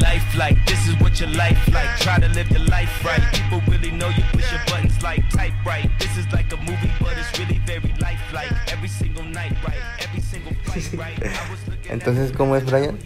life 0.00 0.34
like? 0.36 0.56
This 0.66 0.88
is 0.88 0.94
what 1.00 1.20
your 1.20 1.30
life 1.30 1.60
like. 1.72 1.90
Try 2.00 2.18
to 2.18 2.28
live 2.28 2.50
your 2.50 2.66
life 2.66 3.04
right. 3.04 3.22
People 3.32 3.60
really 3.68 3.90
know 3.90 4.08
you 4.08 4.24
push 4.32 4.50
your 4.50 4.60
buttons 4.66 5.00
like 5.02 5.28
type 5.30 5.54
right. 5.64 5.90
This 5.98 6.16
is 6.16 6.26
like 6.32 6.52
a 6.52 6.56
movie, 6.56 6.90
but 7.00 7.16
it's 7.16 7.38
really 7.38 7.60
very 7.66 7.94
lifelike. 8.00 8.52
Every 8.72 8.88
single 8.88 9.24
night, 9.24 9.52
right? 9.66 9.82
Every 10.00 10.20
single 10.20 10.52
fight, 10.64 10.92
right? 11.04 11.22
I 11.22 11.50
was 11.50 11.60
looking 11.68 11.86
at 11.86 11.92
Entonces, 11.92 12.32
¿cómo 12.32 12.56
es 12.56 12.64
Brian? 12.64 12.98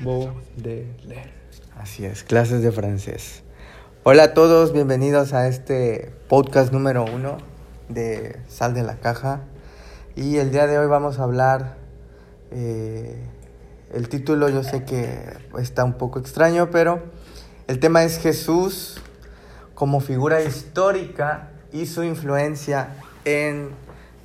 Bo 0.00 0.34
de 0.56 0.86
leer. 1.04 1.30
Así 1.76 2.04
es, 2.04 2.22
clases 2.24 2.62
de 2.62 2.72
francés. 2.72 3.42
Hola 4.02 4.24
a 4.24 4.34
todos, 4.34 4.72
bienvenidos 4.72 5.32
a 5.32 5.48
este 5.48 6.12
podcast 6.28 6.72
número 6.72 7.04
uno 7.04 7.38
de 7.88 8.40
Sal 8.48 8.74
de 8.74 8.82
la 8.82 8.96
Caja. 8.96 9.42
Y 10.16 10.36
el 10.36 10.50
día 10.50 10.66
de 10.66 10.78
hoy 10.78 10.86
vamos 10.86 11.18
a 11.18 11.24
hablar, 11.24 11.76
eh, 12.50 13.22
el 13.92 14.08
título 14.08 14.48
yo 14.48 14.62
sé 14.62 14.84
que 14.84 15.20
está 15.58 15.84
un 15.84 15.94
poco 15.94 16.18
extraño, 16.18 16.70
pero 16.70 17.02
el 17.66 17.78
tema 17.80 18.04
es 18.04 18.18
Jesús 18.18 19.00
como 19.74 20.00
figura 20.00 20.42
histórica 20.42 21.50
y 21.72 21.86
su 21.86 22.02
influencia 22.02 22.96
en 23.24 23.70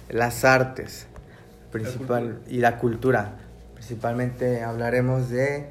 las 0.10 0.46
artes 0.46 1.08
principal, 1.72 2.42
y 2.48 2.58
la 2.58 2.78
cultura. 2.78 3.36
Principalmente 3.74 4.64
hablaremos 4.64 5.30
de 5.30 5.70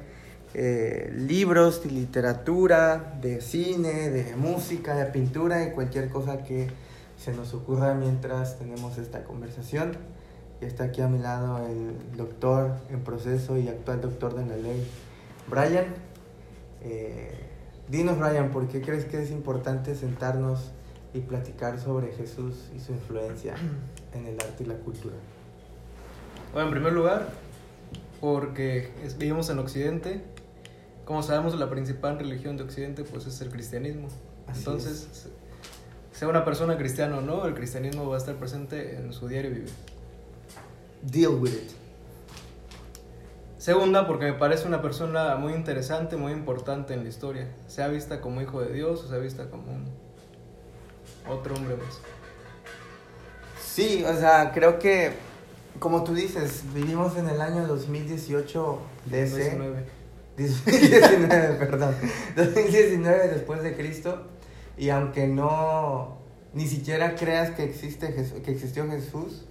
eh, 0.53 1.11
libros, 1.15 1.83
de 1.83 1.91
literatura, 1.91 3.17
de 3.21 3.41
cine, 3.41 4.09
de 4.09 4.35
música, 4.35 4.95
de 4.95 5.05
pintura 5.05 5.63
y 5.63 5.71
cualquier 5.71 6.09
cosa 6.09 6.43
que 6.43 6.69
se 7.17 7.33
nos 7.33 7.53
ocurra 7.53 7.93
mientras 7.93 8.57
tenemos 8.59 8.97
esta 8.97 9.23
conversación. 9.23 9.97
Está 10.65 10.85
aquí 10.85 11.01
a 11.01 11.07
mi 11.07 11.19
lado 11.19 11.65
el 11.67 12.17
doctor 12.17 12.71
en 12.89 13.01
proceso 13.03 13.57
y 13.57 13.67
actual 13.67 14.01
doctor 14.01 14.35
de 14.35 14.45
la 14.45 14.57
ley, 14.57 14.85
Brian. 15.47 15.85
Eh, 16.81 17.31
dinos, 17.89 18.17
Brian, 18.17 18.49
¿por 18.51 18.67
qué 18.67 18.81
crees 18.81 19.05
que 19.05 19.21
es 19.21 19.31
importante 19.31 19.95
sentarnos 19.95 20.71
y 21.13 21.19
platicar 21.21 21.79
sobre 21.79 22.11
Jesús 22.13 22.69
y 22.75 22.79
su 22.79 22.93
influencia 22.93 23.55
en 24.13 24.25
el 24.25 24.35
arte 24.41 24.63
y 24.63 24.65
la 24.67 24.75
cultura? 24.75 25.15
Bueno, 26.53 26.67
en 26.69 26.73
primer 26.73 26.93
lugar, 26.93 27.27
porque 28.21 28.91
vivimos 29.17 29.49
en 29.49 29.59
Occidente. 29.59 30.21
Como 31.05 31.21
sabemos, 31.21 31.53
la 31.59 31.69
principal 31.69 32.17
religión 32.17 32.57
de 32.57 32.63
Occidente 32.63 33.03
pues 33.03 33.27
es 33.27 33.39
el 33.41 33.49
cristianismo. 33.49 34.07
Así 34.47 34.59
Entonces, 34.59 35.07
se- 35.11 35.29
sea 36.17 36.27
una 36.27 36.43
persona 36.43 36.77
cristiana 36.77 37.17
o 37.17 37.21
no, 37.21 37.45
el 37.45 37.53
cristianismo 37.53 38.07
va 38.09 38.15
a 38.15 38.17
estar 38.17 38.35
presente 38.35 38.95
en 38.97 39.13
su 39.13 39.27
diario 39.27 39.51
vivir. 39.51 39.69
Deal 41.05 41.35
with 41.35 41.51
it. 41.51 41.71
Segunda, 43.65 44.05
porque 44.05 44.25
me 44.25 44.33
parece 44.33 44.67
una 44.67 44.81
persona 44.81 45.37
muy 45.37 45.53
interesante, 45.53 46.17
muy 46.17 46.31
importante 46.31 46.93
en 46.93 47.03
la 47.03 47.09
historia. 47.09 47.47
Sea 47.67 47.87
vista 47.87 48.21
como 48.21 48.39
hijo 48.41 48.61
de 48.61 48.71
Dios 48.71 49.03
o 49.03 49.07
sea 49.07 49.17
vista 49.17 49.49
como 49.49 49.71
un 49.71 49.85
otro 51.27 51.55
hombre 51.55 51.75
más. 51.75 51.99
Sí, 53.59 54.03
o 54.05 54.15
sea, 54.15 54.51
creo 54.53 54.77
que, 54.77 55.13
como 55.79 56.03
tú 56.03 56.13
dices, 56.13 56.63
vivimos 56.73 57.17
en 57.17 57.27
el 57.27 57.41
año 57.41 57.65
2018 57.65 58.79
DC. 59.05 59.35
19. 59.35 59.85
2019, 60.37 61.55
perdón. 61.55 61.95
2019 62.35 63.27
después 63.29 63.63
de 63.63 63.75
Cristo. 63.75 64.27
Y 64.77 64.89
aunque 64.89 65.27
no, 65.27 66.17
ni 66.53 66.67
siquiera 66.67 67.15
creas 67.15 67.49
que, 67.51 67.63
existe 67.63 68.13
que 68.43 68.51
existió 68.51 68.87
Jesús, 68.87 69.45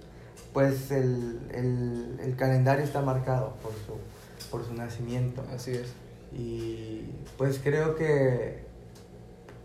pues 0.55 0.89
el, 0.89 1.37
el, 1.53 2.17
el 2.23 2.35
calendario 2.37 2.85
está 2.85 3.01
marcado 3.01 3.55
por 3.61 3.73
su, 3.73 4.49
por 4.49 4.65
su 4.65 4.73
nacimiento. 4.73 5.43
Así 5.53 5.71
es. 5.71 5.93
Y 6.31 7.09
pues 7.37 7.59
creo 7.61 7.97
que 7.97 8.63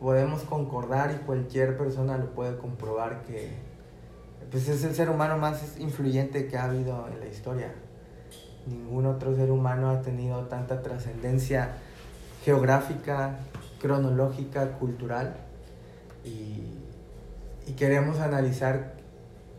podemos 0.00 0.42
concordar 0.42 1.12
y 1.12 1.24
cualquier 1.24 1.78
persona 1.78 2.18
lo 2.18 2.34
puede 2.34 2.58
comprobar 2.58 3.22
que 3.22 3.52
pues 4.50 4.68
es 4.68 4.82
el 4.82 4.96
ser 4.96 5.10
humano 5.10 5.38
más 5.38 5.78
influyente 5.78 6.48
que 6.48 6.56
ha 6.58 6.64
habido 6.64 7.06
en 7.06 7.20
la 7.20 7.26
historia. 7.26 7.72
Ningún 8.66 9.06
otro 9.06 9.36
ser 9.36 9.52
humano 9.52 9.90
ha 9.90 10.02
tenido 10.02 10.46
tanta 10.46 10.82
trascendencia 10.82 11.76
geográfica, 12.44 13.38
cronológica, 13.80 14.72
cultural. 14.72 15.36
Y, 16.24 16.64
y 17.68 17.74
queremos 17.74 18.18
analizar 18.18 18.98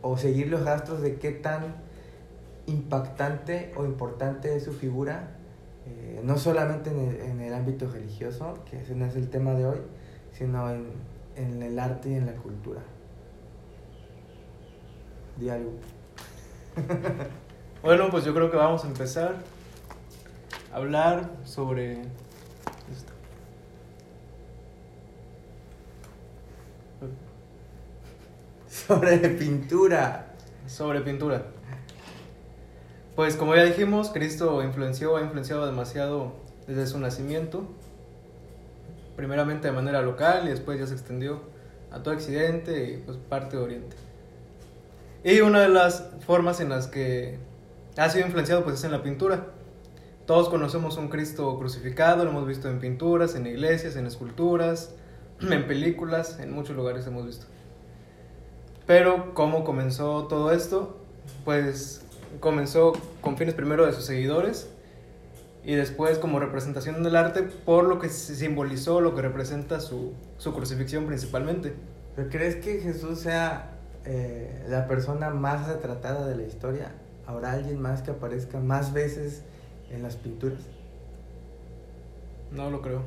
o 0.02 0.18
seguir 0.18 0.48
los 0.48 0.66
rastros 0.66 1.02
de 1.02 1.16
qué 1.16 1.32
tan 1.32 1.76
impactante 2.68 3.72
o 3.76 3.86
importante 3.86 4.56
es 4.56 4.64
su 4.64 4.74
figura, 4.74 5.32
eh, 5.86 6.22
no 6.24 6.38
solamente 6.38 6.90
en 6.90 7.42
el, 7.42 7.54
ámbito 7.54 7.90
religioso, 7.90 8.60
que 8.70 8.82
ese 8.82 8.96
no 8.96 9.06
es 9.06 9.16
el 9.16 9.30
tema 9.30 9.54
de 9.54 9.66
hoy, 9.66 9.80
sino 10.32 10.70
en, 10.70 10.88
en 11.36 11.62
el 11.62 11.78
arte 11.80 12.10
y 12.10 12.14
en 12.16 12.26
la 12.26 12.34
cultura. 12.34 12.82
Di 15.38 15.50
algo. 15.50 15.72
Bueno, 17.84 18.12
pues 18.12 18.24
yo 18.26 18.34
creo 18.36 18.52
que 18.52 18.58
vamos 18.58 18.84
a 18.86 18.88
empezar 18.88 19.38
a 20.72 20.76
hablar 20.76 21.32
sobre 21.46 21.94
esto. 21.94 23.12
Sobre 28.88 29.18
pintura. 29.30 30.34
Sobre 30.68 31.02
pintura. 31.02 31.46
Pues 33.16 33.36
como 33.36 33.56
ya 33.56 33.64
dijimos, 33.64 34.10
Cristo 34.10 34.64
influenció, 34.64 35.18
ha 35.18 35.22
influenciado 35.22 35.66
demasiado 35.66 36.34
desde 36.68 36.88
su 36.88 36.98
nacimiento. 37.00 37.64
Primeramente 39.16 39.68
de 39.68 39.74
manera 39.74 40.02
local 40.02 40.48
y 40.48 40.50
después 40.50 40.80
ya 40.80 40.88
se 40.88 40.94
extendió 40.94 41.42
a 41.92 42.02
todo 42.02 42.14
Occidente 42.14 42.92
y 42.92 42.98
pues 42.98 43.18
parte 43.18 43.58
de 43.58 43.64
Oriente. 43.64 43.96
Y 45.24 45.42
una 45.42 45.62
de 45.62 45.70
las 45.70 46.10
formas 46.26 46.60
en 46.62 46.70
las 46.70 46.88
que 46.88 47.38
ha 47.98 48.10
sido 48.10 48.26
influenciado 48.26 48.64
pues 48.64 48.78
es 48.78 48.84
en 48.86 48.92
la 48.92 49.04
pintura. 49.04 49.48
Todos 50.26 50.50
conocemos 50.50 50.98
un 50.98 51.10
Cristo 51.10 51.60
crucificado, 51.60 52.24
lo 52.24 52.32
hemos 52.32 52.48
visto 52.48 52.70
en 52.70 52.80
pinturas, 52.80 53.36
en 53.36 53.46
iglesias, 53.46 53.96
en 53.98 54.08
esculturas, 54.08 54.96
en 55.42 55.68
películas, 55.68 56.40
en 56.40 56.54
muchos 56.54 56.76
lugares 56.76 57.06
hemos 57.06 57.26
visto. 57.26 57.46
Pero 58.92 59.34
cómo 59.34 59.64
comenzó 59.64 60.28
todo 60.28 60.52
esto, 60.52 60.98
pues 61.46 62.02
comenzó 62.42 62.92
con 63.22 63.38
fines 63.38 63.54
primero 63.54 63.86
de 63.86 63.94
sus 63.94 64.04
seguidores 64.04 64.70
y 65.64 65.76
después 65.76 66.18
como 66.18 66.42
representación 66.42 67.02
del 67.02 67.16
arte 67.16 67.44
por 67.44 67.86
lo 67.86 68.00
que 68.00 68.10
simbolizó, 68.10 69.00
lo 69.00 69.16
que 69.16 69.22
representa 69.22 69.80
su, 69.80 70.12
su 70.38 70.54
crucifixión 70.54 71.06
principalmente. 71.06 71.74
¿Pero 72.18 72.28
crees 72.28 72.58
que 72.58 72.82
Jesús 72.82 73.22
sea 73.22 73.78
eh, 74.04 74.66
la 74.68 74.90
persona 74.90 75.30
más 75.30 75.70
retratada 75.70 76.28
de 76.28 76.36
la 76.36 76.44
historia? 76.44 76.92
¿Habrá 77.26 77.54
alguien 77.54 77.82
más 77.82 78.02
que 78.02 78.12
aparezca 78.12 78.60
más 78.60 78.92
veces 78.92 79.44
en 79.90 80.04
las 80.04 80.18
pinturas? 80.18 80.60
No 82.52 82.70
lo 82.70 82.82
creo. 82.82 83.04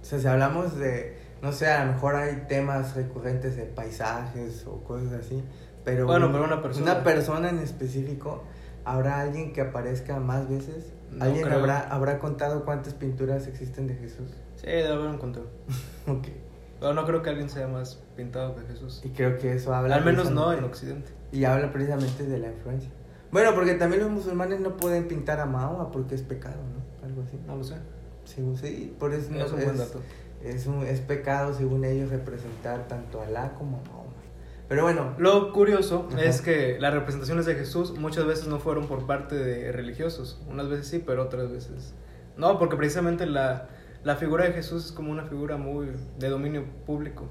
O 0.00 0.04
sea, 0.04 0.18
si 0.18 0.26
hablamos 0.26 0.78
de, 0.78 1.18
no 1.42 1.52
sé, 1.52 1.66
a 1.66 1.84
lo 1.84 1.92
mejor 1.92 2.14
hay 2.14 2.44
temas 2.48 2.94
recurrentes 2.94 3.56
de 3.56 3.64
paisajes 3.64 4.64
o 4.66 4.82
cosas 4.84 5.12
así, 5.12 5.42
pero, 5.84 6.06
Bueno, 6.06 6.30
pero 6.30 6.44
una 6.44 6.62
persona. 6.62 6.92
una 6.92 7.04
persona 7.04 7.50
en 7.50 7.58
específico, 7.58 8.44
¿habrá 8.84 9.20
alguien 9.20 9.52
que 9.52 9.60
aparezca 9.60 10.20
más 10.20 10.48
veces? 10.48 10.92
No 11.10 11.24
¿Alguien 11.24 11.44
creo. 11.44 11.58
habrá, 11.58 11.80
habrá 11.80 12.18
contado 12.18 12.64
cuántas 12.64 12.94
pinturas 12.94 13.46
existen 13.48 13.86
de 13.88 13.94
Jesús? 13.96 14.30
Sí, 14.56 14.66
debe 14.68 14.92
haber 14.92 15.08
un 15.08 15.18
conteo. 15.18 15.46
Ok. 16.06 16.28
Pero 16.80 16.94
no 16.94 17.04
creo 17.06 17.22
que 17.22 17.30
alguien 17.30 17.48
sea 17.48 17.68
más 17.68 18.00
pintado 18.16 18.56
que 18.56 18.62
Jesús. 18.62 19.02
Y 19.04 19.10
creo 19.10 19.38
que 19.38 19.52
eso 19.52 19.72
habla... 19.72 19.94
Al 19.94 20.04
menos 20.04 20.32
no 20.32 20.52
en 20.52 20.64
Occidente. 20.64 21.12
Y 21.30 21.44
habla 21.44 21.70
precisamente 21.72 22.26
de 22.26 22.38
la 22.38 22.48
influencia. 22.48 22.90
Bueno, 23.30 23.54
porque 23.54 23.74
también 23.74 24.02
los 24.02 24.10
musulmanes 24.10 24.58
no 24.58 24.76
pueden 24.76 25.06
pintar 25.06 25.38
a 25.38 25.46
Mahoma 25.46 25.92
porque 25.92 26.16
es 26.16 26.22
pecado, 26.22 26.56
¿no? 26.56 27.06
Algo 27.06 27.22
así. 27.22 27.38
No 27.46 27.56
lo 27.56 27.62
sé. 27.62 27.76
Según 28.24 28.56
sí, 28.56 28.94
por 28.98 29.14
eso 29.14 29.30
no 29.30 29.44
es 29.44 29.78
dato. 29.78 30.00
Es, 30.44 30.66
un- 30.66 30.84
es 30.86 31.00
pecado, 31.00 31.54
según 31.54 31.84
ellos, 31.84 32.10
representar 32.10 32.88
tanto 32.88 33.20
a 33.20 33.26
Alá 33.26 33.54
como 33.54 33.78
a 33.78 33.80
Mahoma. 33.88 34.02
Pero 34.68 34.82
bueno, 34.84 35.14
Lo 35.18 35.52
curioso 35.52 36.08
Ajá. 36.12 36.22
es 36.22 36.40
que 36.40 36.78
las 36.80 36.94
representaciones 36.94 37.44
de 37.46 37.54
Jesús 37.54 37.96
muchas 37.98 38.24
veces 38.26 38.46
no 38.48 38.58
fueron 38.58 38.86
por 38.86 39.06
parte 39.06 39.34
de 39.36 39.70
religiosos. 39.72 40.40
Unas 40.48 40.68
veces 40.68 40.86
sí, 40.88 41.02
pero 41.04 41.22
otras 41.22 41.50
veces 41.52 41.94
no, 42.38 42.58
porque 42.58 42.76
precisamente 42.76 43.26
la, 43.26 43.68
la 44.04 44.16
figura 44.16 44.44
de 44.46 44.52
Jesús 44.52 44.86
es 44.86 44.92
como 44.92 45.12
una 45.12 45.24
figura 45.24 45.58
muy 45.58 45.88
de 46.18 46.28
dominio 46.30 46.64
público, 46.86 47.26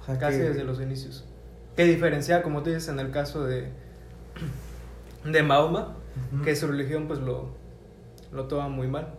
o 0.00 0.04
sea 0.04 0.18
casi 0.18 0.36
que- 0.38 0.44
desde 0.50 0.64
los 0.64 0.80
inicios. 0.80 1.24
Que 1.76 1.84
diferencia, 1.84 2.42
como 2.42 2.62
tú 2.62 2.68
dices, 2.70 2.88
en 2.88 3.00
el 3.00 3.10
caso 3.10 3.44
de, 3.44 3.68
de 5.24 5.42
Mahoma, 5.42 5.96
que 6.44 6.54
su 6.56 6.66
religión 6.66 7.06
pues 7.08 7.18
lo, 7.20 7.50
lo 8.32 8.46
toma 8.46 8.68
muy 8.68 8.86
mal. 8.88 9.14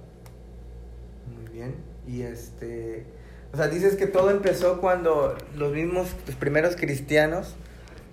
Muy 1.36 1.52
bien. 1.52 1.76
Y 2.08 2.22
este. 2.22 3.06
O 3.54 3.58
sea, 3.58 3.68
dices 3.68 3.96
que 3.96 4.08
todo 4.08 4.30
empezó 4.30 4.80
cuando 4.82 5.36
los 5.56 5.72
mismos, 5.74 6.10
los 6.26 6.36
primeros 6.36 6.76
cristianos 6.76 7.56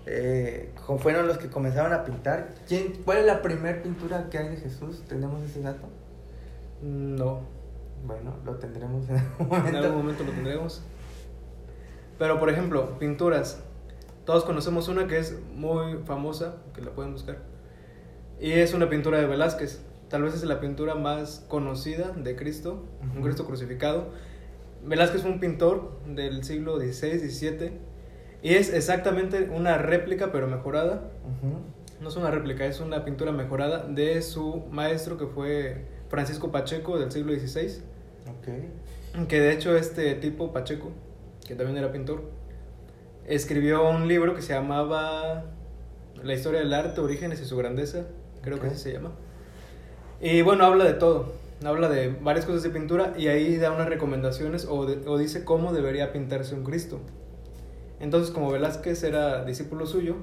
eh, 0.06 0.70
fueron 0.98 1.26
los 1.26 1.38
que 1.38 1.48
comenzaron 1.48 1.92
a 1.92 2.04
pintar. 2.04 2.54
¿Quién, 2.68 2.92
¿Cuál 3.04 3.18
es 3.18 3.26
la 3.26 3.42
primera 3.42 3.82
pintura 3.82 4.28
que 4.30 4.38
hay 4.38 4.48
de 4.48 4.56
Jesús? 4.56 5.02
¿Tenemos 5.08 5.42
ese 5.42 5.60
dato? 5.60 5.88
No, 6.82 7.40
Bueno, 8.06 8.36
lo 8.44 8.56
tendremos 8.56 9.08
en 9.08 9.16
algún 9.16 9.40
en 9.40 9.48
momento. 9.48 9.78
algún 9.78 9.96
momento 9.98 10.24
lo 10.24 10.32
tendremos. 10.32 10.82
Pero 12.18 12.38
por 12.38 12.50
ejemplo, 12.50 12.98
pinturas. 12.98 13.60
Todos 14.24 14.44
conocemos 14.44 14.88
una 14.88 15.06
que 15.06 15.18
es 15.18 15.34
muy 15.54 15.98
famosa, 16.06 16.56
que 16.74 16.80
la 16.80 16.90
pueden 16.90 17.12
buscar. 17.12 17.38
Y 18.40 18.52
es 18.52 18.72
una 18.74 18.88
pintura 18.88 19.18
de 19.18 19.26
Velázquez. 19.26 19.80
Tal 20.14 20.22
vez 20.22 20.34
es 20.34 20.44
la 20.44 20.60
pintura 20.60 20.94
más 20.94 21.44
conocida 21.48 22.12
de 22.12 22.36
Cristo, 22.36 22.84
un. 23.16 23.20
Cristo 23.20 23.46
crucificado. 23.46 24.10
Velázquez 24.84 25.22
fue 25.22 25.32
un 25.32 25.40
pintor 25.40 25.98
del 26.06 26.44
siglo 26.44 26.78
XVI, 26.78 27.18
XVII. 27.18 27.72
Y 28.40 28.54
es 28.54 28.72
exactamente 28.72 29.50
una 29.52 29.76
réplica, 29.76 30.30
pero 30.30 30.46
mejorada. 30.46 31.10
No 32.00 32.08
es 32.08 32.14
una 32.14 32.30
réplica, 32.30 32.64
es 32.64 32.78
una 32.78 33.04
pintura 33.04 33.32
mejorada 33.32 33.88
de 33.88 34.22
su 34.22 34.62
maestro 34.70 35.18
que 35.18 35.26
fue 35.26 35.84
Francisco 36.08 36.52
Pacheco 36.52 36.96
del 36.96 37.10
siglo 37.10 37.32
XVI. 37.32 37.82
Ok. 38.38 39.26
Que 39.26 39.40
de 39.40 39.52
hecho 39.52 39.76
este 39.76 40.14
tipo, 40.14 40.52
Pacheco, 40.52 40.92
que 41.44 41.56
también 41.56 41.76
era 41.76 41.90
pintor, 41.90 42.22
escribió 43.26 43.90
un 43.90 44.06
libro 44.06 44.36
que 44.36 44.42
se 44.42 44.52
llamaba 44.52 45.46
La 46.22 46.34
historia 46.34 46.60
del 46.60 46.72
arte, 46.72 47.00
orígenes 47.00 47.40
y 47.40 47.46
su 47.46 47.56
grandeza, 47.56 48.06
creo 48.42 48.60
que 48.60 48.68
así 48.68 48.78
se 48.78 48.92
llama. 48.92 49.10
Y 50.20 50.42
bueno, 50.42 50.64
habla 50.64 50.84
de 50.84 50.94
todo, 50.94 51.32
habla 51.64 51.88
de 51.88 52.08
varias 52.22 52.46
cosas 52.46 52.62
de 52.62 52.70
pintura 52.70 53.14
y 53.18 53.28
ahí 53.28 53.56
da 53.56 53.70
unas 53.72 53.88
recomendaciones 53.88 54.66
o, 54.68 54.86
de- 54.86 55.06
o 55.08 55.18
dice 55.18 55.44
cómo 55.44 55.72
debería 55.72 56.12
pintarse 56.12 56.54
un 56.54 56.64
Cristo. 56.64 57.00
Entonces, 58.00 58.30
como 58.32 58.50
Velázquez 58.50 59.02
era 59.02 59.44
discípulo 59.44 59.86
suyo, 59.86 60.16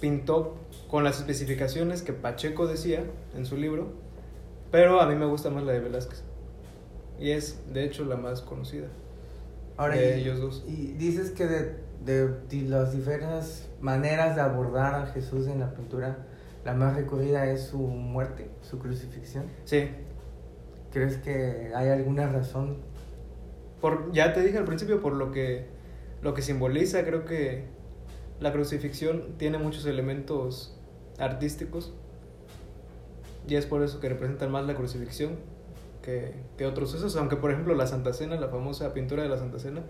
pintó 0.00 0.56
con 0.88 1.04
las 1.04 1.18
especificaciones 1.18 2.02
que 2.02 2.12
Pacheco 2.12 2.66
decía 2.66 3.04
en 3.36 3.44
su 3.46 3.56
libro, 3.56 3.88
pero 4.70 5.00
a 5.00 5.06
mí 5.06 5.14
me 5.16 5.26
gusta 5.26 5.50
más 5.50 5.64
la 5.64 5.72
de 5.72 5.80
Velázquez. 5.80 6.22
Y 7.18 7.32
es, 7.32 7.58
de 7.72 7.84
hecho, 7.84 8.04
la 8.04 8.16
más 8.16 8.40
conocida. 8.40 8.86
Ahora, 9.76 9.96
De 9.96 10.18
y, 10.18 10.22
ellos 10.22 10.40
dos. 10.40 10.64
y 10.66 10.92
dices 10.92 11.30
que 11.32 11.46
de, 11.46 11.74
de 12.04 12.28
di- 12.48 12.66
las 12.66 12.92
diferentes 12.92 13.68
maneras 13.80 14.36
de 14.36 14.42
abordar 14.42 14.94
a 14.94 15.06
Jesús 15.06 15.46
en 15.46 15.60
la 15.60 15.74
pintura, 15.74 16.26
la 16.64 16.74
más 16.74 16.96
recurrida 16.96 17.50
es 17.50 17.64
su 17.64 17.78
muerte, 17.78 18.50
su 18.62 18.78
crucifixión. 18.78 19.44
Sí, 19.64 19.88
¿Crees 20.92 21.18
que 21.18 21.72
hay 21.74 21.88
alguna 21.88 22.26
razón? 22.26 22.78
por, 23.80 24.12
ya 24.12 24.32
te 24.32 24.42
dije 24.42 24.58
al 24.58 24.64
principio, 24.64 25.00
por 25.00 25.14
lo 25.14 25.32
que, 25.32 25.66
lo 26.22 26.34
que 26.34 26.42
simboliza, 26.42 27.04
creo 27.04 27.24
que 27.24 27.64
la 28.38 28.52
crucifixión 28.52 29.36
tiene 29.38 29.58
muchos 29.58 29.86
elementos 29.86 30.78
artísticos. 31.18 31.94
Y 33.48 33.54
es 33.54 33.66
por 33.66 33.82
eso 33.82 34.00
que 34.00 34.08
representan 34.08 34.50
más 34.50 34.66
la 34.66 34.74
crucifixión 34.74 35.36
que, 36.02 36.34
que 36.58 36.66
otros 36.66 36.94
usos. 36.94 37.16
Aunque, 37.16 37.36
por 37.36 37.50
ejemplo, 37.50 37.74
la 37.74 37.86
Santa 37.86 38.12
Cena, 38.12 38.36
la 38.36 38.48
famosa 38.48 38.92
pintura 38.92 39.22
de 39.22 39.28
la 39.28 39.38
Santa 39.38 39.58
Cena, 39.58 39.82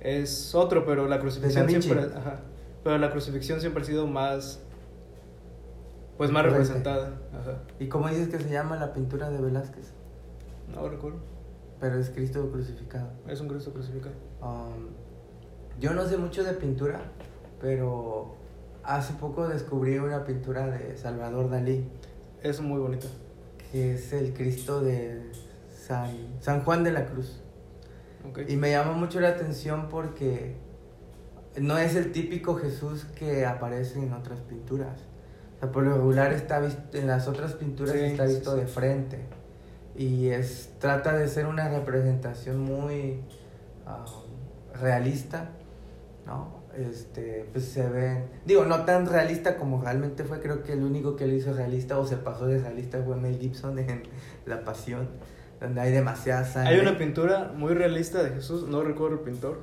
es 0.00 0.54
otro, 0.54 0.86
pero 0.86 1.08
la 1.08 1.18
crucifixión 1.18 1.68
siempre. 1.68 2.02
Ajá, 2.16 2.40
pero 2.84 2.98
la 2.98 3.10
crucifixión 3.10 3.60
siempre 3.60 3.82
ha 3.82 3.86
sido 3.86 4.06
más. 4.06 4.62
Pues 6.16 6.30
más 6.30 6.44
representada. 6.44 7.12
Ajá. 7.32 7.58
¿Y 7.78 7.88
cómo 7.88 8.08
dices 8.08 8.28
que 8.28 8.38
se 8.38 8.50
llama 8.50 8.76
la 8.76 8.92
pintura 8.92 9.30
de 9.30 9.40
Velázquez? 9.40 9.92
No 10.74 10.88
recuerdo. 10.88 11.18
Pero 11.78 11.98
es 11.98 12.10
Cristo 12.10 12.50
crucificado. 12.50 13.08
Es 13.28 13.40
un 13.40 13.48
Cristo 13.48 13.72
crucificado. 13.72 14.14
Um, 14.40 14.88
yo 15.78 15.92
no 15.92 16.06
sé 16.06 16.16
mucho 16.16 16.42
de 16.42 16.54
pintura, 16.54 17.00
pero 17.60 18.34
hace 18.82 19.12
poco 19.14 19.46
descubrí 19.46 19.98
una 19.98 20.24
pintura 20.24 20.66
de 20.68 20.96
Salvador 20.96 21.50
Dalí, 21.50 21.86
Es 22.42 22.60
muy 22.60 22.78
bonita. 22.80 23.08
que 23.70 23.94
es 23.94 24.12
el 24.12 24.32
Cristo 24.32 24.80
de 24.80 25.30
San, 25.68 26.10
San 26.40 26.62
Juan 26.62 26.82
de 26.84 26.92
la 26.92 27.06
Cruz. 27.06 27.40
Y 28.48 28.56
me 28.56 28.70
llama 28.70 28.92
mucho 28.92 29.20
la 29.20 29.28
atención 29.28 29.88
porque 29.90 30.56
no 31.60 31.78
es 31.78 31.94
el 31.94 32.10
típico 32.12 32.54
Jesús 32.56 33.04
que 33.16 33.44
aparece 33.44 34.02
en 34.02 34.12
otras 34.12 34.40
pinturas. 34.40 35.00
Sea, 35.66 35.72
por 35.72 35.84
lo 35.84 35.94
regular 35.94 36.32
está 36.32 36.60
visto, 36.60 36.96
en 36.96 37.06
las 37.06 37.28
otras 37.28 37.52
pinturas 37.52 37.94
Sí, 37.94 38.00
está 38.00 38.24
visto 38.24 38.54
sí. 38.54 38.60
de 38.60 38.66
frente. 38.66 39.18
Y 39.96 40.28
es, 40.28 40.70
trata 40.78 41.16
de 41.16 41.26
ser 41.28 41.46
una 41.46 41.68
representación 41.68 42.60
muy 42.60 43.20
ah, 43.86 44.04
realista, 44.80 45.50
¿no? 46.26 46.66
Este, 46.76 47.48
pues 47.52 47.64
se 47.64 47.88
ve, 47.88 48.24
digo, 48.44 48.66
no 48.66 48.84
tan 48.84 49.06
realista 49.06 49.56
como 49.56 49.80
realmente 49.80 50.24
fue, 50.24 50.40
creo 50.40 50.62
que 50.62 50.74
el 50.74 50.82
único 50.82 51.16
que 51.16 51.26
lo 51.26 51.32
hizo 51.32 51.54
realista 51.54 51.98
o 51.98 52.06
se 52.06 52.18
pasó 52.18 52.46
de 52.46 52.58
realista 52.58 53.02
fue 53.02 53.16
Mel 53.16 53.38
Gibson 53.38 53.78
en 53.78 54.02
La 54.44 54.62
Pasión, 54.62 55.08
donde 55.58 55.80
hay 55.80 55.90
demasiada 55.90 56.44
sangre. 56.44 56.74
Hay 56.74 56.80
una 56.80 56.98
pintura 56.98 57.52
muy 57.56 57.72
realista 57.72 58.22
de 58.22 58.30
Jesús, 58.30 58.68
no 58.68 58.82
recuerdo 58.82 59.16
el 59.16 59.22
pintor, 59.22 59.62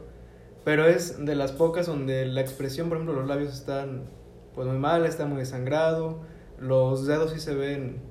pero 0.66 0.88
es 0.88 1.24
de 1.24 1.36
las 1.36 1.52
pocas 1.52 1.86
donde 1.86 2.26
la 2.26 2.42
expresión, 2.42 2.90
por 2.90 2.98
ejemplo, 2.98 3.16
los 3.20 3.28
labios 3.28 3.54
están 3.54 4.06
pues 4.56 4.68
muy 4.68 4.78
mal, 4.78 5.06
está 5.06 5.26
muy 5.26 5.38
desangrado, 5.40 6.22
los 6.60 7.06
dedos 7.06 7.32
sí 7.32 7.40
se 7.40 7.56
ven 7.56 8.02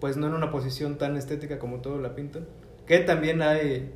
pues 0.00 0.16
no 0.16 0.26
en 0.28 0.34
una 0.34 0.50
posición 0.50 0.96
tan 0.96 1.16
estética 1.16 1.58
como 1.58 1.80
todo 1.80 1.98
la 1.98 2.14
pintan, 2.14 2.46
que 2.86 2.98
también 3.00 3.42
hay 3.42 3.92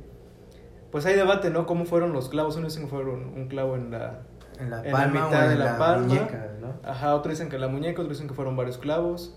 pues 0.91 1.05
hay 1.07 1.15
debate, 1.15 1.49
¿no? 1.49 1.65
¿Cómo 1.65 1.85
fueron 1.85 2.13
los 2.13 2.29
clavos? 2.29 2.55
Unos 2.55 2.73
dicen 2.73 2.87
que 2.87 2.95
fueron 2.95 3.33
un 3.35 3.47
clavo 3.47 3.75
en 3.75 3.89
la 3.89 4.21
en 4.59 4.69
la 4.69 4.79
en 4.79 4.85
la 4.85 4.91
palma 4.91 5.25
mitad 5.25 5.45
o 5.45 5.47
de 5.47 5.53
en 5.53 5.59
la 5.59 5.77
palma. 5.77 6.05
muñeca, 6.07 6.51
¿no? 6.61 6.73
Ajá, 6.83 7.15
otros 7.15 7.33
dicen 7.33 7.49
que 7.49 7.55
en 7.55 7.61
la 7.61 7.67
muñeca, 7.67 8.01
otros 8.01 8.17
dicen 8.17 8.27
que 8.27 8.35
fueron 8.35 8.55
varios 8.55 8.77
clavos, 8.77 9.35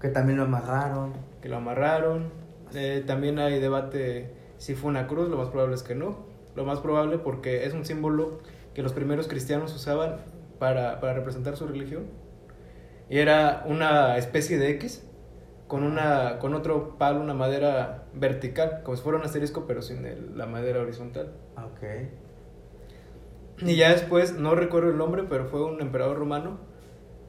Que 0.00 0.08
también 0.08 0.38
lo 0.38 0.44
amarraron. 0.44 1.12
que 1.40 1.48
lo 1.48 1.56
amarraron. 1.58 2.30
Eh, 2.74 3.04
también 3.06 3.38
hay 3.38 3.60
debate 3.60 4.34
si 4.58 4.74
fue 4.74 4.90
una 4.90 5.06
cruz, 5.06 5.28
lo 5.28 5.36
más 5.36 5.50
probable 5.50 5.76
es 5.76 5.82
que 5.84 5.94
no. 5.94 6.26
Lo 6.56 6.64
más 6.64 6.80
probable 6.80 7.18
porque 7.18 7.64
es 7.66 7.74
un 7.74 7.84
símbolo 7.84 8.40
que 8.74 8.82
los 8.82 8.92
primeros 8.92 9.28
cristianos 9.28 9.74
usaban 9.74 10.16
para, 10.58 11.00
para 11.00 11.14
representar 11.14 11.56
su 11.56 11.66
religión. 11.66 12.04
Y 13.08 13.18
era 13.18 13.64
una 13.66 14.16
especie 14.18 14.58
de 14.58 14.70
X 14.72 15.06
con, 15.68 15.82
una, 15.84 16.38
con 16.38 16.54
otro 16.54 16.96
palo, 16.98 17.20
una 17.20 17.34
madera 17.34 18.04
vertical, 18.14 18.82
como 18.84 18.96
si 18.96 19.02
fuera 19.02 19.18
un 19.18 19.24
asterisco, 19.24 19.66
pero 19.66 19.82
sin 19.82 20.06
el- 20.06 20.36
la 20.38 20.46
madera 20.46 20.80
horizontal. 20.80 21.32
Ok. 21.56 21.82
Y 23.58 23.76
ya 23.76 23.90
después, 23.90 24.34
no 24.34 24.54
recuerdo 24.54 24.90
el 24.90 24.98
nombre, 24.98 25.24
pero 25.28 25.46
fue 25.46 25.64
un 25.64 25.80
emperador 25.80 26.18
romano 26.18 26.58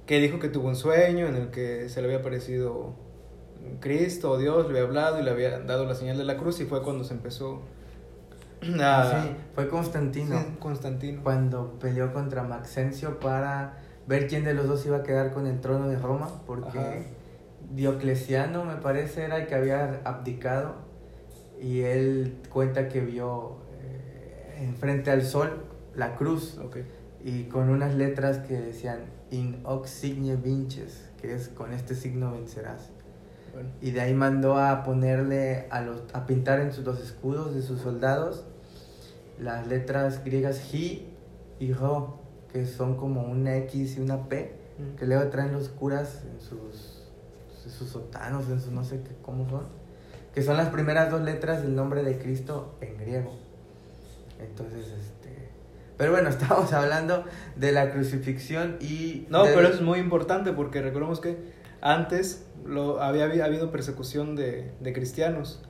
que 0.05 0.19
dijo 0.19 0.39
que 0.39 0.49
tuvo 0.49 0.67
un 0.69 0.75
sueño 0.75 1.27
en 1.27 1.35
el 1.35 1.51
que 1.51 1.89
se 1.89 2.01
le 2.01 2.07
había 2.07 2.19
aparecido 2.19 2.95
Cristo 3.79 4.31
o 4.31 4.37
Dios, 4.37 4.65
le 4.65 4.71
había 4.79 4.83
hablado 4.83 5.19
y 5.19 5.23
le 5.23 5.31
había 5.31 5.59
dado 5.59 5.85
la 5.85 5.95
señal 5.95 6.17
de 6.17 6.23
la 6.25 6.37
cruz 6.37 6.59
y 6.61 6.65
fue 6.65 6.83
cuando 6.83 7.03
se 7.03 7.13
empezó 7.13 7.61
a... 8.81 9.21
Sí, 9.23 9.35
fue 9.55 9.69
Constantino. 9.69 10.39
Sí, 10.39 10.45
Constantino. 10.59 11.23
Cuando 11.23 11.79
peleó 11.79 12.13
contra 12.13 12.43
Maxencio 12.43 13.19
para 13.19 13.77
ver 14.07 14.27
quién 14.27 14.43
de 14.43 14.53
los 14.53 14.67
dos 14.67 14.85
iba 14.85 14.97
a 14.97 15.03
quedar 15.03 15.33
con 15.33 15.47
el 15.47 15.59
trono 15.61 15.87
de 15.87 15.97
Roma. 15.97 16.29
Porque 16.45 16.79
Ajá. 16.79 16.93
Diocleciano, 17.71 18.63
me 18.63 18.75
parece, 18.75 19.23
era 19.23 19.37
el 19.37 19.47
que 19.47 19.55
había 19.55 20.01
abdicado. 20.05 20.75
Y 21.61 21.81
él 21.81 22.37
cuenta 22.49 22.87
que 22.87 23.01
vio 23.01 23.57
eh, 23.81 24.59
enfrente 24.61 25.11
al 25.11 25.23
sol 25.23 25.65
la 25.95 26.15
cruz. 26.15 26.57
Ok. 26.63 26.77
y 27.23 27.45
con 27.45 27.69
unas 27.69 27.95
letras 27.95 28.37
que 28.37 28.53
decían 28.53 28.99
in 29.31 29.59
hoc 29.63 29.85
signe 29.87 30.35
vinces, 30.35 31.09
que 31.21 31.33
es 31.33 31.49
con 31.49 31.73
este 31.73 31.95
signo 31.95 32.31
vencerás. 32.31 32.89
Bueno. 33.53 33.69
Y 33.81 33.91
de 33.91 34.01
ahí 34.01 34.13
mandó 34.13 34.57
a 34.57 34.83
ponerle 34.83 35.67
a 35.71 35.81
los 35.81 36.03
a 36.13 36.25
pintar 36.25 36.59
en 36.59 36.71
sus 36.71 36.85
los 36.85 37.01
escudos 37.01 37.55
de 37.55 37.61
sus 37.61 37.81
soldados 37.81 38.45
las 39.39 39.67
letras 39.67 40.23
griegas 40.23 40.73
hi 40.73 41.07
y 41.59 41.73
ro, 41.73 42.19
que 42.51 42.65
son 42.65 42.95
como 42.97 43.23
una 43.23 43.55
X 43.57 43.97
y 43.97 44.01
una 44.01 44.27
P, 44.29 44.53
que 44.97 45.05
luego 45.05 45.29
traen 45.29 45.51
los 45.53 45.69
curas 45.69 46.23
en 46.31 46.39
sus 46.39 47.03
en 47.65 47.71
sus 47.71 47.89
sotanos, 47.89 48.47
en 48.49 48.61
sus 48.61 48.71
no 48.71 48.83
sé 48.85 49.01
qué 49.01 49.15
cómo 49.21 49.49
son, 49.49 49.65
que 50.33 50.41
son 50.41 50.55
las 50.57 50.69
primeras 50.69 51.11
dos 51.11 51.21
letras 51.21 51.61
del 51.63 51.75
nombre 51.75 52.03
de 52.03 52.17
Cristo 52.17 52.75
en 52.81 52.97
griego. 52.97 53.33
Entonces, 54.39 54.85
este 54.87 55.49
pero 55.97 56.11
bueno, 56.11 56.29
estamos 56.37 56.71
hablando 56.73 57.25
de 57.55 57.71
la 57.71 57.91
crucifixión 57.91 58.77
y 58.79 59.25
No, 59.29 59.43
de- 59.43 59.53
pero 59.53 59.67
eso 59.67 59.77
es 59.77 59.81
muy 59.81 59.99
importante 59.99 60.53
porque 60.53 60.81
recordemos 60.81 61.19
que 61.19 61.37
antes 61.81 62.45
lo, 62.65 63.01
había, 63.01 63.25
había 63.25 63.45
habido 63.45 63.71
persecución 63.71 64.35
de, 64.35 64.71
de 64.79 64.93
cristianos. 64.93 65.61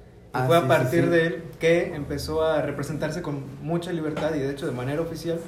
Ah, 0.44 0.48
fue 0.48 0.58
sí, 0.58 0.60
a 0.60 0.62
sí, 0.64 0.68
partir 0.68 1.04
sí. 1.04 1.10
de 1.10 1.28
él 1.28 1.44
que 1.60 1.96
empezó 1.96 2.44
a 2.44 2.62
representarse 2.62 3.22
con 3.22 3.44
mucha 3.62 3.92
libertad 3.94 4.34
y 4.36 4.40
de 4.40 4.52
hecho 4.52 4.66
de 4.66 4.72
manera 4.72 5.02
oficial 5.02 5.40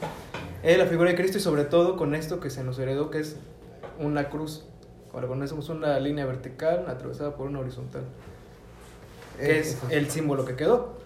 eh, 0.64 0.78
la 0.78 0.86
figura 0.86 1.10
de 1.10 1.16
Cristo 1.16 1.38
y 1.38 1.42
sobre 1.42 1.64
todo 1.66 1.96
con 1.98 2.16
esto 2.16 2.40
que 2.40 2.50
se 2.50 2.64
nos 2.64 2.78
heredó 2.80 3.10
que 3.10 3.20
es 3.20 3.38
una 4.00 4.30
cruz. 4.30 4.66
Ahora 5.14 5.28
conocemos 5.28 5.70
una 5.70 6.00
línea 6.00 6.26
vertical 6.26 6.86
atravesada 6.88 7.36
por 7.36 7.48
una 7.48 7.60
horizontal. 7.60 8.04
Que 9.38 9.58
Eh, 9.58 9.60
es 9.60 9.68
eso. 9.76 9.88
el 9.90 10.10
símbolo 10.10 10.46
que 10.46 10.56
quedó. 10.56 10.98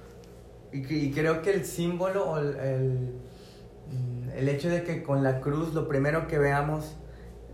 Y, 0.71 0.79
y 0.93 1.11
creo 1.11 1.41
que 1.41 1.51
el 1.53 1.65
símbolo 1.65 2.25
o 2.31 2.37
el, 2.39 2.55
el, 2.57 3.13
mm, 3.91 4.29
el 4.35 4.49
hecho 4.49 4.69
de 4.69 4.83
que 4.83 5.03
con 5.03 5.23
la 5.23 5.39
cruz 5.39 5.73
lo 5.73 5.87
primero 5.87 6.27
que 6.27 6.39
veamos 6.39 6.95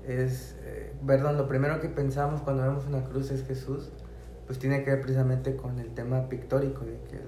es, 0.08 0.56
eh, 0.64 0.94
perdón, 1.06 1.38
lo 1.38 1.48
primero 1.48 1.82
que 1.82 1.90
pensamos 1.90 2.42
cuando 2.42 2.64
vemos 2.64 2.86
una 2.88 3.04
cruz 3.04 3.30
es 3.32 3.46
Jesús, 3.46 3.90
pues 4.50 4.58
tiene 4.58 4.84
que 4.84 4.90
ver 4.90 5.02
precisamente 5.02 5.56
con 5.56 5.78
el 5.78 5.94
tema 5.94 6.28
pictórico, 6.28 6.84
de 6.84 6.98
que 7.08 7.20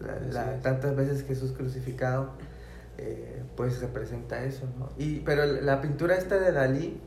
la- 0.00 0.20
la- 0.46 0.62
tantas 0.62 0.94
veces 0.94 1.24
Jesús 1.24 1.50
crucificado, 1.50 2.30
eh, 2.98 3.42
pues 3.56 3.80
representa 3.80 4.44
eso, 4.44 4.64
¿no? 4.78 4.88
Y, 4.96 5.18
pero 5.20 5.44
la 5.44 5.80
pintura 5.80 6.14
esta 6.14 6.38
de 6.38 6.52
Dalí 6.52 7.00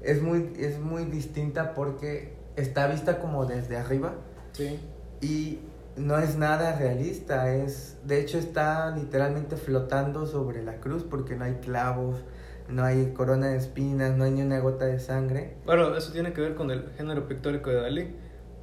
es 0.00 0.22
muy, 0.22 0.54
es 0.58 0.78
muy 0.80 1.04
distinta 1.04 1.74
porque 1.74 2.32
está 2.56 2.86
vista 2.86 3.18
como 3.18 3.44
desde 3.44 3.76
arriba 3.76 4.14
Sí. 4.52 4.80
y 5.20 5.58
no 5.98 6.18
es 6.18 6.38
nada 6.38 6.74
realista, 6.78 7.52
es 7.54 7.98
de 8.06 8.20
hecho 8.22 8.38
está 8.38 8.96
literalmente 8.96 9.56
flotando 9.56 10.24
sobre 10.24 10.62
la 10.64 10.76
cruz 10.80 11.02
porque 11.04 11.36
no 11.36 11.44
hay 11.44 11.56
clavos, 11.56 12.24
no 12.70 12.84
hay 12.84 13.12
corona 13.12 13.48
de 13.48 13.58
espinas, 13.58 14.16
no 14.16 14.24
hay 14.24 14.30
ni 14.30 14.40
una 14.40 14.60
gota 14.60 14.86
de 14.86 14.98
sangre. 14.98 15.56
Bueno, 15.66 15.94
eso 15.94 16.10
tiene 16.10 16.32
que 16.32 16.40
ver 16.40 16.54
con 16.54 16.70
el 16.70 16.88
género 16.96 17.28
pictórico 17.28 17.68
de 17.68 17.82
Dalí, 17.82 18.16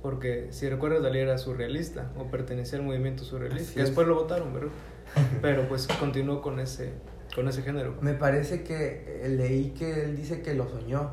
porque 0.06 0.50
si 0.52 0.70
recuerdas, 0.70 1.02
Dalí 1.02 1.18
era 1.18 1.36
surrealista 1.40 2.12
o 2.16 2.26
pertenecía 2.30 2.78
al 2.78 2.86
movimiento 2.86 3.24
surrealista. 3.24 3.72
Así 3.72 3.80
es. 3.80 3.86
después 3.88 4.06
lo 4.08 4.14
votaron, 4.14 4.54
¿verdad? 4.54 4.70
Pero 5.42 5.68
pues 5.68 5.88
continuó 6.00 6.44
con 6.44 6.60
ese, 6.60 6.92
con 7.34 7.48
ese 7.48 7.64
género. 7.64 7.96
Me 8.02 8.14
parece 8.14 8.62
que 8.62 9.24
eh, 9.26 9.30
leí 9.30 9.72
que 9.72 10.04
él 10.04 10.16
dice 10.16 10.44
que 10.44 10.54
lo 10.54 10.70
soñó 10.70 11.10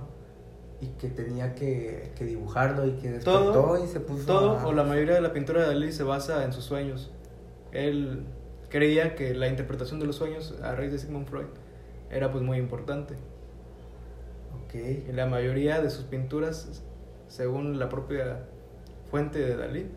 y 0.83 0.89
que 0.99 1.09
tenía 1.09 1.55
que, 1.55 2.13
que 2.15 2.27
dibujarlo 2.27 2.87
y 2.87 2.93
que 2.99 3.13
despertó 3.13 3.53
Todo, 3.53 3.83
y 3.83 3.89
se 3.89 4.01
puso 4.01 4.27
todo 4.27 4.59
a- 4.59 4.67
o 4.67 4.75
la 4.75 4.85
mayoría 4.85 5.15
de 5.15 5.23
la 5.23 5.33
pintura 5.33 5.63
de 5.63 5.69
Dalí 5.69 5.91
se 5.91 6.03
basa 6.03 6.45
en 6.45 6.53
sus 6.53 6.65
sueños. 6.67 7.11
Él 7.73 8.25
creía 8.69 9.15
que 9.15 9.33
la 9.33 9.49
interpretación 9.49 10.01
de 10.01 10.07
los 10.07 10.17
sueños 10.17 10.55
a 10.63 10.75
raíz 10.75 10.93
de 10.93 10.99
Sigmund 10.99 11.29
Freud 11.29 11.47
era 12.11 12.31
pues 12.31 12.45
muy 12.45 12.59
importante. 12.59 13.15
Ok. 14.67 14.75
Y 15.09 15.13
la 15.13 15.25
mayoría 15.25 15.81
de 15.81 15.89
sus 15.89 16.05
pinturas, 16.05 16.83
según 17.29 17.79
la 17.79 17.89
propia 17.89 18.49
fuente 19.13 19.39
de 19.39 19.57
Dalí, 19.57 19.89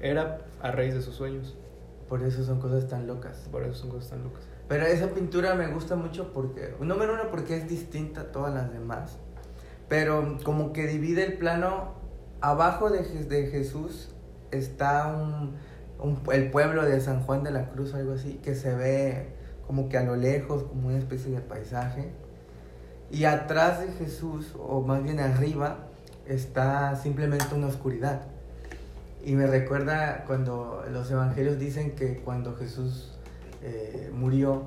era 0.00 0.38
a 0.60 0.72
raíz 0.72 0.94
de 0.94 1.02
sus 1.02 1.14
sueños. 1.14 1.54
Por 2.08 2.22
eso 2.24 2.42
son 2.42 2.58
cosas 2.58 2.88
tan 2.88 3.06
locas. 3.06 3.46
Por 3.52 3.62
eso 3.62 3.74
son 3.74 3.90
cosas 3.90 4.10
tan 4.10 4.24
locas. 4.24 4.42
Pero 4.66 4.86
esa 4.86 5.08
pintura 5.08 5.54
me 5.54 5.68
gusta 5.68 5.94
mucho 5.94 6.32
porque, 6.32 6.74
número 6.80 7.12
uno, 7.14 7.30
porque 7.30 7.56
es 7.56 7.68
distinta 7.68 8.22
a 8.22 8.24
todas 8.32 8.52
las 8.54 8.72
demás. 8.72 9.18
Pero 9.88 10.38
como 10.42 10.72
que 10.72 10.86
divide 10.86 11.22
el 11.24 11.34
plano, 11.34 11.92
abajo 12.40 12.88
de, 12.90 13.02
de 13.24 13.46
Jesús 13.48 14.08
está 14.50 15.06
un, 15.06 15.52
un- 16.00 16.20
el 16.32 16.50
pueblo 16.50 16.84
de 16.84 16.98
San 17.00 17.20
Juan 17.22 17.44
de 17.44 17.50
la 17.50 17.68
Cruz, 17.68 17.92
algo 17.94 18.12
así, 18.14 18.40
que 18.42 18.54
se 18.54 18.74
ve 18.74 19.28
como 19.66 19.88
que 19.90 19.98
a 19.98 20.02
lo 20.02 20.16
lejos, 20.16 20.62
como 20.64 20.88
una 20.88 20.98
especie 20.98 21.30
de 21.32 21.40
paisaje. 21.42 22.10
Y 23.10 23.24
atrás 23.24 23.80
de 23.80 23.88
Jesús, 23.92 24.54
o 24.58 24.80
más 24.80 25.02
bien 25.02 25.20
arriba, 25.20 25.76
está 26.26 26.96
simplemente 26.96 27.54
una 27.54 27.66
oscuridad. 27.66 28.22
Y 29.24 29.34
me 29.34 29.46
recuerda 29.46 30.24
cuando 30.26 30.84
los 30.90 31.10
evangelios 31.10 31.58
dicen 31.58 31.92
que 31.92 32.18
cuando 32.18 32.56
Jesús 32.56 33.12
eh, 33.62 34.10
murió, 34.12 34.64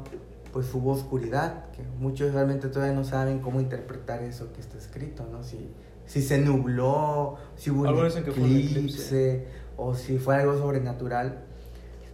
pues 0.54 0.74
hubo 0.74 0.92
oscuridad, 0.94 1.66
que 1.72 1.84
muchos 2.00 2.34
realmente 2.34 2.70
todavía 2.70 2.96
no 2.96 3.04
saben 3.04 3.40
cómo 3.40 3.60
interpretar 3.60 4.24
eso 4.24 4.54
que 4.54 4.62
está 4.62 4.78
escrito, 4.78 5.28
¿no? 5.30 5.44
Si, 5.44 5.70
si 6.06 6.22
se 6.22 6.38
nubló, 6.38 7.36
si 7.58 7.72
hubo 7.72 7.82
un 7.82 7.96
fue 7.96 8.06
un 8.06 8.18
eclipse, 8.18 8.70
eclipse. 8.70 9.48
o 9.76 9.94
si 9.94 10.18
fue 10.18 10.38
algo 10.38 10.58
sobrenatural. 10.58 11.44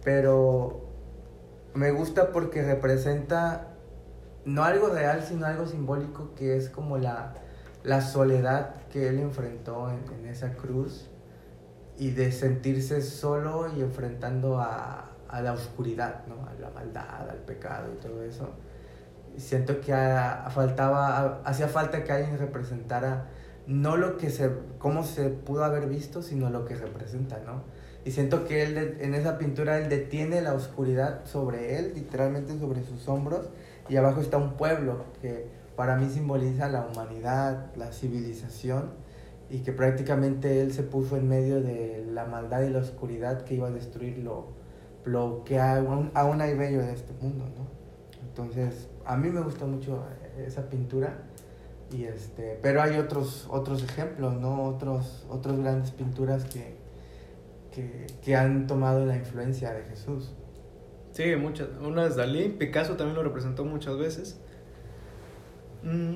Pero 0.02 0.80
me 1.74 1.92
gusta 1.92 2.32
porque 2.32 2.64
representa 2.64 3.68
no 4.44 4.64
algo 4.64 4.88
real, 4.88 5.22
sino 5.22 5.46
algo 5.46 5.66
simbólico 5.66 6.34
que 6.34 6.56
es 6.56 6.68
como 6.68 6.98
la, 6.98 7.34
la 7.84 8.00
soledad 8.00 8.74
que 8.92 9.08
él 9.08 9.20
enfrentó 9.20 9.88
en, 9.90 10.00
en 10.18 10.26
esa 10.26 10.54
cruz 10.54 11.08
y 12.02 12.10
de 12.10 12.32
sentirse 12.32 13.00
solo 13.00 13.68
y 13.76 13.80
enfrentando 13.80 14.58
a, 14.58 15.10
a 15.28 15.40
la 15.40 15.52
oscuridad, 15.52 16.26
¿no? 16.26 16.34
a 16.48 16.52
la 16.60 16.70
maldad, 16.70 17.30
al 17.30 17.38
pecado 17.38 17.92
y 17.94 18.00
todo 18.02 18.22
eso. 18.24 18.48
Y 19.36 19.40
siento 19.40 19.80
que 19.80 19.92
a- 19.92 20.44
a 20.46 20.50
faltaba, 20.50 21.40
hacía 21.44 21.68
falta 21.68 22.02
que 22.04 22.10
alguien 22.12 22.38
representara 22.38 23.26
no 23.68 23.96
lo 23.96 24.16
que 24.16 24.30
se, 24.30 24.50
cómo 24.78 25.04
se 25.04 25.28
pudo 25.28 25.62
haber 25.64 25.86
visto, 25.88 26.22
sino 26.22 26.50
lo 26.50 26.64
que 26.64 26.74
representa, 26.74 27.38
¿no? 27.46 27.62
Y 28.04 28.10
siento 28.10 28.44
que 28.46 28.64
él 28.64 28.96
en 29.00 29.14
esa 29.14 29.38
pintura 29.38 29.78
él 29.78 29.88
detiene 29.88 30.42
la 30.42 30.54
oscuridad 30.54 31.24
sobre 31.24 31.78
él, 31.78 31.92
literalmente 31.94 32.58
sobre 32.58 32.82
sus 32.82 33.08
hombros, 33.08 33.48
y 33.88 33.94
abajo 33.96 34.20
está 34.20 34.38
un 34.38 34.54
pueblo 34.56 35.04
que 35.20 35.46
para 35.76 35.94
mí 35.96 36.10
simboliza 36.10 36.68
la 36.68 36.84
humanidad, 36.84 37.70
la 37.76 37.92
civilización, 37.92 38.90
y 39.52 39.58
que 39.58 39.70
prácticamente 39.70 40.62
él 40.62 40.72
se 40.72 40.82
puso 40.82 41.18
en 41.18 41.28
medio 41.28 41.60
de 41.60 42.06
la 42.10 42.24
maldad 42.24 42.62
y 42.62 42.70
la 42.70 42.78
oscuridad 42.78 43.42
que 43.44 43.54
iba 43.56 43.68
a 43.68 43.70
destruir 43.70 44.16
lo, 44.16 44.46
lo 45.04 45.44
que 45.44 45.60
aún, 45.60 46.10
aún 46.14 46.40
hay 46.40 46.56
bello 46.56 46.80
de 46.80 46.94
este 46.94 47.12
mundo, 47.20 47.44
¿no? 47.44 47.66
Entonces, 48.26 48.88
a 49.04 49.14
mí 49.18 49.28
me 49.28 49.42
gusta 49.42 49.66
mucho 49.66 50.06
esa 50.38 50.70
pintura, 50.70 51.18
y 51.92 52.04
este, 52.04 52.58
pero 52.62 52.80
hay 52.80 52.96
otros, 52.96 53.46
otros 53.50 53.84
ejemplos, 53.84 54.40
¿no? 54.40 54.64
Otros, 54.64 55.26
otros 55.28 55.58
grandes 55.60 55.90
pinturas 55.90 56.46
que, 56.46 56.78
que, 57.72 58.06
que 58.22 58.34
han 58.34 58.66
tomado 58.66 59.04
la 59.04 59.16
influencia 59.16 59.74
de 59.74 59.82
Jesús. 59.82 60.32
Sí, 61.10 61.36
muchas. 61.36 61.68
Una 61.78 62.06
es 62.06 62.16
Dalí, 62.16 62.48
Picasso 62.48 62.96
también 62.96 63.16
lo 63.16 63.22
representó 63.22 63.66
muchas 63.66 63.98
veces. 63.98 64.40
Mm, 65.82 66.14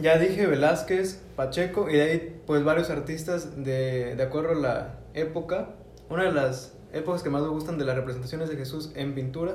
ya 0.00 0.16
dije 0.16 0.46
Velázquez, 0.46 1.22
Pacheco, 1.38 1.88
y 1.88 1.92
de 1.92 2.02
ahí 2.02 2.42
pues 2.48 2.64
varios 2.64 2.90
artistas 2.90 3.62
de, 3.62 4.16
de 4.16 4.22
acuerdo 4.24 4.50
a 4.50 4.54
la 4.56 4.98
época. 5.14 5.76
Una 6.10 6.24
de 6.24 6.32
las 6.32 6.76
épocas 6.92 7.22
que 7.22 7.30
más 7.30 7.42
me 7.42 7.48
gustan 7.48 7.78
de 7.78 7.84
las 7.84 7.94
representaciones 7.94 8.48
de 8.48 8.56
Jesús 8.56 8.90
en 8.96 9.14
pintura 9.14 9.54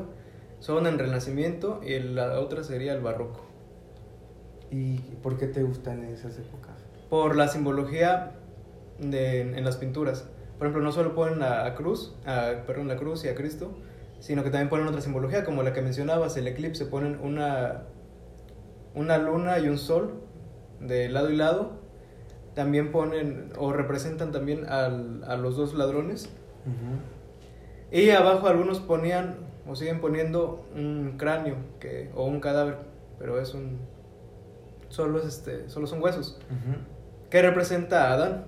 son 0.61 0.87
el 0.87 0.97
Renacimiento 0.97 1.81
y 1.85 1.99
la 1.99 2.39
otra 2.39 2.63
sería 2.63 2.93
el 2.93 3.01
Barroco. 3.01 3.41
¿Y 4.71 4.95
por 5.21 5.37
qué 5.37 5.47
te 5.47 5.61
gustan 5.61 6.05
esas 6.05 6.37
épocas? 6.39 6.71
Por 7.09 7.35
la 7.35 7.49
simbología 7.49 8.31
de, 8.99 9.41
en 9.41 9.65
las 9.65 9.75
pinturas. 9.75 10.29
Por 10.57 10.67
ejemplo, 10.67 10.81
no 10.81 10.93
solo 10.93 11.13
ponen 11.13 11.43
a, 11.43 11.65
a 11.65 11.75
cruz, 11.75 12.15
a, 12.25 12.63
perdón, 12.65 12.87
la 12.87 12.95
cruz 12.95 13.25
y 13.25 13.27
a 13.27 13.35
Cristo, 13.35 13.71
sino 14.21 14.41
que 14.45 14.51
también 14.51 14.69
ponen 14.69 14.87
otra 14.87 15.01
simbología, 15.01 15.43
como 15.43 15.63
la 15.63 15.73
que 15.73 15.81
mencionabas, 15.81 16.37
el 16.37 16.47
eclipse, 16.47 16.85
ponen 16.85 17.19
una, 17.21 17.83
una 18.95 19.17
luna 19.17 19.59
y 19.59 19.67
un 19.67 19.77
sol 19.77 20.23
de 20.87 21.09
lado 21.09 21.29
y 21.29 21.35
lado. 21.35 21.71
También 22.55 22.91
ponen 22.91 23.51
o 23.57 23.73
representan 23.73 24.31
también 24.31 24.65
al- 24.69 25.23
a 25.25 25.35
los 25.37 25.55
dos 25.57 25.73
ladrones. 25.73 26.29
Y 27.91 28.09
abajo 28.11 28.47
algunos 28.47 28.79
ponían 28.79 29.35
o 29.67 29.75
siguen 29.75 29.99
poniendo 30.01 30.65
un 30.75 31.15
cráneo 31.17 31.55
que, 31.79 32.11
o 32.15 32.25
un 32.25 32.39
cadáver, 32.39 32.77
pero 33.19 33.39
es 33.39 33.53
un... 33.53 33.77
Solo, 34.89 35.19
es 35.19 35.25
este, 35.25 35.69
solo 35.69 35.87
son 35.87 36.01
huesos 36.03 36.39
que 37.31 37.41
representa 37.41 38.09
a 38.09 38.13
Adán, 38.13 38.45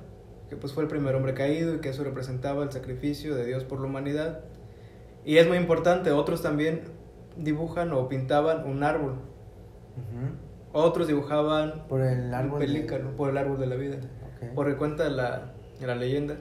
que 0.50 0.56
pues 0.56 0.74
fue 0.74 0.84
el 0.84 0.90
primer 0.90 1.16
hombre 1.16 1.34
caído 1.34 1.74
y 1.74 1.80
que 1.80 1.90
eso 1.90 2.04
representaba 2.04 2.64
el 2.64 2.72
sacrificio 2.72 3.34
de 3.36 3.46
Dios 3.46 3.64
por 3.64 3.80
la 3.80 3.88
humanidad. 3.88 4.42
Y 5.26 5.38
es 5.38 5.48
muy 5.48 5.58
importante, 5.58 6.12
otros 6.12 6.44
también 6.44 6.82
dibujan 7.38 7.92
o 7.94 8.08
pintaban 8.08 8.66
un 8.70 8.84
árbol, 8.84 9.16
otros 10.76 11.08
dibujaban 11.08 11.86
Por 11.88 12.02
el 12.02 12.34
árbol. 12.34 12.60
de- 12.60 12.66
pelícano, 12.66 13.12
por 13.16 13.30
el 13.30 13.38
árbol 13.38 13.60
de 13.60 13.66
la 13.68 13.76
vida. 13.76 13.96
Ok. 13.98 14.50
Porque 14.54 14.76
cuenta 14.76 15.10
la, 15.10 15.54
la 15.82 15.96
leyenda 15.96 16.36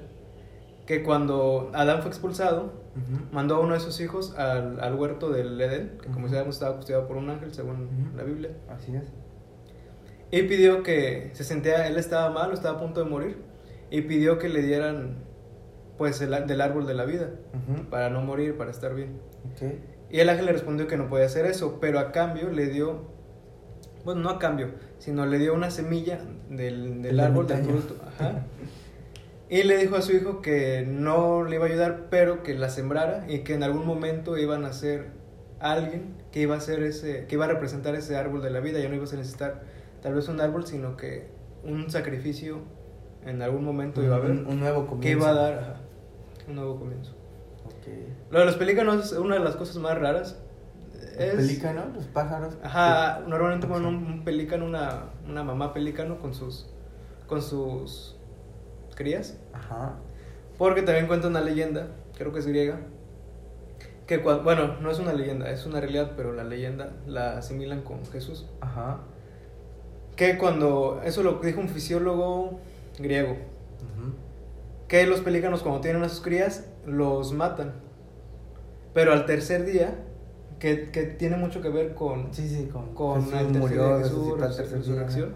que 0.86 1.02
cuando 1.02 1.70
Adán 1.72 2.00
fue 2.02 2.10
expulsado, 2.10 2.84
Ujú. 2.94 3.24
mandó 3.32 3.56
a 3.56 3.60
uno 3.60 3.74
de 3.74 3.80
sus 3.80 4.00
hijos 4.00 4.36
al, 4.38 4.78
al 4.80 4.94
huerto 4.96 5.30
del 5.30 5.58
Edén, 5.60 5.98
que 6.02 6.08
como 6.10 6.28
sabemos 6.28 6.56
estaba 6.56 6.76
custodiado 6.76 7.06
por 7.08 7.16
un 7.16 7.30
ángel 7.30 7.52
según 7.54 7.84
Ujú. 7.84 8.16
la 8.16 8.22
Biblia. 8.24 8.50
Así 8.68 8.94
es. 8.94 9.04
Y 10.30 10.42
pidió 10.42 10.82
que 10.82 11.30
se 11.32 11.44
sentía, 11.44 11.86
él 11.86 11.96
estaba 11.96 12.30
mal, 12.30 12.52
estaba 12.52 12.78
a 12.78 12.80
punto 12.80 13.02
de 13.02 13.08
morir, 13.08 13.38
y 13.90 14.02
pidió 14.02 14.38
que 14.38 14.48
le 14.48 14.62
dieran 14.62 15.18
pues 15.96 16.20
el, 16.20 16.46
del 16.46 16.60
árbol 16.60 16.86
de 16.86 16.94
la 16.94 17.04
vida, 17.04 17.30
Ujú. 17.54 17.88
para 17.88 18.10
no 18.10 18.20
morir, 18.20 18.56
para 18.58 18.70
estar 18.72 18.94
bien. 18.94 19.20
Ok. 19.54 19.72
Y 20.10 20.18
el 20.20 20.28
ángel 20.28 20.46
le 20.46 20.52
respondió 20.52 20.86
que 20.86 20.96
no 20.96 21.08
podía 21.08 21.26
hacer 21.26 21.46
eso, 21.46 21.78
pero 21.80 21.98
a 22.00 22.10
cambio 22.12 22.50
le 22.50 22.66
dio, 22.66 23.02
bueno, 24.04 24.20
no 24.22 24.30
a 24.30 24.38
cambio, 24.38 24.68
sino 24.98 25.26
le 25.26 25.38
dio 25.38 25.54
una 25.54 25.70
semilla 25.70 26.18
del, 26.50 27.02
del 27.02 27.12
El 27.12 27.20
árbol 27.20 27.46
del 27.46 27.58
ermitaño. 27.58 27.80
fruto. 27.82 28.02
Ajá. 28.06 28.44
Y 29.50 29.62
le 29.62 29.76
dijo 29.76 29.94
a 29.96 30.02
su 30.02 30.12
hijo 30.12 30.40
que 30.40 30.84
no 30.88 31.44
le 31.44 31.56
iba 31.56 31.66
a 31.66 31.68
ayudar, 31.68 32.06
pero 32.10 32.42
que 32.42 32.54
la 32.54 32.70
sembrara 32.70 33.26
y 33.28 33.40
que 33.40 33.54
en 33.54 33.62
algún 33.62 33.86
momento 33.86 34.38
iban 34.38 34.64
a 34.64 34.72
ser 34.72 35.08
alguien 35.60 36.14
que 36.32 36.40
iba 36.40 36.56
a 36.56 36.60
ser 36.60 36.82
ese, 36.82 37.26
que 37.26 37.34
iba 37.34 37.44
a 37.44 37.48
representar 37.48 37.94
ese 37.94 38.16
árbol 38.16 38.42
de 38.42 38.48
la 38.50 38.60
vida. 38.60 38.80
Ya 38.80 38.88
no 38.88 38.94
ibas 38.96 39.12
a 39.12 39.16
necesitar 39.16 39.62
tal 40.02 40.14
vez 40.14 40.28
un 40.28 40.40
árbol, 40.40 40.66
sino 40.66 40.96
que 40.96 41.28
un 41.62 41.90
sacrificio 41.90 42.60
en 43.26 43.42
algún 43.42 43.64
momento 43.64 44.02
iba 44.02 44.14
a 44.16 44.18
haber 44.18 44.30
Un, 44.32 44.46
un 44.46 44.60
nuevo 44.60 44.86
comienzo. 44.86 45.02
que 45.02 45.10
iba 45.10 45.28
a 45.28 45.34
dar 45.34 45.58
ajá, 45.58 45.76
un 46.48 46.54
nuevo 46.56 46.78
comienzo. 46.78 47.12
Ok. 47.66 47.86
Lo 48.30 48.40
de 48.40 48.46
los 48.46 48.56
pelícanos 48.56 49.12
es 49.12 49.18
una 49.18 49.34
de 49.36 49.44
las 49.44 49.56
cosas 49.56 49.76
más 49.76 49.96
raras. 49.98 50.42
Es, 51.18 51.34
Pelícano, 51.34 51.84
los 51.94 52.04
pájaros. 52.06 52.56
Ajá, 52.62 53.20
normalmente 53.26 53.66
ponen 53.66 53.86
un, 53.86 54.04
un 54.04 54.24
pelícano, 54.24 54.64
una, 54.64 55.10
una 55.28 55.42
mamá 55.44 55.72
pelícano 55.72 56.18
con 56.18 56.34
sus, 56.34 56.66
con 57.26 57.42
sus 57.42 58.16
crías. 58.94 59.36
Ajá. 59.52 59.96
Porque 60.58 60.82
también 60.82 61.06
cuenta 61.06 61.28
una 61.28 61.40
leyenda, 61.40 61.88
creo 62.16 62.32
que 62.32 62.38
es 62.40 62.46
griega, 62.46 62.78
que 64.06 64.22
cua- 64.22 64.42
bueno, 64.42 64.76
no 64.80 64.90
es 64.90 64.98
una 64.98 65.12
leyenda, 65.12 65.50
es 65.50 65.66
una 65.66 65.80
realidad, 65.80 66.12
pero 66.16 66.32
la 66.32 66.44
leyenda 66.44 66.92
la 67.06 67.38
asimilan 67.38 67.82
con 67.82 68.04
Jesús. 68.06 68.46
Ajá. 68.60 68.98
Que 70.16 70.38
cuando, 70.38 71.00
eso 71.04 71.22
lo 71.22 71.34
dijo 71.40 71.60
un 71.60 71.68
fisiólogo 71.68 72.60
griego, 72.98 73.36
que 74.86 75.06
los 75.06 75.20
pelícanos 75.22 75.62
cuando 75.62 75.80
tienen 75.80 76.02
a 76.04 76.08
sus 76.08 76.20
crías 76.20 76.66
los 76.86 77.32
matan. 77.32 77.72
Pero 78.92 79.12
al 79.12 79.26
tercer 79.26 79.64
día, 79.64 80.03
que, 80.64 80.90
que 80.90 81.02
tiene 81.04 81.36
mucho 81.36 81.60
que 81.60 81.68
ver 81.68 81.94
con, 81.94 82.32
Sí, 82.32 82.48
sí, 82.48 82.68
con, 82.72 82.94
con 82.94 83.30
Jesús 83.30 83.34
el 83.34 83.52
tercer 83.52 83.60
murió, 83.60 83.82
día 83.82 83.96
de 83.98 84.04
Jesús, 84.04 84.40
al 84.40 84.56
tercer 84.56 84.82
día. 84.82 85.04
resurrección. 85.04 85.34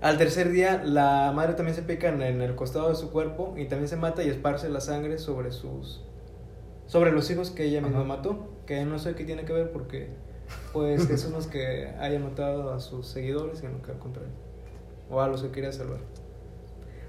Al 0.00 0.18
tercer 0.18 0.50
día, 0.50 0.82
la 0.84 1.32
madre 1.34 1.54
también 1.54 1.76
se 1.76 1.82
pica 1.82 2.08
en, 2.08 2.20
en 2.22 2.42
el 2.42 2.54
costado 2.56 2.88
de 2.88 2.96
su 2.96 3.10
cuerpo 3.12 3.54
y 3.56 3.66
también 3.66 3.88
se 3.88 3.96
mata 3.96 4.22
y 4.24 4.28
esparce 4.28 4.68
la 4.68 4.80
sangre 4.80 5.18
sobre 5.18 5.52
sus 5.52 6.02
sobre 6.86 7.12
los 7.12 7.30
hijos 7.30 7.50
que 7.50 7.64
ella 7.64 7.80
misma 7.80 8.00
Ajá. 8.00 8.08
mató. 8.08 8.48
Que 8.66 8.84
no 8.84 8.98
sé 8.98 9.14
qué 9.14 9.24
tiene 9.24 9.44
que 9.44 9.52
ver 9.52 9.70
porque, 9.72 10.08
pues, 10.72 11.06
Jesús 11.06 11.30
no 11.30 11.38
es 11.38 11.46
que 11.46 11.88
haya 12.00 12.18
matado 12.18 12.72
a 12.74 12.80
sus 12.80 13.06
seguidores, 13.06 13.60
sino 13.60 13.80
que 13.82 13.92
al 13.92 13.98
contrario, 14.00 14.32
o 15.08 15.20
a 15.20 15.28
los 15.28 15.42
que 15.42 15.50
quería 15.52 15.72
salvar. 15.72 16.00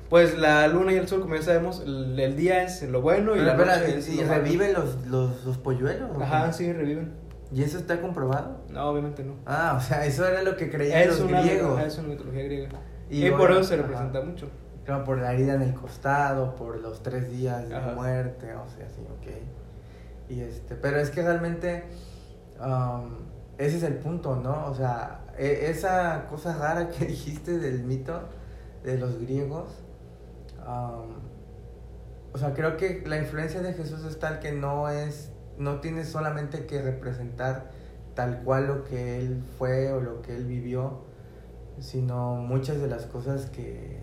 Pues 0.09 0.37
la 0.37 0.67
luna 0.67 0.93
y 0.93 0.95
el 0.95 1.07
sol, 1.07 1.19
como 1.21 1.35
ya 1.35 1.41
sabemos, 1.41 1.81
el, 1.85 2.17
el 2.19 2.35
día 2.37 2.63
es 2.63 2.81
lo 2.83 3.01
bueno 3.01 3.35
y 3.35 3.39
Pero, 3.39 3.57
la 3.65 3.77
noche 3.77 3.89
¿y- 3.89 3.97
es 3.99 4.09
¿y 4.09 4.15
lo 4.21 4.27
malo. 4.27 4.33
reviven 4.43 4.73
los, 4.73 5.05
los, 5.07 5.43
los 5.45 5.57
polluelos? 5.57 6.09
Ajá, 6.21 6.41
cómo? 6.41 6.53
sí, 6.53 6.71
reviven. 6.71 7.11
¿Y 7.51 7.63
eso 7.63 7.77
está 7.77 7.99
comprobado? 8.01 8.61
No, 8.69 8.89
obviamente 8.89 9.23
no. 9.23 9.33
Ah, 9.45 9.75
o 9.77 9.81
sea, 9.81 10.05
eso 10.05 10.25
era 10.27 10.43
lo 10.43 10.55
que 10.57 10.69
creían 10.69 10.99
Es 11.01 11.07
los 11.07 11.19
una, 11.21 11.41
griegos. 11.41 11.81
es 11.81 11.97
una 11.97 12.07
mitología 12.09 12.43
griega. 12.43 12.69
Y 13.09 13.17
Y, 13.17 13.21
bueno, 13.29 13.37
por 13.37 13.51
eso 13.51 13.63
se 13.63 13.73
ajá. 13.75 13.83
representa 13.83 14.21
mucho. 14.21 14.49
Claro, 14.85 15.03
por 15.03 15.17
la 15.17 15.33
herida 15.33 15.53
en 15.55 15.61
el 15.61 15.73
costado, 15.73 16.55
por 16.55 16.77
los 16.79 17.03
tres 17.03 17.29
días 17.29 17.67
de 17.67 17.75
Ajá. 17.75 17.91
muerte, 17.93 18.53
o 18.53 18.67
sea, 18.69 18.87
sí, 18.89 19.01
ok. 19.01 19.33
Y 20.29 20.39
este, 20.41 20.75
pero 20.75 20.97
es 20.99 21.09
que 21.09 21.21
realmente 21.21 21.83
um, 22.61 23.09
ese 23.57 23.77
es 23.77 23.83
el 23.83 23.95
punto, 23.95 24.35
¿no? 24.37 24.67
O 24.67 24.75
sea, 24.75 25.21
e- 25.37 25.67
esa 25.69 26.25
cosa 26.29 26.57
rara 26.57 26.89
que 26.89 27.05
dijiste 27.07 27.57
del 27.59 27.83
mito 27.83 28.21
de 28.83 28.97
los 28.97 29.19
griegos, 29.19 29.69
um, 30.67 31.15
o 32.33 32.37
sea, 32.37 32.53
creo 32.53 32.77
que 32.77 33.03
la 33.05 33.17
influencia 33.17 33.61
de 33.61 33.73
Jesús 33.73 34.03
es 34.05 34.19
tal 34.19 34.39
que 34.39 34.51
no 34.51 34.89
es, 34.89 35.31
no 35.57 35.79
tiene 35.79 36.05
solamente 36.05 36.65
que 36.67 36.81
representar 36.81 37.71
tal 38.13 38.43
cual 38.43 38.67
lo 38.67 38.83
que 38.83 39.17
él 39.19 39.43
fue 39.57 39.91
o 39.93 39.99
lo 40.01 40.21
que 40.21 40.35
él 40.35 40.45
vivió, 40.45 41.01
sino 41.79 42.35
muchas 42.35 42.79
de 42.81 42.87
las 42.87 43.05
cosas 43.05 43.47
que, 43.47 43.97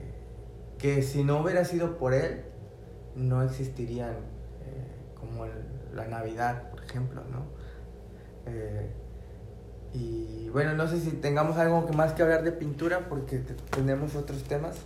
que 0.79 1.03
si 1.03 1.23
no 1.25 1.41
hubiera 1.43 1.65
sido 1.65 1.97
por 1.99 2.15
él, 2.15 2.43
no 3.15 3.43
existirían, 3.43 4.11
eh, 4.65 5.15
como 5.19 5.47
la 5.95 6.07
Navidad, 6.07 6.71
por 6.71 6.83
ejemplo, 6.83 7.23
¿no? 7.31 7.45
Eh, 8.47 8.91
y 9.93 10.49
bueno, 10.51 10.75
no 10.75 10.89
sé 10.89 10.99
si 11.01 11.11
tengamos 11.13 11.57
algo 11.57 11.87
que 11.87 11.93
más 11.93 12.13
que 12.15 12.23
hablar 12.23 12.43
de 12.43 12.51
pintura, 12.53 13.09
porque 13.09 13.39
te- 13.39 13.55
tenemos 13.71 14.17
otros 14.17 14.43
temas. 14.45 14.77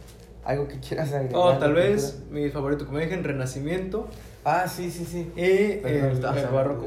¿Algo 0.45 0.67
que 0.69 0.79
quieras 0.81 1.13
agregar? 1.13 1.35
Oh, 1.37 1.59
tal 1.59 1.75
vez 1.75 2.23
mi 2.31 2.49
favorito, 2.51 2.87
como 2.87 2.99
dije, 2.99 3.15
en 3.15 3.25
Renacimiento 3.25 4.07
Ah, 4.45 4.67
sí, 4.69 4.91
sí, 4.91 5.05
sí. 5.05 5.31
y 5.37 5.77
Perdón, 5.83 6.39
el, 6.39 6.47
barroco. 6.47 6.87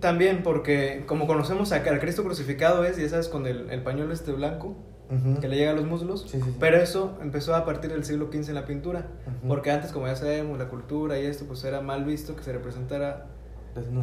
También 0.00 0.42
porque 0.42 1.04
como 1.06 1.26
conocemos 1.26 1.72
acá 1.72 1.90
al 1.90 2.00
Cristo 2.00 2.22
crucificado 2.22 2.84
es, 2.84 2.98
ya 2.98 3.08
sabes, 3.08 3.28
con 3.28 3.46
el, 3.46 3.70
el 3.70 3.82
pañuelo 3.82 4.12
este 4.12 4.30
blanco 4.32 4.76
Ujú. 5.10 5.40
que 5.40 5.48
le 5.48 5.56
llega 5.56 5.70
a 5.70 5.74
los 5.74 5.86
muslos, 5.86 6.22
Sí, 6.28 6.38
sí, 6.38 6.42
sí. 6.44 6.56
pero 6.60 6.76
eso 6.76 7.16
empezó 7.22 7.54
a 7.54 7.64
partir 7.64 7.90
del 7.90 8.04
siglo 8.04 8.28
XV 8.30 8.48
en 8.50 8.54
la 8.56 8.66
pintura, 8.66 9.06
Ujú. 9.26 9.48
porque 9.48 9.70
antes, 9.70 9.92
como 9.92 10.06
ya 10.06 10.16
sabemos, 10.16 10.58
la 10.58 10.68
cultura 10.68 11.18
y 11.18 11.24
esto, 11.24 11.46
pues 11.46 11.64
era 11.64 11.80
mal 11.80 12.04
visto 12.04 12.36
que 12.36 12.42
se 12.42 12.52
representara 12.52 13.26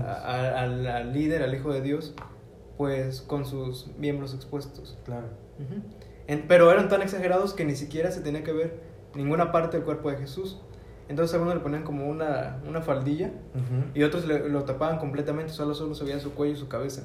a- 0.04 0.12
a- 0.12 0.62
al, 0.64 0.88
al 0.88 1.14
líder, 1.14 1.44
al 1.44 1.54
Hijo 1.54 1.72
de 1.72 1.82
Dios, 1.82 2.16
pues 2.78 3.22
con 3.22 3.46
sus 3.46 3.88
miembros 3.98 4.34
expuestos. 4.34 4.98
Claro. 5.06 5.28
Ujú. 5.60 5.82
En- 6.28 6.48
pero 6.48 6.72
eran 6.72 6.90
tan 6.90 7.02
exagerados 7.02 7.54
que 7.54 7.66
ni 7.66 7.76
siquiera 7.76 8.12
se 8.12 8.22
tenía 8.22 8.44
que 8.44 8.54
ver 8.54 8.80
ninguna 9.16 9.52
parte 9.52 9.78
del 9.78 9.86
cuerpo 9.86 10.10
de 10.12 10.18
Jesús. 10.18 10.62
Entonces 11.10 11.34
algunos 11.34 11.56
le 11.56 11.60
ponían 11.62 11.84
como 11.84 12.08
una, 12.08 12.62
una 12.68 12.82
faldilla 12.82 13.32
y 13.94 14.04
otros 14.04 14.26
le- 14.26 14.48
lo 14.50 14.64
tapaban 14.64 15.00
completamente, 15.00 15.52
solo, 15.52 15.74
solo 15.76 15.96
se 15.96 16.06
veía 16.06 16.20
su 16.20 16.34
cuello 16.34 16.54
y 16.54 16.58
su 16.58 16.68
cabeza. 16.70 17.04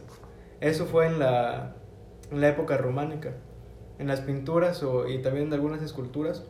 Eso 0.61 0.87
fue 0.87 1.07
en 1.07 1.19
la, 1.19 1.75
en 2.31 2.41
la 2.41 2.49
época 2.49 2.77
románica. 2.77 3.33
En 3.99 4.07
las 4.07 4.21
pinturas 4.21 4.83
o, 4.85 5.09
y 5.09 5.19
también 5.23 5.49
en 5.49 5.53
algunas 5.55 5.83
esculturas 5.83 6.45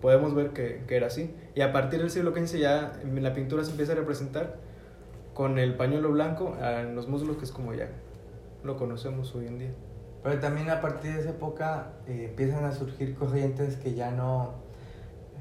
podemos 0.00 0.34
ver 0.34 0.50
que, 0.50 0.84
que 0.86 0.96
era 0.96 1.08
así. 1.08 1.34
Y 1.56 1.62
a 1.62 1.72
partir 1.72 1.98
del 2.00 2.10
siglo 2.10 2.32
XV 2.32 2.58
ya 2.58 2.92
en 3.02 3.20
la 3.22 3.34
pintura 3.34 3.64
se 3.64 3.72
empieza 3.72 3.92
a 3.92 3.96
representar 3.96 4.56
con 5.34 5.58
el 5.58 5.74
pañuelo 5.74 6.12
blanco 6.12 6.56
en 6.62 6.94
los 6.94 7.08
muslos, 7.08 7.36
que 7.38 7.44
es 7.44 7.50
como 7.50 7.74
ya 7.74 7.88
lo 8.62 8.76
conocemos 8.76 9.34
hoy 9.34 9.46
en 9.48 9.58
día. 9.58 9.70
Pero 10.24 10.40
también 10.40 10.70
a 10.70 10.80
partir 10.80 11.12
de 11.12 11.20
esa 11.20 11.30
época 11.30 11.88
eh, 12.06 12.28
empiezan 12.30 12.64
a 12.64 12.72
surgir 12.72 13.14
corrientes 13.14 13.76
que 13.76 13.94
ya 13.94 14.10
no, 14.10 14.54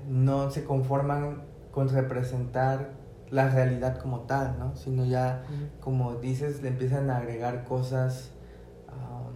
no 0.09 0.51
se 0.51 0.65
conforman 0.65 1.43
con 1.71 1.87
representar 1.87 2.89
la 3.29 3.47
realidad 3.47 3.97
como 3.97 4.21
tal, 4.21 4.59
¿no? 4.59 4.75
Sino 4.75 5.05
ya, 5.05 5.43
como 5.79 6.15
dices, 6.15 6.61
le 6.61 6.67
empiezan 6.67 7.09
a 7.09 7.17
agregar 7.17 7.63
cosas 7.63 8.31
am, 8.89 9.31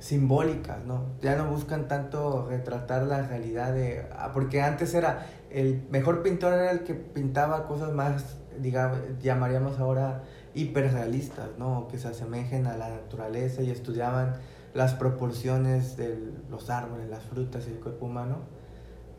simbólicas, 0.00 0.84
¿no? 0.84 1.04
Ya 1.22 1.36
no 1.36 1.48
buscan 1.48 1.86
tanto 1.86 2.44
retratar 2.48 3.04
la 3.04 3.22
realidad 3.22 3.72
de... 3.72 4.04
ah, 4.18 4.32
Porque 4.34 4.60
antes 4.60 4.92
era, 4.92 5.24
el 5.50 5.86
mejor 5.88 6.24
pintor 6.24 6.52
era 6.52 6.72
el 6.72 6.82
que 6.82 6.94
pintaba 6.94 7.68
cosas 7.68 7.92
más, 7.92 8.38
digamos, 8.58 8.98
llamaríamos 9.22 9.78
ahora 9.78 10.24
hiperrealistas, 10.52 11.50
¿no? 11.58 11.86
Que 11.86 11.96
se 11.96 12.08
asemejen 12.08 12.66
a 12.66 12.76
la 12.76 12.88
naturaleza 12.88 13.62
y 13.62 13.70
estudiaban 13.70 14.34
las 14.74 14.94
proporciones 14.94 15.96
de 15.96 16.18
los 16.50 16.68
árboles, 16.68 17.08
las 17.08 17.22
frutas 17.22 17.66
y 17.68 17.70
el 17.70 17.80
cuerpo 17.80 18.06
humano. 18.06 18.38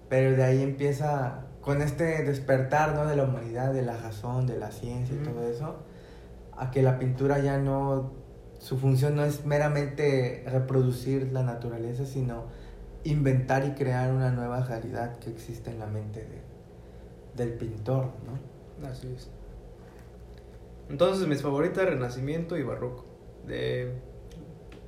Pero 0.10 0.36
de 0.36 0.44
ahí 0.44 0.62
empieza, 0.62 1.46
con 1.62 1.82
este 1.82 2.24
despertar, 2.24 2.94
¿no? 2.94 3.06
De 3.08 3.16
la 3.16 3.24
humanidad, 3.24 3.74
de 3.74 3.82
la 3.82 3.98
razón, 3.98 4.46
de 4.46 4.58
la 4.60 4.72
ciencia 4.72 5.16
y 5.16 5.20
todo 5.24 5.48
eso, 5.48 5.78
a 6.58 6.70
que 6.72 6.84
la 6.84 7.00
pintura 7.00 7.40
ya 7.40 7.58
no, 7.58 8.12
su 8.60 8.78
función 8.78 9.16
no 9.16 9.24
es 9.24 9.46
meramente 9.46 10.44
reproducir 10.48 11.32
la 11.32 11.42
naturaleza, 11.44 12.06
sino 12.06 12.44
inventar 13.04 13.66
y 13.66 13.72
crear 13.72 14.12
una 14.12 14.32
nueva 14.32 14.62
realidad 14.64 15.18
que 15.20 15.30
existe 15.30 15.72
en 15.72 15.80
la 15.80 15.86
mente 15.88 16.20
de- 16.22 16.42
del 17.36 17.54
pintor, 17.58 18.12
¿no? 18.26 18.88
Así 18.88 19.08
es. 19.16 19.30
Entonces, 20.90 21.28
mis 21.28 21.42
favoritas, 21.42 21.86
Renacimiento 21.86 22.58
y 22.58 22.64
Barroco. 22.64 23.06
De 23.48 23.94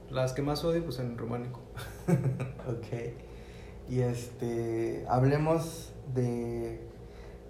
las 0.10 0.34
que 0.34 0.42
más 0.42 0.64
odio, 0.64 0.84
pues 0.84 1.00
en 1.00 1.18
románico. 1.18 1.62
Ok. 2.68 3.14
Y 3.90 4.02
este, 4.02 5.06
hablemos 5.08 5.94
de, 6.14 6.82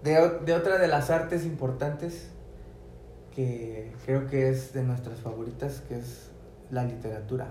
de, 0.03 0.39
de 0.45 0.53
otra 0.53 0.77
de 0.77 0.87
las 0.87 1.09
artes 1.09 1.43
importantes 1.43 2.29
que 3.35 3.91
creo 4.05 4.27
que 4.27 4.49
es 4.49 4.73
de 4.73 4.83
nuestras 4.83 5.19
favoritas, 5.19 5.81
que 5.87 5.97
es 5.97 6.29
la 6.69 6.83
literatura. 6.83 7.47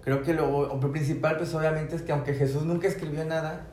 Creo 0.00 0.22
que 0.22 0.32
lo, 0.32 0.74
lo 0.76 0.92
principal, 0.92 1.36
pues 1.36 1.54
obviamente 1.54 1.96
es 1.96 2.02
que 2.02 2.12
aunque 2.12 2.34
Jesús 2.34 2.64
nunca 2.64 2.88
escribió 2.88 3.24
nada, 3.24 3.66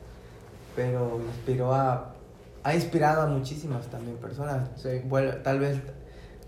pero 0.76 1.20
inspiró 1.26 1.72
a, 1.74 2.14
ha 2.62 2.74
inspirado 2.74 3.22
a 3.22 3.26
muchísimas 3.26 3.86
también 3.86 4.16
personas. 4.18 4.70
Sí. 4.76 5.00
Bueno, 5.04 5.34
tal 5.42 5.60
vez 5.60 5.80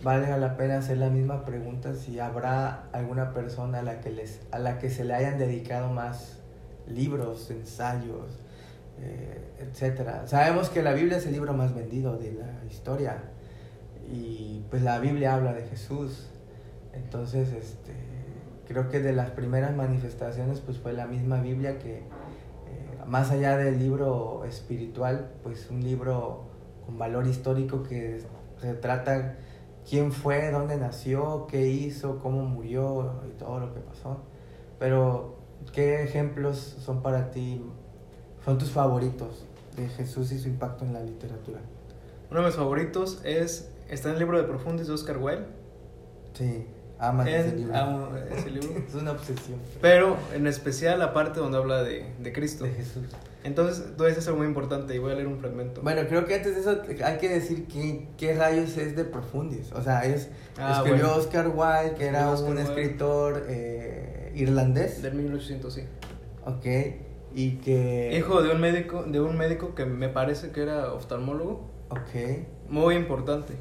valga 0.05 0.37
la 0.37 0.57
pena 0.57 0.79
hacer 0.79 0.99
la 0.99 1.09
misma 1.09 1.45
pregunta 1.45 1.95
si 1.95 2.21
habrá 2.21 2.89
alguna 2.93 3.33
persona 3.33 3.79
a 3.79 3.83
la 3.83 4.01
que 4.01 4.11
les 4.11 4.43
a 4.51 4.59
la 4.59 4.79
que 4.79 4.91
se 4.91 5.05
le 5.05 5.15
hayan 5.15 5.39
dedicado 5.39 5.89
más 5.93 6.39
libros, 6.87 7.51
ensayos, 7.51 8.39
eh, 9.01 9.43
etcétera. 9.59 10.27
Sabemos 10.27 10.69
que 10.69 10.83
la 10.83 10.93
Biblia 10.93 11.17
es 11.17 11.27
el 11.27 11.33
libro 11.33 11.55
más 11.55 11.75
vendido 11.75 12.19
de 12.19 12.33
la 12.33 12.65
historia 12.71 13.17
y 14.13 14.63
pues 14.69 14.83
la 14.83 14.99
Biblia 14.99 15.35
habla 15.35 15.55
de 15.55 15.63
Jesús. 15.63 16.29
Entonces, 16.93 17.53
este 17.53 17.95
creo 18.69 18.89
que 18.89 19.01
de 19.01 19.13
las 19.13 19.31
primeras 19.31 19.75
manifestaciones 19.75 20.61
pues 20.61 20.79
fue 20.79 20.93
la 20.93 21.07
misma 21.07 21.41
Biblia 21.41 21.79
que 21.79 21.99
eh, 21.99 22.05
más 23.07 23.31
allá 23.31 23.57
del 23.57 23.79
libro 23.79 24.45
espiritual, 24.45 25.31
pues 25.43 25.71
un 25.71 25.83
libro 25.83 26.45
con 26.85 26.99
valor 26.99 27.27
histórico 27.27 27.83
que 27.83 28.21
retrata 28.61 29.37
quién 29.89 30.13
fue, 30.13 30.51
dónde 30.51 30.77
nació, 30.77 31.47
qué 31.49 31.67
hizo, 31.69 32.19
cómo 32.19 32.43
murió 32.45 33.21
y 33.29 33.39
todo 33.39 33.61
lo 33.61 33.73
que 33.75 33.81
pasó. 33.81 34.19
Pero, 34.79 35.37
¿qué 35.73 36.03
ejemplos 36.03 36.77
son 36.85 37.03
para 37.03 37.31
ti, 37.31 37.63
son 38.45 38.59
tus 38.59 38.71
favoritos 38.71 39.45
de 39.77 39.89
Jesús 39.89 40.33
y 40.33 40.39
su 40.39 40.49
impacto 40.49 40.85
en 40.85 40.93
la 40.93 41.01
literatura? 41.03 41.61
Uno 42.31 42.41
de 42.41 42.47
mis 42.47 42.57
favoritos 42.57 43.21
es. 43.25 43.71
Está 43.89 44.09
en 44.09 44.15
el 44.15 44.21
libro 44.21 44.39
de 44.39 44.45
Profundis 44.45 44.87
de 44.87 44.95
Oscar 44.95 45.19
Wilde. 45.19 45.45
Sí, 46.33 46.67
amas 46.99 47.27
ese 47.29 47.49
Es- 47.49 47.55
libro. 47.55 47.77
amo 47.77 48.09
ese 48.17 48.51
libro. 48.51 48.69
es 48.89 48.95
una 48.95 49.13
obsesión. 49.13 49.59
Pero 49.81 50.17
en 50.33 50.47
especial 50.47 50.99
la 50.99 51.13
parte 51.13 51.39
donde 51.41 51.59
habla 51.59 51.83
de, 51.83 52.13
de 52.19 52.33
Cristo. 52.33 52.65
De 52.65 52.71
Jesús. 52.73 53.05
Entonces, 53.45 53.85
todo 53.97 54.09
eso 54.09 54.19
es 54.21 54.27
algo 54.27 54.39
muy 54.39 54.47
importante 54.49 54.95
y 54.95 54.99
voy 54.99 55.13
a 55.13 55.15
leer 55.15 55.27
un 55.29 55.39
fragmento. 55.39 55.83
Bueno, 55.83 56.03
creo 56.09 56.25
que 56.25 56.35
antes 56.35 56.55
de 56.55 56.61
eso 56.63 56.83
hay 57.05 57.19
que 57.19 57.29
decir 57.29 57.67
que, 57.67 58.09
qué 58.17 58.35
rayos 58.35 58.77
es 58.79 58.97
de 58.97 59.05
Profundis. 59.05 59.71
O 59.73 59.83
sea, 59.83 60.05
es 60.07 60.31
Ah, 60.57 60.79
escribió 60.79 61.05
bueno. 61.09 61.21
Oscar 61.21 61.49
Wilde, 61.55 61.95
que 61.97 62.07
era 62.07 62.31
Oscar 62.31 62.51
un 62.53 62.57
Wilde. 62.57 62.71
escritor 62.71 63.45
eh, 63.49 64.33
irlandés. 64.35 65.03
Del 65.03 65.15
1800, 65.15 65.73
sí. 65.73 65.83
Ok. 66.47 66.67
Y 67.35 67.57
que. 67.57 68.17
Hijo 68.17 68.43
de 68.43 68.51
un 68.53 68.61
médico, 68.61 69.03
de 69.05 69.21
un 69.21 69.37
médico 69.37 69.75
que 69.75 69.85
me 69.85 70.09
parece 70.09 70.51
que 70.51 70.63
era 70.63 70.93
oftalmólogo, 70.93 71.69
Ok. 71.91 72.47
muy 72.69 72.95
importante. 72.95 73.55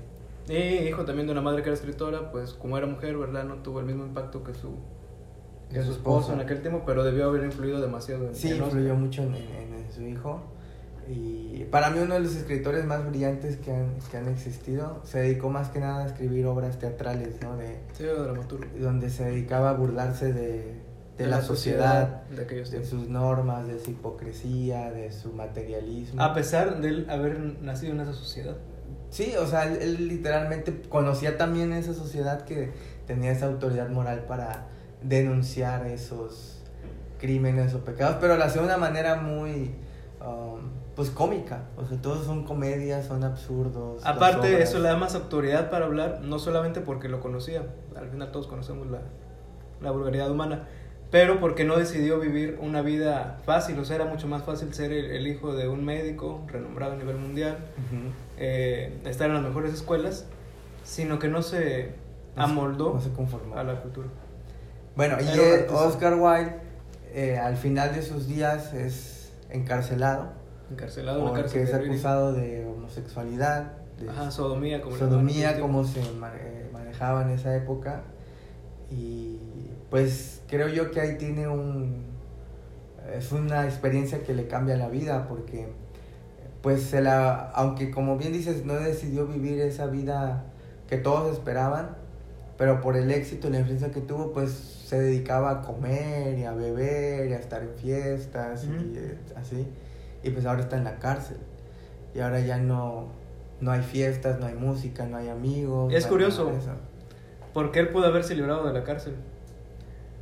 Y 0.47 0.87
hijo 0.87 1.03
también 1.05 1.25
de 1.27 1.31
una 1.33 1.41
madre 1.41 1.61
que 1.63 1.69
era 1.69 1.75
escritora, 1.75 2.31
pues 2.31 2.53
como 2.53 2.77
era 2.77 2.85
mujer, 2.87 3.17
¿verdad? 3.17 3.43
No 3.45 3.55
tuvo 3.63 3.79
el 3.79 3.85
mismo 3.85 4.05
impacto 4.05 4.43
que 4.43 4.53
su, 4.53 4.75
De 5.73 5.83
su 5.83 5.91
esposo 5.91 6.33
en 6.33 6.39
aquel 6.39 6.61
tiempo, 6.61 6.83
pero 6.85 7.03
debió 7.03 7.25
haber 7.25 7.43
influido 7.45 7.81
demasiado 7.81 8.27
en 8.27 8.35
Sí, 8.35 8.47
en 8.49 8.53
Oscar. 8.61 8.67
influyó 8.69 8.95
mucho 8.95 9.23
en, 9.23 9.35
en- 9.35 9.73
en 9.85 9.91
su 9.91 10.01
hijo. 10.03 10.41
Y 11.09 11.65
para 11.65 11.89
mí 11.89 11.99
uno 11.99 12.13
de 12.13 12.21
los 12.21 12.35
escritores 12.35 12.85
más 12.85 13.05
brillantes 13.09 13.57
que 13.57 13.71
han, 13.71 13.95
que 14.09 14.17
han 14.17 14.29
existido. 14.29 15.01
Se 15.03 15.19
dedicó 15.19 15.49
más 15.49 15.69
que 15.69 15.79
nada 15.79 16.03
a 16.03 16.07
escribir 16.07 16.45
obras 16.45 16.79
teatrales, 16.79 17.41
¿no? 17.41 17.57
De, 17.57 17.79
Sí, 17.93 18.03
dramaturgo. 18.03 18.65
donde 18.79 19.09
se 19.09 19.25
dedicaba 19.25 19.71
a 19.71 19.73
burlarse 19.73 20.31
de, 20.31 20.81
de 21.17 21.27
la, 21.27 21.41
sociedad, 21.41 22.23
de 22.29 22.43
aquellos 22.43 22.71
de 22.71 22.79
tiempos. 22.79 22.99
sus 23.01 23.09
normas, 23.09 23.67
de 23.67 23.79
su 23.79 23.91
hipocresía, 23.91 24.91
de 24.91 25.11
su 25.11 25.33
materialismo. 25.33 26.21
A 26.21 26.33
pesar 26.33 26.79
de 26.79 26.87
él 26.87 27.07
haber 27.09 27.37
nacido 27.61 27.91
en 27.93 27.99
esa 27.99 28.13
sociedad. 28.13 28.55
Sí, 29.09 29.33
o 29.37 29.45
sea, 29.45 29.65
él, 29.65 29.77
él 29.81 30.07
literalmente 30.07 30.83
conocía 30.87 31.37
también 31.37 31.73
esa 31.73 31.93
sociedad 31.93 32.43
que 32.45 32.71
tenía 33.05 33.31
esa 33.31 33.47
autoridad 33.47 33.89
moral 33.89 34.23
para 34.25 34.69
denunciar 35.03 35.85
esos 35.87 36.61
crímenes 37.19 37.73
o 37.73 37.79
pecados, 37.85 38.17
pero 38.19 38.35
lo 38.37 38.43
hacía 38.43 38.61
de 38.61 38.67
una 38.67 38.77
manera 38.77 39.15
muy, 39.15 39.75
um, 40.21 40.59
pues, 40.95 41.09
cómica. 41.09 41.63
O 41.77 41.85
sea, 41.85 42.01
todos 42.01 42.25
son 42.25 42.43
comedias, 42.43 43.05
son 43.05 43.23
absurdos. 43.23 44.05
Aparte, 44.05 44.61
eso 44.61 44.79
le 44.79 44.89
da 44.89 44.97
más 44.97 45.15
autoridad 45.15 45.69
para 45.69 45.85
hablar, 45.85 46.19
no 46.21 46.39
solamente 46.39 46.81
porque 46.81 47.07
lo 47.09 47.19
conocía, 47.21 47.63
al 47.95 48.09
final 48.09 48.31
todos 48.31 48.47
conocemos 48.47 48.87
la, 48.87 48.99
la 49.81 49.91
vulgaridad 49.91 50.29
humana, 50.29 50.67
pero 51.11 51.39
porque 51.39 51.63
no 51.63 51.77
decidió 51.77 52.19
vivir 52.19 52.57
una 52.61 52.81
vida 52.81 53.39
fácil, 53.45 53.77
o 53.79 53.85
sea, 53.85 53.97
era 53.97 54.05
mucho 54.05 54.27
más 54.27 54.43
fácil 54.43 54.73
ser 54.73 54.91
el, 54.91 55.05
el 55.11 55.27
hijo 55.27 55.53
de 55.53 55.67
un 55.67 55.85
médico 55.85 56.41
renombrado 56.47 56.93
a 56.93 56.95
nivel 56.95 57.17
mundial, 57.17 57.57
eh, 58.37 58.99
estar 59.05 59.27
en 59.27 59.35
las 59.35 59.43
mejores 59.43 59.73
escuelas, 59.73 60.25
sino 60.83 61.19
que 61.19 61.27
no 61.29 61.41
se 61.43 61.91
No 62.35 62.45
se- 62.47 62.51
amoldó 62.51 62.93
no 62.95 62.99
se 63.01 63.11
conformó. 63.11 63.55
a 63.57 63.63
la 63.63 63.79
cultura. 63.81 64.07
Bueno, 64.95 65.17
y 65.19 65.39
eh. 65.39 65.67
Oscar 65.71 66.15
Wilde, 66.15 66.55
eh, 67.13 67.37
al 67.37 67.57
final 67.57 67.93
de 67.95 68.01
sus 68.01 68.27
días, 68.27 68.73
es 68.73 69.31
encarcelado 69.49 70.33
Encarcelado 70.69 71.19
en 71.19 71.25
la 71.25 71.31
porque 71.31 71.41
cárcel. 71.43 71.61
es 71.63 71.73
acusado 71.73 72.33
de 72.33 72.65
homosexualidad, 72.65 73.73
de 73.99 74.09
Ajá, 74.09 74.31
sodomía, 74.31 74.81
como 74.81 74.97
sodomía, 74.97 75.59
como 75.59 75.83
se 75.83 75.99
eh, 76.01 76.69
manejaba 76.71 77.23
en 77.23 77.29
esa 77.31 77.55
época. 77.55 78.03
Y 78.89 79.39
pues 79.89 80.41
creo 80.47 80.67
yo 80.67 80.91
que 80.91 81.01
ahí 81.01 81.17
tiene 81.17 81.47
un... 81.47 82.05
Es 83.13 83.31
una 83.31 83.65
experiencia 83.65 84.23
que 84.23 84.33
le 84.33 84.47
cambia 84.47 84.77
la 84.77 84.87
vida 84.87 85.27
porque 85.27 85.67
pues 86.61 86.83
se 86.83 87.01
la... 87.01 87.51
Aunque 87.51 87.91
como 87.91 88.17
bien 88.17 88.33
dices, 88.33 88.65
no 88.65 88.75
decidió 88.75 89.27
vivir 89.27 89.59
esa 89.61 89.87
vida 89.87 90.45
que 90.87 90.97
todos 90.97 91.31
esperaban, 91.33 91.97
pero 92.57 92.81
por 92.81 92.95
el 92.95 93.11
éxito 93.11 93.47
y 93.47 93.51
la 93.51 93.59
influencia 93.59 93.91
que 93.91 94.01
tuvo, 94.01 94.31
pues 94.31 94.51
se 94.51 94.99
dedicaba 94.99 95.51
a 95.51 95.61
comer 95.61 96.37
y 96.37 96.43
a 96.43 96.53
beber 96.53 97.29
y 97.29 97.33
a 97.33 97.39
estar 97.39 97.63
en 97.63 97.73
fiestas 97.75 98.65
y 98.65 98.97
eh, 98.97 99.17
así. 99.35 99.67
Y 100.21 100.29
pues 100.29 100.45
ahora 100.45 100.61
está 100.61 100.77
en 100.77 100.83
la 100.83 100.99
cárcel. 100.99 101.37
Y 102.13 102.19
ahora 102.19 102.39
ya 102.39 102.57
no, 102.57 103.07
no 103.59 103.71
hay 103.71 103.81
fiestas, 103.81 104.39
no 104.39 104.45
hay 104.45 104.53
música, 104.53 105.05
no 105.05 105.17
hay 105.17 105.29
amigos. 105.29 105.93
Es 105.93 106.05
no 106.05 106.11
curioso. 106.11 106.51
Porque 107.53 107.79
él 107.79 107.89
pudo 107.89 108.05
haberse 108.05 108.35
librado 108.35 108.65
de 108.67 108.73
la 108.73 108.83
cárcel, 108.83 109.15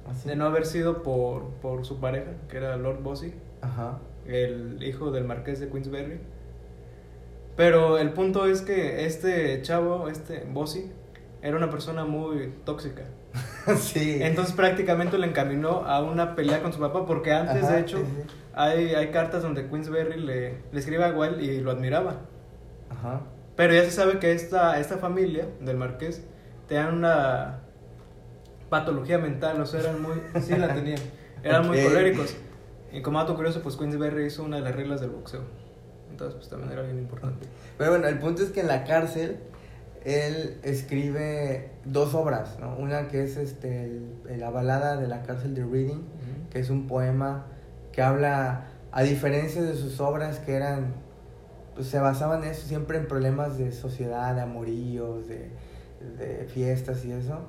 Así. 0.10 0.28
de 0.28 0.36
no 0.36 0.46
haber 0.46 0.65
sido 0.65 1.04
por, 1.04 1.50
por 1.62 1.86
su 1.86 2.00
pareja, 2.00 2.32
que 2.50 2.58
era 2.58 2.76
Lord 2.78 3.02
Bossy. 3.04 3.34
Ajá. 3.62 4.00
el 4.26 4.82
hijo 4.84 5.12
del 5.12 5.26
marqués 5.26 5.60
de 5.60 5.70
Queensberry. 5.70 6.20
Pero 7.56 7.98
el 7.98 8.12
punto 8.13 8.46
es 8.46 8.62
que 8.62 9.06
este 9.06 9.62
chavo, 9.62 10.08
este 10.08 10.48
Bossy, 10.52 10.91
era 11.41 11.58
una 11.58 11.69
persona 11.69 12.06
muy 12.06 12.54
tóxica. 12.65 13.04
sí. 13.77 14.19
Entonces 14.21 14.54
prácticamente 14.54 15.17
le 15.17 15.27
encaminó 15.27 15.86
a 15.86 16.01
una 16.01 16.36
pelea 16.36 16.62
con 16.62 16.73
su 16.73 16.80
papá 16.80 17.06
porque 17.06 17.32
antes 17.32 17.63
Ajá, 17.63 17.73
de 17.73 17.80
hecho 17.82 17.97
sí, 17.97 18.04
sí. 18.06 18.36
hay, 18.54 18.95
hay 18.95 19.12
cartas 19.12 19.41
donde 19.41 19.67
Queensberry 19.67 20.19
le, 20.19 20.58
le 20.71 20.80
escribe 20.80 21.06
a 21.06 21.12
Wilde 21.12 21.43
y 21.43 21.62
lo 21.62 21.71
admiraba. 21.71 22.21
Ajá. 22.89 23.21
Pero 23.56 23.73
ya 23.73 23.84
se 23.84 23.91
sabe 23.91 24.19
que 24.19 24.32
esta, 24.32 24.80
esta 24.80 24.97
familia 24.97 25.47
del 25.60 25.77
marqués 25.77 26.23
tenían 26.67 26.95
una 26.95 27.60
patología 28.69 29.17
mental, 29.17 29.60
o 29.60 29.65
sea, 29.65 29.82
eran 29.82 30.01
muy... 30.01 30.15
Sí 30.41 30.56
la 30.56 30.73
tenían. 30.73 30.99
Eran 31.43 31.67
muy 31.67 31.84
coléricos. 31.84 32.36
Y 32.91 33.01
como 33.01 33.19
dato 33.19 33.36
curioso, 33.36 33.62
pues 33.62 33.75
Queensberry 33.75 34.25
hizo 34.25 34.43
una 34.43 34.58
de 34.58 34.63
las 34.63 34.75
reglas 34.75 35.01
del 35.01 35.12
boxeo. 35.12 35.41
Entonces, 36.10 36.36
pues 36.36 36.49
también 36.49 36.71
era 36.71 36.82
bien 36.82 36.97
importante. 36.97 37.47
Pero 37.77 37.91
bueno, 37.91 38.08
el 38.08 38.19
punto 38.19 38.43
es 38.43 38.51
que 38.51 38.62
en 38.62 38.67
la 38.67 38.84
cárcel 38.84 39.39
él 40.04 40.58
escribe 40.64 41.70
dos 41.86 42.14
obras, 42.16 42.58
¿no? 42.60 42.76
Una 42.78 43.08
que 43.08 43.24
es 43.24 43.38
este 43.38 43.86
el- 43.86 44.40
la 44.40 44.50
balada 44.50 44.98
de 44.98 45.08
la 45.08 45.22
cárcel 45.24 45.54
de 45.56 45.64
Reading, 45.64 46.04
que 46.50 46.60
es 46.60 46.70
un 46.70 46.88
poema 46.88 47.46
que 47.92 48.02
habla, 48.02 48.68
a 48.92 49.04
diferencia 49.04 49.62
de 49.62 49.76
sus 49.76 50.00
obras 50.00 50.40
que 50.40 50.56
eran, 50.56 50.94
pues 51.76 51.88
se 51.88 52.00
basaban 52.00 52.44
en 52.44 52.50
eso, 52.52 52.68
siempre 52.68 52.98
en 52.98 53.08
problemas 53.08 53.58
de 53.58 53.72
sociedad, 53.72 54.34
de 54.36 54.42
amoríos, 54.42 55.28
de, 55.28 55.50
de 56.18 56.46
fiestas 56.46 57.06
y 57.06 57.12
eso, 57.12 57.40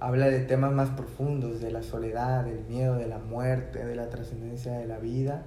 habla 0.00 0.26
de 0.28 0.40
temas 0.40 0.72
más 0.72 0.88
profundos, 0.90 1.60
de 1.60 1.70
la 1.70 1.82
soledad, 1.82 2.44
del 2.44 2.64
miedo, 2.64 2.96
de 2.96 3.06
la 3.06 3.18
muerte, 3.18 3.84
de 3.84 3.94
la 3.94 4.08
trascendencia 4.08 4.72
de 4.78 4.86
la 4.86 4.98
vida, 4.98 5.42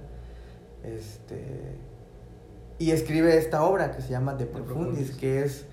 este, 0.84 1.76
y 2.78 2.90
escribe 2.90 3.36
esta 3.38 3.64
obra 3.64 3.90
que 3.92 4.02
se 4.02 4.10
llama 4.10 4.34
De 4.34 4.46
Profundis, 4.46 5.08
Profundis. 5.08 5.10
que 5.16 5.42
es, 5.42 5.66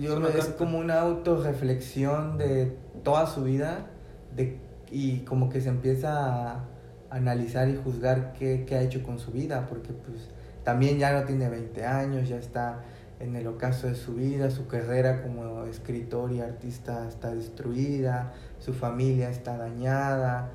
yo 0.00 0.26
Es 0.28 0.46
como 0.46 0.78
una 0.78 1.00
autorreflexión 1.00 2.38
de 2.38 2.76
toda 3.02 3.26
su 3.26 3.44
vida, 3.44 3.86
de, 4.34 4.58
y 4.90 5.20
como 5.20 5.48
que 5.48 5.60
se 5.60 5.68
empieza 5.68 6.52
a 6.52 6.64
analizar 7.10 7.68
y 7.68 7.76
juzgar 7.76 8.32
qué, 8.32 8.64
qué 8.66 8.76
ha 8.76 8.82
hecho 8.82 9.02
con 9.02 9.18
su 9.18 9.32
vida, 9.32 9.66
porque 9.68 9.92
pues 9.92 10.28
también 10.64 10.98
ya 10.98 11.12
no 11.12 11.24
tiene 11.24 11.48
20 11.48 11.84
años, 11.84 12.28
ya 12.28 12.36
está 12.36 12.82
en 13.20 13.34
el 13.36 13.46
ocaso 13.46 13.86
de 13.86 13.94
su 13.94 14.14
vida, 14.14 14.50
su 14.50 14.66
carrera 14.66 15.22
como 15.22 15.64
escritor 15.64 16.32
y 16.32 16.40
artista 16.40 17.08
está 17.08 17.34
destruida, 17.34 18.34
su 18.58 18.74
familia 18.74 19.30
está 19.30 19.56
dañada, 19.56 20.50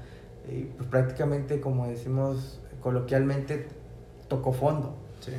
y 0.49 0.63
pues 0.63 0.89
prácticamente 0.89 1.59
como 1.61 1.87
decimos 1.87 2.59
coloquialmente 2.81 3.67
tocó 4.27 4.53
fondo. 4.53 4.95
Sí. 5.21 5.31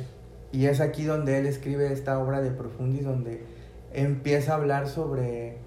Y 0.51 0.67
es 0.67 0.81
aquí 0.81 1.03
donde 1.03 1.39
él 1.39 1.45
escribe 1.45 1.91
esta 1.91 2.19
obra 2.19 2.41
de 2.41 2.51
Profundis, 2.51 3.03
donde 3.03 3.43
empieza 3.93 4.53
a 4.53 4.55
hablar 4.55 4.87
sobre, 4.87 5.57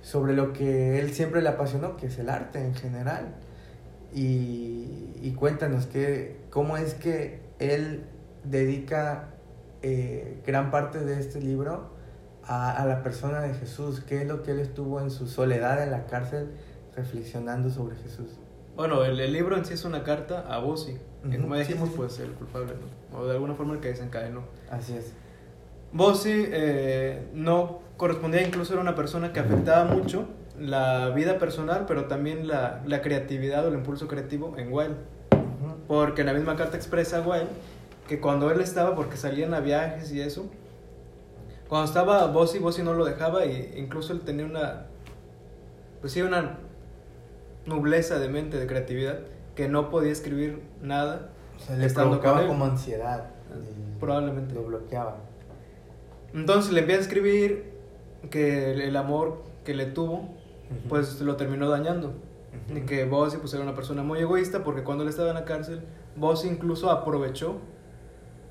sobre 0.00 0.34
lo 0.34 0.52
que 0.52 0.98
él 0.98 1.12
siempre 1.12 1.42
le 1.42 1.48
apasionó, 1.50 1.96
que 1.96 2.06
es 2.06 2.18
el 2.18 2.28
arte 2.28 2.64
en 2.64 2.74
general. 2.74 3.34
Y, 4.14 5.12
y 5.20 5.34
cuéntanos 5.36 5.86
que, 5.86 6.36
cómo 6.50 6.76
es 6.76 6.94
que 6.94 7.40
él 7.58 8.04
dedica 8.44 9.28
eh, 9.82 10.40
gran 10.46 10.70
parte 10.70 11.00
de 11.04 11.20
este 11.20 11.40
libro 11.40 11.90
a, 12.44 12.72
a 12.72 12.86
la 12.86 13.02
persona 13.02 13.40
de 13.40 13.54
Jesús, 13.54 14.00
qué 14.00 14.22
es 14.22 14.26
lo 14.26 14.42
que 14.42 14.52
él 14.52 14.60
estuvo 14.60 15.00
en 15.00 15.10
su 15.10 15.26
soledad 15.26 15.82
en 15.82 15.90
la 15.90 16.06
cárcel 16.06 16.48
reflexionando 16.96 17.70
sobre 17.70 17.96
Jesús. 17.96 18.30
Bueno, 18.76 19.04
el, 19.04 19.18
el 19.20 19.32
libro 19.32 19.56
en 19.56 19.64
sí 19.64 19.74
es 19.74 19.84
una 19.84 20.04
carta 20.04 20.44
a 20.48 20.60
que 21.30 21.36
Ujú, 21.36 21.42
como 21.42 21.54
sí, 21.56 21.60
dijimos, 21.60 21.88
sí, 21.88 21.92
sí. 21.92 21.96
pues 21.96 22.20
el 22.20 22.30
culpable, 22.32 22.74
¿no? 23.12 23.18
O 23.18 23.26
de 23.26 23.32
alguna 23.32 23.54
forma 23.54 23.74
el 23.74 23.80
que 23.80 23.88
desencadenó. 23.88 24.42
Así 24.70 24.96
es. 24.96 25.12
Bossy 25.92 26.46
eh, 26.46 27.28
no 27.34 27.80
correspondía, 27.96 28.42
incluso 28.42 28.74
era 28.74 28.82
una 28.82 28.94
persona 28.94 29.32
que 29.32 29.40
afectaba 29.40 29.84
mucho 29.84 30.26
la 30.58 31.10
vida 31.10 31.38
personal, 31.38 31.84
pero 31.86 32.06
también 32.06 32.46
la, 32.48 32.82
la 32.86 33.00
creatividad 33.00 33.64
o 33.64 33.68
el 33.68 33.74
impulso 33.74 34.08
creativo 34.08 34.54
en 34.56 34.72
Wilde. 34.72 34.96
Porque 35.86 36.22
en 36.22 36.26
la 36.26 36.34
misma 36.34 36.56
carta 36.56 36.76
expresa 36.76 37.20
Wilde 37.20 37.48
que 38.08 38.20
cuando 38.20 38.50
él 38.50 38.60
estaba, 38.60 38.94
porque 38.94 39.16
salían 39.16 39.54
a 39.54 39.60
viajes 39.60 40.10
y 40.12 40.20
eso, 40.20 40.50
cuando 41.68 41.86
estaba 41.86 42.26
Bossy, 42.28 42.58
Bossy 42.58 42.82
no 42.82 42.94
lo 42.94 43.04
dejaba 43.04 43.44
e 43.44 43.78
incluso 43.78 44.14
él 44.14 44.20
tenía 44.20 44.46
una, 44.46 44.86
pues 46.00 46.14
sí, 46.14 46.22
una 46.22 46.58
nubleza 47.66 48.18
de 48.18 48.28
mente, 48.28 48.58
de 48.58 48.66
creatividad, 48.66 49.18
que 49.54 49.68
no 49.68 49.90
podía 49.90 50.10
escribir 50.10 50.62
nada. 50.80 51.30
O 51.56 51.60
sea, 51.60 51.76
le 51.76 51.90
provocaba 51.90 52.46
como 52.46 52.64
ansiedad. 52.64 53.30
Probablemente. 54.00 54.54
Lo 54.54 54.62
bloqueaba. 54.62 55.16
Entonces 56.34 56.72
le 56.72 56.80
empieza 56.80 57.00
a 57.00 57.04
escribir 57.04 57.72
que 58.30 58.72
el, 58.72 58.96
amor 58.96 59.42
que 59.64 59.74
le 59.74 59.86
tuvo, 59.86 60.28
pues 60.88 61.20
lo 61.20 61.36
terminó 61.36 61.68
dañando. 61.68 62.14
Y 62.74 62.80
que 62.82 63.04
Bossy 63.04 63.38
pues 63.38 63.54
era 63.54 63.62
una 63.62 63.74
persona 63.74 64.02
muy 64.02 64.18
egoísta 64.18 64.64
porque 64.64 64.82
cuando 64.82 65.04
él 65.04 65.10
estaba 65.10 65.28
en 65.28 65.34
la 65.36 65.44
cárcel 65.44 65.80
voz 66.16 66.44
incluso 66.44 66.90
aprovechó 66.90 67.58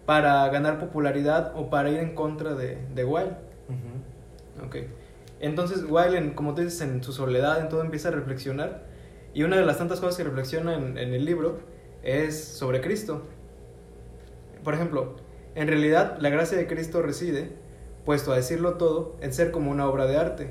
para 0.05 0.47
ganar 0.49 0.79
popularidad 0.79 1.51
o 1.55 1.69
para 1.69 1.89
ir 1.89 1.99
en 1.99 2.15
contra 2.15 2.55
de, 2.55 2.77
de 2.95 3.03
Wilde. 3.05 3.35
Ujú. 3.69 4.65
Ok. 4.65 4.75
Entonces 5.39 5.83
Wilde, 5.87 6.17
en- 6.17 6.33
como 6.33 6.55
tú 6.55 6.61
dices, 6.61 6.79
en 6.81 7.03
su 7.03 7.11
soledad, 7.11 7.59
en 7.59 7.69
todo 7.69 7.81
empieza 7.81 8.07
a 8.07 8.11
reflexionar. 8.11 8.85
Y 9.33 9.43
una 9.43 9.57
de 9.57 9.65
las 9.65 9.77
tantas 9.77 9.99
cosas 9.99 10.17
que 10.17 10.23
reflexiona 10.23 10.75
en, 10.75 10.97
en 10.97 11.13
el 11.13 11.25
libro 11.25 11.59
es 12.01 12.43
sobre 12.43 12.81
Cristo. 12.81 13.23
Por 14.63 14.73
ejemplo, 14.73 15.15
en 15.55 15.67
realidad 15.67 16.17
la 16.19 16.29
gracia 16.29 16.57
de 16.57 16.67
Cristo 16.67 17.01
reside, 17.01 17.51
puesto 18.07 18.31
a 18.31 18.37
decirlo 18.37 18.75
todo, 18.75 19.17
en 19.19 19.33
ser 19.33 19.51
como 19.51 19.69
una 19.69 19.85
obra 19.85 20.05
de 20.05 20.15
arte. 20.15 20.49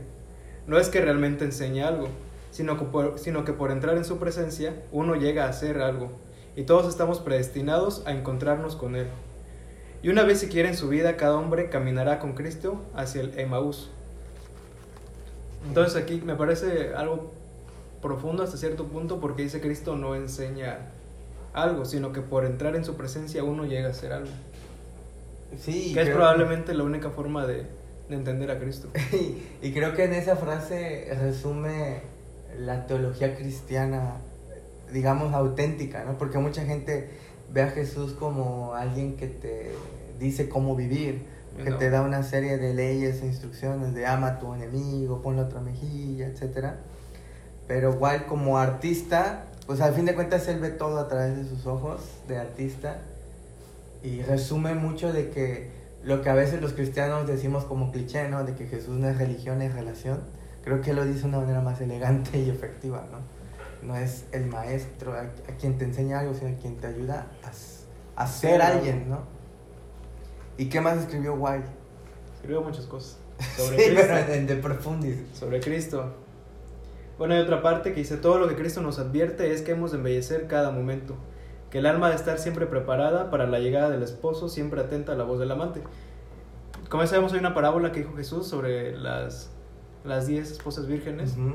No 0.66 0.78
es 0.78 0.90
que 0.90 1.00
realmente 1.00 1.46
enseñe 1.46 1.80
algo, 1.80 2.08
sino 2.50 2.78
que 2.78 2.84
por, 2.84 3.18
sino 3.18 3.46
que 3.46 3.54
por 3.54 3.70
entrar 3.70 3.96
en 3.96 4.04
su 4.04 4.18
presencia 4.18 4.74
uno 4.92 5.14
llega 5.14 5.46
a 5.46 5.48
hacer 5.48 5.80
algo. 5.80 6.10
Y 6.54 6.64
todos 6.64 6.86
estamos 6.86 7.18
predestinados 7.20 8.02
a 8.04 8.12
encontrarnos 8.12 8.76
con 8.76 8.94
Él. 8.94 9.06
Y 10.02 10.10
una 10.10 10.22
vez 10.22 10.38
siquiera 10.38 10.68
en 10.68 10.76
su 10.76 10.90
vida, 10.90 11.16
cada 11.16 11.38
hombre 11.38 11.70
caminará 11.70 12.18
con 12.18 12.34
Cristo 12.34 12.82
hacia 12.94 13.22
el 13.22 13.38
Emaús. 13.38 13.88
Entonces 15.66 15.96
aquí 15.96 16.20
me 16.22 16.34
parece 16.34 16.92
algo 16.94 17.32
profundo 18.02 18.42
hasta 18.42 18.58
cierto 18.58 18.84
punto 18.84 19.18
porque 19.18 19.44
dice 19.44 19.62
Cristo 19.62 19.96
no 19.96 20.14
enseña 20.14 20.90
algo, 21.54 21.86
sino 21.86 22.12
que 22.12 22.20
por 22.20 22.44
entrar 22.44 22.76
en 22.76 22.84
su 22.84 22.96
presencia 22.96 23.44
uno 23.44 23.64
llega 23.64 23.88
a 23.88 23.92
hacer 23.92 24.12
algo. 24.12 24.30
Sí, 25.58 25.92
Que 25.94 26.02
es 26.02 26.10
probablemente 26.10 26.74
la 26.74 26.84
única 26.84 27.10
forma 27.10 27.46
de, 27.46 27.66
de 28.08 28.14
entender 28.16 28.50
a 28.50 28.58
Cristo. 28.58 28.88
y 29.62 29.72
creo 29.72 29.94
que 29.94 30.04
en 30.04 30.12
esa 30.12 30.36
frase 30.36 31.08
resume 31.20 32.00
la 32.58 32.86
teología 32.86 33.36
cristiana, 33.36 34.16
digamos, 34.92 35.32
auténtica, 35.34 36.04
¿no? 36.04 36.18
Porque 36.18 36.38
mucha 36.38 36.64
gente 36.64 37.10
ve 37.52 37.62
a 37.62 37.70
Jesús 37.70 38.12
como 38.12 38.74
alguien 38.74 39.16
que 39.16 39.28
te 39.28 39.70
dice 40.18 40.48
cómo 40.48 40.74
vivir, 40.74 41.22
que 41.62 41.70
No. 41.70 41.78
te 41.78 41.90
da 41.90 42.02
una 42.02 42.22
serie 42.22 42.58
de 42.58 42.74
leyes 42.74 43.22
e 43.22 43.26
instrucciones 43.26 43.94
de 43.94 44.06
ama 44.06 44.26
a 44.28 44.38
tu 44.38 44.52
enemigo, 44.54 45.22
ponle 45.22 45.42
otra 45.42 45.60
mejilla, 45.60 46.26
etcétera. 46.26 46.78
Pero 47.66 47.94
igual 47.94 48.26
como 48.26 48.58
artista, 48.58 49.46
pues 49.66 49.80
al 49.80 49.94
fin 49.94 50.04
de 50.04 50.14
cuentas 50.14 50.46
él 50.48 50.60
ve 50.60 50.70
todo 50.70 50.98
a 50.98 51.08
través 51.08 51.36
de 51.36 51.44
sus 51.44 51.66
ojos 51.66 52.00
de 52.28 52.38
artista 52.38 52.98
y 54.06 54.22
resume 54.22 54.74
mucho 54.74 55.12
de 55.12 55.30
que 55.30 55.70
lo 56.02 56.22
que 56.22 56.30
a 56.30 56.34
veces 56.34 56.60
los 56.62 56.72
cristianos 56.72 57.26
decimos 57.26 57.64
como 57.64 57.90
cliché, 57.90 58.28
¿no? 58.28 58.44
De 58.44 58.54
que 58.54 58.66
Jesús 58.66 58.96
no 58.98 59.08
es 59.08 59.18
religión, 59.18 59.60
es 59.62 59.74
relación. 59.74 60.20
Creo 60.62 60.80
que 60.80 60.90
él 60.90 60.96
lo 60.96 61.04
dice 61.04 61.22
de 61.22 61.28
una 61.28 61.38
manera 61.40 61.60
más 61.60 61.80
elegante 61.80 62.38
y 62.38 62.48
efectiva, 62.50 63.06
¿no? 63.10 63.18
No 63.86 63.96
es 63.96 64.24
el 64.32 64.46
maestro 64.46 65.12
a, 65.14 65.20
a 65.22 65.56
quien 65.58 65.78
te 65.78 65.84
enseña 65.84 66.20
algo, 66.20 66.34
sino 66.34 66.56
quien 66.58 66.76
te 66.76 66.86
ayuda 66.86 67.26
a, 67.42 68.22
a 68.22 68.26
ser 68.26 68.62
algo. 68.62 68.78
alguien, 68.78 69.08
¿no? 69.08 69.20
¿Y 70.58 70.68
qué 70.68 70.80
más 70.80 70.98
escribió 70.98 71.34
Wilde? 71.34 71.66
Escribió 72.36 72.62
muchas 72.62 72.86
cosas 72.86 73.18
sobre 73.56 73.76
sí, 73.78 73.90
Cristo. 73.90 74.06
pero 74.08 74.32
en 74.34 74.46
De 74.46 74.56
Profundis. 74.56 75.16
sobre 75.32 75.60
Cristo. 75.60 76.14
Bueno, 77.18 77.34
hay 77.34 77.40
otra 77.40 77.62
parte 77.62 77.92
que 77.92 78.00
dice, 78.00 78.16
todo 78.18 78.38
lo 78.38 78.48
que 78.48 78.54
Cristo 78.56 78.80
nos 78.82 78.98
advierte 78.98 79.52
es 79.52 79.62
que 79.62 79.72
hemos 79.72 79.90
de 79.92 79.98
embellecer 79.98 80.46
cada 80.46 80.70
momento, 80.70 81.16
que 81.70 81.78
el 81.78 81.86
alma 81.86 82.06
ha 82.06 82.10
de 82.10 82.16
estar 82.16 82.38
siempre 82.38 82.66
preparada 82.66 83.30
para 83.30 83.46
la 83.46 83.58
llegada 83.58 83.90
del 83.90 84.02
esposo, 84.02 84.48
siempre 84.48 84.80
atenta 84.80 85.12
a 85.12 85.16
la 85.16 85.24
voz 85.24 85.38
del 85.38 85.50
amante. 85.50 85.82
Como 86.88 87.02
ya 87.02 87.08
sabemos, 87.08 87.32
hay 87.32 87.40
una 87.40 87.54
parábola 87.54 87.90
que 87.92 88.00
dijo 88.00 88.14
Jesús 88.16 88.46
sobre 88.46 88.96
las, 88.96 89.50
las 90.04 90.26
diez 90.26 90.50
esposas 90.52 90.86
vírgenes. 90.86 91.36
Ujú. 91.36 91.54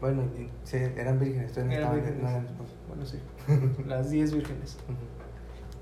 Bueno, 0.00 0.22
y- 0.38 0.48
sí, 0.64 0.76
eran 0.96 1.18
vírgenes, 1.18 1.56
Eran 1.56 1.72
estaban- 1.72 1.94
vírgenes. 1.96 2.22
no 2.22 2.28
eran. 2.30 2.46
Bueno, 2.88 3.06
sí, 3.06 3.18
las 3.86 4.10
diez 4.10 4.32
vírgenes. 4.34 4.78
Ujú. 4.88 4.96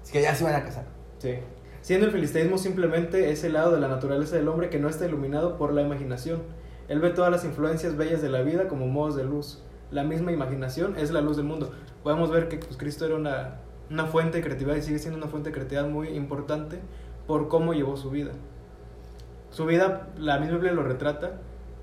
Es 0.04 0.10
que 0.10 0.22
ya 0.22 0.34
se 0.34 0.44
iban 0.44 0.56
a 0.56 0.64
casar. 0.64 0.84
Sí. 1.18 1.34
Siendo 1.80 2.06
el 2.06 2.12
filisteísmo 2.12 2.58
simplemente 2.58 3.30
ese 3.30 3.48
lado 3.48 3.72
de 3.72 3.80
la 3.80 3.88
naturaleza 3.88 4.36
del 4.36 4.48
hombre 4.48 4.68
que 4.70 4.78
no 4.78 4.88
está 4.88 5.06
iluminado 5.06 5.56
por 5.56 5.72
la 5.72 5.82
imaginación. 5.82 6.42
Él 6.88 7.00
ve 7.00 7.10
todas 7.10 7.30
las 7.30 7.44
influencias 7.44 7.96
bellas 7.96 8.20
de 8.22 8.28
la 8.28 8.42
vida 8.42 8.68
como 8.68 8.86
modos 8.86 9.16
de 9.16 9.24
luz. 9.24 9.62
La 9.90 10.02
misma 10.04 10.32
imaginación 10.32 10.96
es 10.96 11.10
la 11.12 11.20
luz 11.20 11.36
del 11.36 11.46
mundo. 11.46 11.72
Podemos 12.02 12.30
ver 12.30 12.48
que 12.48 12.58
pues, 12.58 12.76
Cristo 12.76 13.06
era 13.06 13.14
una, 13.14 13.56
una 13.90 14.06
fuente 14.06 14.38
de 14.38 14.44
creatividad 14.44 14.76
y 14.76 14.82
sigue 14.82 14.98
siendo 14.98 15.18
una 15.18 15.28
fuente 15.28 15.50
de 15.50 15.54
creatividad 15.54 15.88
muy 15.88 16.08
importante 16.08 16.80
por 17.26 17.48
cómo 17.48 17.74
llevó 17.74 17.96
su 17.96 18.10
vida. 18.10 18.32
Su 19.50 19.66
vida, 19.66 20.08
la 20.16 20.38
misma 20.38 20.54
Biblia 20.56 20.72
lo 20.72 20.82
retrata, 20.82 21.40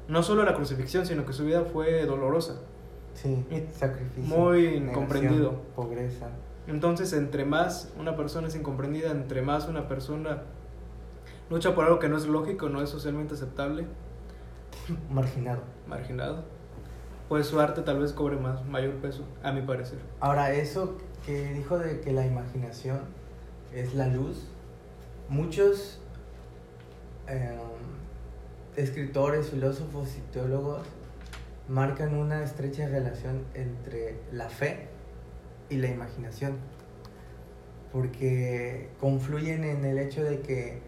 no 0.07 0.23
solo 0.23 0.43
la 0.43 0.55
crucifixión, 0.55 1.05
sino 1.05 1.25
que 1.25 1.33
su 1.33 1.45
vida 1.45 1.65
fue 1.65 2.05
dolorosa. 2.05 2.61
Sí, 3.13 3.45
sacrificio. 3.73 4.23
muy 4.23 4.65
incomprendido. 4.67 5.61
Pobreza. 5.75 6.29
Entonces, 6.67 7.13
entre 7.13 7.45
más 7.45 7.91
una 7.99 8.15
persona 8.15 8.47
es 8.47 8.55
incomprendida, 8.55 9.11
entre 9.11 9.41
más 9.41 9.67
una 9.67 9.87
persona 9.87 10.43
lucha 11.49 11.73
por 11.73 11.85
algo 11.85 11.99
que 11.99 12.09
no 12.09 12.17
es 12.17 12.27
lógico, 12.27 12.69
no 12.69 12.81
es 12.81 12.89
socialmente 12.89 13.33
aceptable, 13.33 13.85
Marginado. 15.11 15.61
marginado, 15.87 16.43
pues 17.29 17.45
su 17.45 17.59
arte 17.59 17.83
tal 17.83 17.99
vez 17.99 18.11
cobre 18.11 18.37
más, 18.37 18.65
mayor 18.65 18.95
peso, 18.95 19.23
a 19.43 19.51
mi 19.51 19.61
parecer. 19.61 19.99
Ahora, 20.19 20.51
eso 20.51 20.97
que 21.25 21.53
dijo 21.53 21.77
de 21.77 22.01
que 22.01 22.11
la 22.11 22.25
imaginación 22.25 23.01
es 23.73 23.93
la 23.93 24.07
luz, 24.07 24.47
muchos 25.29 26.01
eh, 27.27 27.55
escritores, 28.75 29.51
filósofos 29.51 30.17
y 30.17 30.21
teólogos 30.33 30.87
marcan 31.67 32.15
una 32.15 32.43
estrecha 32.43 32.87
relación 32.87 33.45
entre 33.53 34.15
la 34.31 34.49
fe 34.49 34.87
y 35.69 35.77
la 35.77 35.87
imaginación, 35.87 36.57
porque 37.91 38.89
confluyen 38.99 39.65
en 39.65 39.85
el 39.85 39.99
hecho 39.99 40.23
de 40.23 40.39
que 40.39 40.81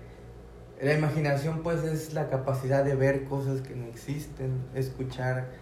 la 0.81 0.95
imaginación 0.95 1.61
pues 1.61 1.83
es 1.83 2.15
la 2.15 2.29
capacidad 2.29 2.83
de 2.83 2.95
ver 2.95 3.25
cosas 3.25 3.61
que 3.61 3.75
no 3.75 3.85
existen, 3.85 4.63
escuchar 4.73 5.60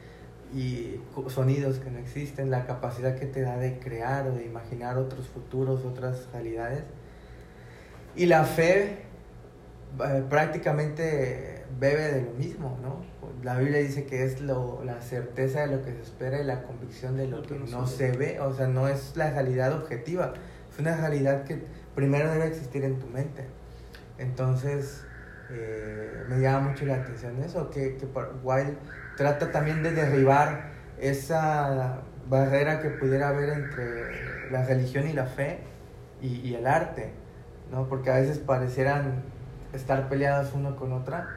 y 0.53 0.99
sonidos 1.27 1.79
que 1.79 1.91
no 1.91 1.99
existen, 1.99 2.49
la 2.49 2.65
capacidad 2.65 3.15
que 3.17 3.25
te 3.25 3.41
da 3.41 3.57
de 3.57 3.79
crear 3.79 4.27
o 4.27 4.31
de 4.33 4.45
imaginar 4.45 4.97
otros 4.97 5.27
futuros, 5.27 5.85
otras 5.85 6.27
realidades. 6.33 6.83
Y 8.15 8.25
la 8.25 8.43
fe 8.43 9.03
eh, 10.03 10.23
prácticamente 10.29 11.63
bebe 11.79 12.11
de 12.11 12.21
lo 12.23 12.31
mismo, 12.31 12.77
¿no? 12.81 13.03
La 13.43 13.57
Biblia 13.57 13.79
dice 13.79 14.05
que 14.05 14.23
es 14.23 14.41
lo, 14.41 14.83
la 14.83 15.01
certeza 15.01 15.61
de 15.61 15.67
lo 15.67 15.83
que 15.83 15.93
se 15.93 16.01
espera 16.01 16.41
y 16.41 16.43
la 16.43 16.63
convicción 16.63 17.15
de 17.15 17.27
lo 17.27 17.41
que 17.41 17.55
no 17.55 17.87
se 17.87 18.11
ve, 18.11 18.39
o 18.39 18.53
sea, 18.53 18.67
no 18.67 18.87
es 18.87 19.15
la 19.15 19.31
realidad 19.31 19.73
objetiva, 19.73 20.33
es 20.71 20.79
una 20.79 20.97
realidad 20.97 21.43
que 21.45 21.63
primero 21.95 22.31
debe 22.31 22.47
existir 22.47 22.83
en 22.83 22.99
tu 22.99 23.07
mente. 23.07 23.45
Entonces, 24.17 25.03
eh, 25.51 26.23
me 26.27 26.39
llama 26.39 26.69
mucho 26.69 26.85
la 26.85 26.95
atención 26.95 27.41
eso, 27.43 27.69
que, 27.69 27.97
que 27.97 28.05
Wilde 28.43 28.77
trata 29.17 29.51
también 29.51 29.81
de 29.83 29.91
derribar 29.91 30.69
esa 30.99 32.01
barrera 32.27 32.81
que 32.81 32.89
pudiera 32.89 33.29
haber 33.29 33.49
entre 33.49 34.51
la 34.51 34.63
religión 34.65 35.07
y 35.07 35.13
la 35.13 35.25
fe 35.25 35.61
y, 36.21 36.35
y 36.47 36.55
el 36.55 36.67
arte, 36.67 37.11
¿no? 37.71 37.87
Porque 37.87 38.11
a 38.11 38.15
veces 38.15 38.37
parecieran 38.37 39.23
estar 39.73 40.07
peleadas 40.09 40.51
uno 40.53 40.75
con 40.75 40.93
otra, 40.93 41.27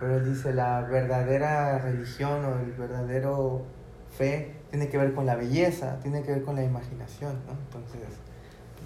pero 0.00 0.16
él 0.16 0.24
dice 0.24 0.52
la 0.52 0.80
verdadera 0.82 1.78
religión 1.78 2.44
o 2.44 2.60
el 2.60 2.72
verdadero 2.72 3.64
fe 4.10 4.56
tiene 4.70 4.88
que 4.88 4.98
ver 4.98 5.14
con 5.14 5.26
la 5.26 5.36
belleza, 5.36 5.98
tiene 6.00 6.22
que 6.22 6.32
ver 6.32 6.42
con 6.42 6.56
la 6.56 6.64
imaginación, 6.64 7.40
¿no? 7.46 7.52
Entonces, 7.52 8.00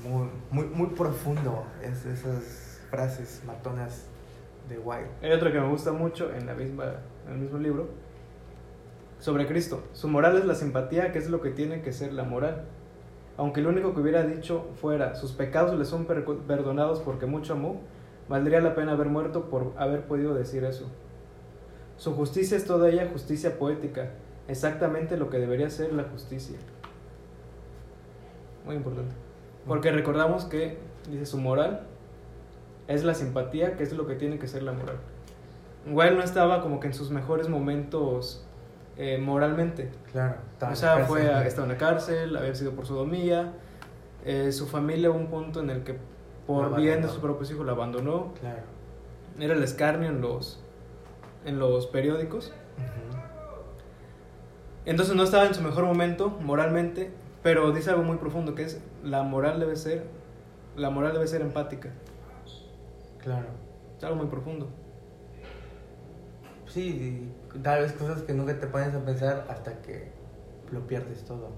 muy, 0.02 0.28
muy, 0.50 0.66
muy 0.66 0.88
profundo 0.88 1.66
es 1.82 2.04
esas 2.04 2.80
frases 2.90 3.42
matonas 3.46 4.07
de 4.68 4.78
Wilde. 4.78 5.08
Hay 5.22 5.32
otra 5.32 5.52
que 5.52 5.60
me 5.60 5.68
gusta 5.68 5.92
mucho 5.92 6.32
en, 6.34 6.46
la 6.46 6.54
misma, 6.54 6.84
el 7.28 7.38
mismo 7.38 7.58
libro, 7.58 7.88
sobre 9.18 9.46
Cristo. 9.46 9.82
Su 9.92 10.08
moral 10.08 10.36
es 10.36 10.44
la 10.44 10.54
simpatía, 10.54 11.12
que 11.12 11.18
es 11.18 11.30
lo 11.30 11.40
que 11.40 11.50
tiene 11.50 11.82
que 11.82 11.92
ser 11.92 12.12
la 12.12 12.24
moral. 12.24 12.64
Aunque 13.36 13.60
lo 13.60 13.68
único 13.70 13.94
que 13.94 14.00
hubiera 14.00 14.24
dicho 14.24 14.66
fuera, 14.80 15.14
sus 15.14 15.32
pecados 15.32 15.78
le 15.78 15.84
son 15.84 16.06
per- 16.06 16.24
perdonados 16.24 17.00
porque 17.00 17.26
mucho 17.26 17.52
amó, 17.54 17.80
valdría 18.28 18.60
la 18.60 18.74
pena 18.74 18.92
haber 18.92 19.08
muerto 19.08 19.48
por 19.48 19.72
haber 19.76 20.02
podido 20.02 20.34
decir 20.34 20.64
eso. 20.64 20.86
Su 21.96 22.14
justicia 22.14 22.56
es 22.56 22.64
toda 22.64 22.88
ella 22.90 23.08
justicia 23.12 23.58
poética, 23.58 24.10
exactamente 24.48 25.16
lo 25.16 25.30
que 25.30 25.38
debería 25.38 25.70
ser 25.70 25.92
la 25.92 26.04
justicia. 26.04 26.58
Muy 28.64 28.76
importante. 28.76 29.14
Porque 29.66 29.90
recordamos 29.90 30.44
que, 30.44 30.78
dice, 31.10 31.26
su 31.26 31.38
moral 31.38 31.86
es 32.88 33.04
la 33.04 33.14
simpatía, 33.14 33.76
que 33.76 33.84
es 33.84 33.92
lo 33.92 34.06
que 34.06 34.14
tiene 34.14 34.38
que 34.38 34.48
ser 34.48 34.62
la 34.64 34.72
moral. 34.72 34.96
Wilde 35.86 36.16
no 36.16 36.22
estaba 36.22 36.60
como 36.62 36.80
que 36.80 36.88
en 36.88 36.94
sus 36.94 37.10
mejores 37.10 37.48
momentos 37.48 38.44
eh, 38.96 39.18
moralmente. 39.18 39.90
Claro. 40.10 40.36
O 40.70 40.74
sea, 40.74 41.04
fue 41.06 41.32
a, 41.32 41.46
estaba 41.46 41.66
en 41.66 41.72
la 41.74 41.78
cárcel, 41.78 42.36
había 42.36 42.54
sido 42.54 42.72
por 42.72 42.86
sodomía, 42.86 43.52
eh, 44.24 44.50
su 44.52 44.66
familia 44.66 45.10
hubo 45.10 45.18
un 45.18 45.28
punto 45.28 45.60
en 45.60 45.70
el 45.70 45.84
que 45.84 45.96
por 46.46 46.74
bien 46.76 47.02
de 47.02 47.08
sus 47.08 47.18
propios 47.18 47.50
hijos 47.50 47.64
la 47.66 47.72
abandonó, 47.72 48.32
Claro. 48.40 48.62
era 49.38 49.54
el 49.54 49.62
escarnio 49.62 50.08
en 50.08 50.20
los, 50.20 50.58
en 51.44 51.58
los 51.58 51.86
periódicos. 51.86 52.52
Entonces 54.86 55.14
no 55.14 55.22
estaba 55.22 55.44
en 55.46 55.54
su 55.54 55.60
mejor 55.62 55.84
momento 55.84 56.30
moralmente, 56.40 57.10
Pero 57.42 57.70
dice 57.70 57.90
algo 57.90 58.02
muy 58.02 58.16
profundo 58.16 58.54
que 58.54 58.62
es 58.64 58.80
la 59.04 59.22
moral 59.22 59.60
debe 59.60 59.76
ser 59.76 60.06
la 60.76 60.90
moral 60.90 61.12
debe 61.12 61.26
ser 61.26 61.40
empática. 61.40 61.90
Claro. 63.28 63.48
Es 63.98 64.04
algo 64.04 64.16
muy 64.16 64.26
profundo. 64.28 64.70
Sí, 66.66 67.30
y 67.54 67.58
tal 67.58 67.82
vez 67.82 67.92
cosas 67.92 68.22
que 68.22 68.32
nunca 68.32 68.58
te 68.58 68.66
pones 68.66 68.94
a 68.94 69.04
pensar 69.04 69.46
hasta 69.50 69.82
que 69.82 70.10
lo 70.72 70.86
pierdes 70.86 71.24
todo. 71.24 71.50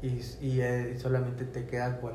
Y, 0.00 0.20
y, 0.40 0.60
eh, 0.62 0.96
solamente 0.98 1.44
te 1.44 1.66
queda 1.66 2.00
con... 2.00 2.12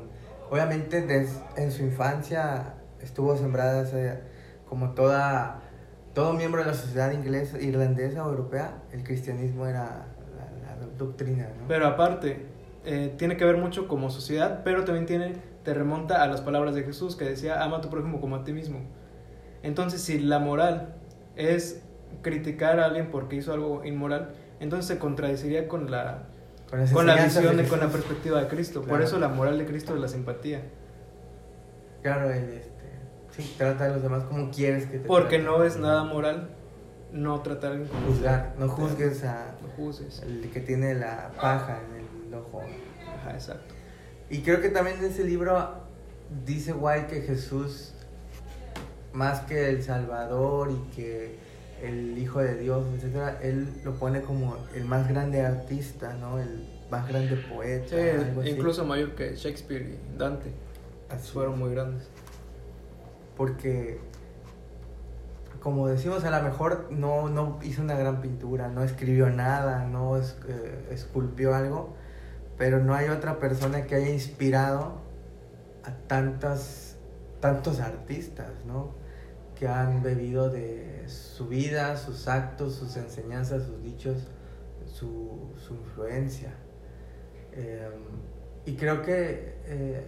Obviamente 0.50 1.02
des- 1.02 1.40
en 1.56 1.70
su 1.70 1.82
infancia 1.84 2.74
estuvo 3.00 3.36
sembrada 3.36 3.82
esa- 3.82 4.20
como 4.68 4.94
toda, 4.94 5.60
todo 6.12 6.32
miembro 6.32 6.62
de 6.62 6.66
la 6.68 6.74
sociedad 6.74 7.12
inglesa, 7.12 7.60
irlandesa 7.60 8.26
o 8.26 8.30
europea, 8.30 8.82
el 8.92 9.04
cristianismo 9.04 9.66
era 9.66 10.06
la, 10.36 10.76
la 10.76 10.86
doctrina, 10.98 11.48
¿no? 11.60 11.68
Pero 11.68 11.86
aparte, 11.86 12.46
eh, 12.86 13.14
tiene 13.18 13.36
que 13.36 13.44
ver 13.44 13.56
mucho 13.58 13.86
como 13.88 14.08
sociedad, 14.10 14.62
pero 14.64 14.84
también 14.84 15.04
tiene, 15.06 15.34
te 15.64 15.74
remonta 15.74 16.22
a 16.22 16.26
las 16.28 16.40
palabras 16.40 16.74
de 16.74 16.82
Jesús 16.84 17.16
que 17.16 17.24
decía, 17.24 17.62
ama 17.62 17.78
a 17.78 17.80
tu 17.80 17.90
prójimo 17.90 18.20
como 18.20 18.36
a 18.36 18.44
ti 18.44 18.52
mismo. 18.52 18.80
Entonces, 19.62 20.00
si 20.00 20.18
la 20.20 20.38
moral 20.38 20.94
es 21.34 21.82
criticar 22.22 22.78
a 22.80 22.86
alguien 22.86 23.10
porque 23.10 23.36
hizo 23.36 23.52
algo 23.52 23.84
inmoral, 23.84 24.30
entonces 24.60 24.86
se 24.86 24.98
contradeciría 24.98 25.66
con 25.68 25.90
la, 25.90 26.22
las 26.72 26.92
con 26.92 27.06
la 27.06 27.16
visión 27.24 27.56
de 27.56 27.64
y 27.64 27.66
con 27.66 27.80
la 27.80 27.88
perspectiva 27.88 28.40
de 28.40 28.48
Cristo. 28.48 28.80
Por 28.80 28.88
Claro. 28.90 29.04
eso 29.04 29.18
la 29.18 29.28
moral 29.28 29.58
de 29.58 29.66
Cristo 29.66 29.94
es 29.94 30.00
la 30.00 30.08
simpatía. 30.08 30.62
Claro, 32.02 32.30
el, 32.30 32.44
este, 32.50 32.70
sí, 33.30 33.54
trata 33.58 33.86
a 33.86 33.88
los 33.88 34.02
demás 34.02 34.22
como 34.24 34.50
quieres 34.50 34.86
que 34.86 34.98
te 34.98 35.06
Porque 35.08 35.38
traten. 35.40 35.46
no 35.46 35.64
es 35.64 35.76
nada 35.76 36.04
moral 36.04 36.50
no 37.12 37.40
tratar 37.40 37.72
como 37.86 38.06
Juzgar, 38.08 38.54
no 38.58 38.68
juzgues 38.68 39.24
a 39.24 39.54
No 39.62 39.68
juzgues. 39.76 40.22
el 40.22 40.50
que 40.50 40.60
tiene 40.60 40.94
la 40.94 41.30
paja 41.40 41.80
en 41.88 41.95
Ajá, 43.18 43.32
exacto. 43.34 43.74
Y 44.30 44.40
creo 44.42 44.60
que 44.60 44.68
también 44.70 44.98
en 44.98 45.04
ese 45.06 45.24
libro 45.24 45.82
dice 46.44 46.72
White 46.72 47.06
que 47.08 47.20
Jesús, 47.22 47.92
más 49.12 49.40
que 49.42 49.68
el 49.70 49.82
Salvador 49.82 50.70
y 50.70 50.94
que 50.96 51.38
el 51.82 52.16
Hijo 52.18 52.40
de 52.40 52.56
Dios, 52.56 52.84
etcétera, 52.96 53.38
él 53.42 53.68
lo 53.84 53.94
pone 53.94 54.22
como 54.22 54.56
el 54.74 54.84
más 54.84 55.08
grande 55.08 55.42
artista, 55.42 56.14
¿no? 56.14 56.38
El 56.38 56.66
más 56.90 57.06
grande 57.08 57.36
poeta. 57.36 57.88
Sí, 57.96 57.96
algo 58.26 58.40
así. 58.40 58.50
incluso 58.50 58.84
mayor 58.84 59.14
que 59.14 59.34
Shakespeare 59.36 59.82
y 59.82 60.18
Dante. 60.18 60.50
Así 61.08 61.32
Fueron 61.32 61.54
es. 61.54 61.60
muy 61.60 61.70
grandes. 61.70 62.08
Porque, 63.36 64.00
como 65.60 65.88
decimos, 65.88 66.24
a 66.24 66.30
lo 66.36 66.42
mejor 66.42 66.88
no, 66.90 67.28
no 67.28 67.58
hizo 67.62 67.82
una 67.82 67.94
gran 67.96 68.20
pintura, 68.20 68.68
no 68.68 68.82
escribió 68.82 69.28
nada, 69.30 69.84
no 69.86 70.16
es- 70.16 70.36
eh, 70.48 70.88
esculpió 70.90 71.54
algo, 71.54 71.94
pero 72.58 72.78
no 72.82 72.94
hay 72.94 73.08
otra 73.08 73.38
persona 73.38 73.84
que 73.86 73.94
haya 73.96 74.10
inspirado 74.10 74.94
a 75.84 75.92
tantas, 76.08 76.96
tantos 77.40 77.80
artistas, 77.80 78.50
¿no? 78.66 78.90
Que 79.58 79.68
han 79.68 80.02
bebido 80.02 80.50
de 80.50 81.04
su 81.08 81.48
vida, 81.48 81.96
sus 81.96 82.28
actos, 82.28 82.74
sus 82.74 82.96
enseñanzas, 82.96 83.62
sus 83.64 83.82
dichos, 83.82 84.26
su, 84.86 85.52
su 85.56 85.74
influencia. 85.74 86.52
Eh, 87.52 87.88
y 88.64 88.76
creo 88.76 89.02
que 89.02 89.54
eh, 89.66 90.06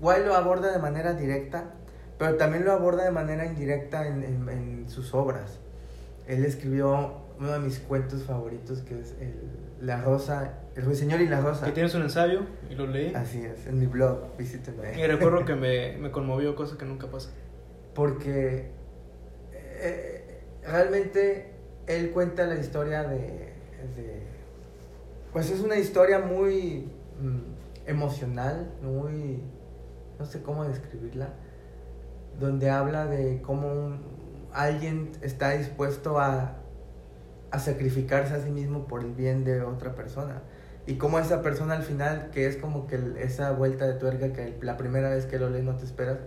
lo 0.00 0.34
aborda 0.34 0.70
de 0.72 0.78
manera 0.78 1.14
directa, 1.14 1.70
pero 2.18 2.36
también 2.36 2.64
lo 2.64 2.72
aborda 2.72 3.04
de 3.04 3.10
manera 3.10 3.46
indirecta 3.46 4.06
en, 4.06 4.22
en- 4.22 4.48
en 4.48 4.90
sus 4.90 5.14
obras. 5.14 5.58
Él 6.28 6.44
escribió 6.44 7.21
uno 7.42 7.52
de 7.52 7.58
mis 7.58 7.80
cuentos 7.80 8.22
favoritos 8.22 8.82
que 8.82 9.00
es 9.00 9.16
el, 9.20 9.34
La 9.80 10.00
Rosa, 10.00 10.58
El 10.76 10.84
Ruiseñor 10.84 11.20
y 11.20 11.28
la 11.28 11.40
Rosa. 11.40 11.64
Aquí 11.64 11.74
tienes 11.74 11.92
un 11.94 12.02
ensayo 12.02 12.42
y 12.70 12.74
lo 12.76 12.86
leí. 12.86 13.12
Así 13.14 13.44
es, 13.44 13.66
en 13.66 13.80
mi 13.80 13.86
blog, 13.86 14.36
visítenme. 14.38 14.96
Y 14.98 15.04
recuerdo 15.06 15.44
que 15.44 15.56
me, 15.56 15.96
me 15.98 16.10
conmovió, 16.12 16.54
cosa 16.54 16.78
que 16.78 16.84
nunca 16.84 17.08
pasa. 17.08 17.30
Porque 17.94 18.70
eh, 19.52 20.40
realmente 20.64 21.50
él 21.88 22.12
cuenta 22.12 22.46
la 22.46 22.54
historia 22.54 23.02
de, 23.02 23.18
de- 23.96 24.22
Pues 25.32 25.50
es 25.50 25.60
una 25.60 25.76
historia 25.76 26.20
muy 26.20 26.88
mm, 27.20 27.88
emocional, 27.90 28.70
muy... 28.82 29.42
No 30.18 30.26
sé 30.26 30.42
cómo 30.42 30.64
describirla. 30.64 31.30
Donde 32.38 32.70
habla 32.70 33.06
de 33.06 33.42
cómo 33.42 33.66
un- 33.72 34.00
alguien 34.52 35.10
está 35.22 35.50
dispuesto 35.50 36.20
a, 36.20 36.56
a 37.52 37.58
sacrificarse 37.58 38.34
a 38.34 38.40
sí 38.40 38.50
mismo 38.50 38.86
por 38.88 39.02
el 39.02 39.12
bien 39.12 39.44
de 39.44 39.60
otra 39.60 39.94
persona. 39.94 40.42
Y 40.86 40.94
cómo 40.94 41.18
esa 41.18 41.42
persona 41.42 41.74
al 41.74 41.82
final, 41.82 42.30
que 42.32 42.46
es 42.46 42.56
como 42.56 42.86
que 42.86 42.98
esa 43.18 43.52
vuelta 43.52 43.86
de 43.86 43.94
tuerca 43.94 44.32
que 44.32 44.58
la 44.62 44.76
primera 44.76 45.10
vez 45.10 45.26
que 45.26 45.38
lo 45.38 45.50
lees 45.50 45.62
no 45.62 45.76
te 45.76 45.84
esperas, 45.84 46.18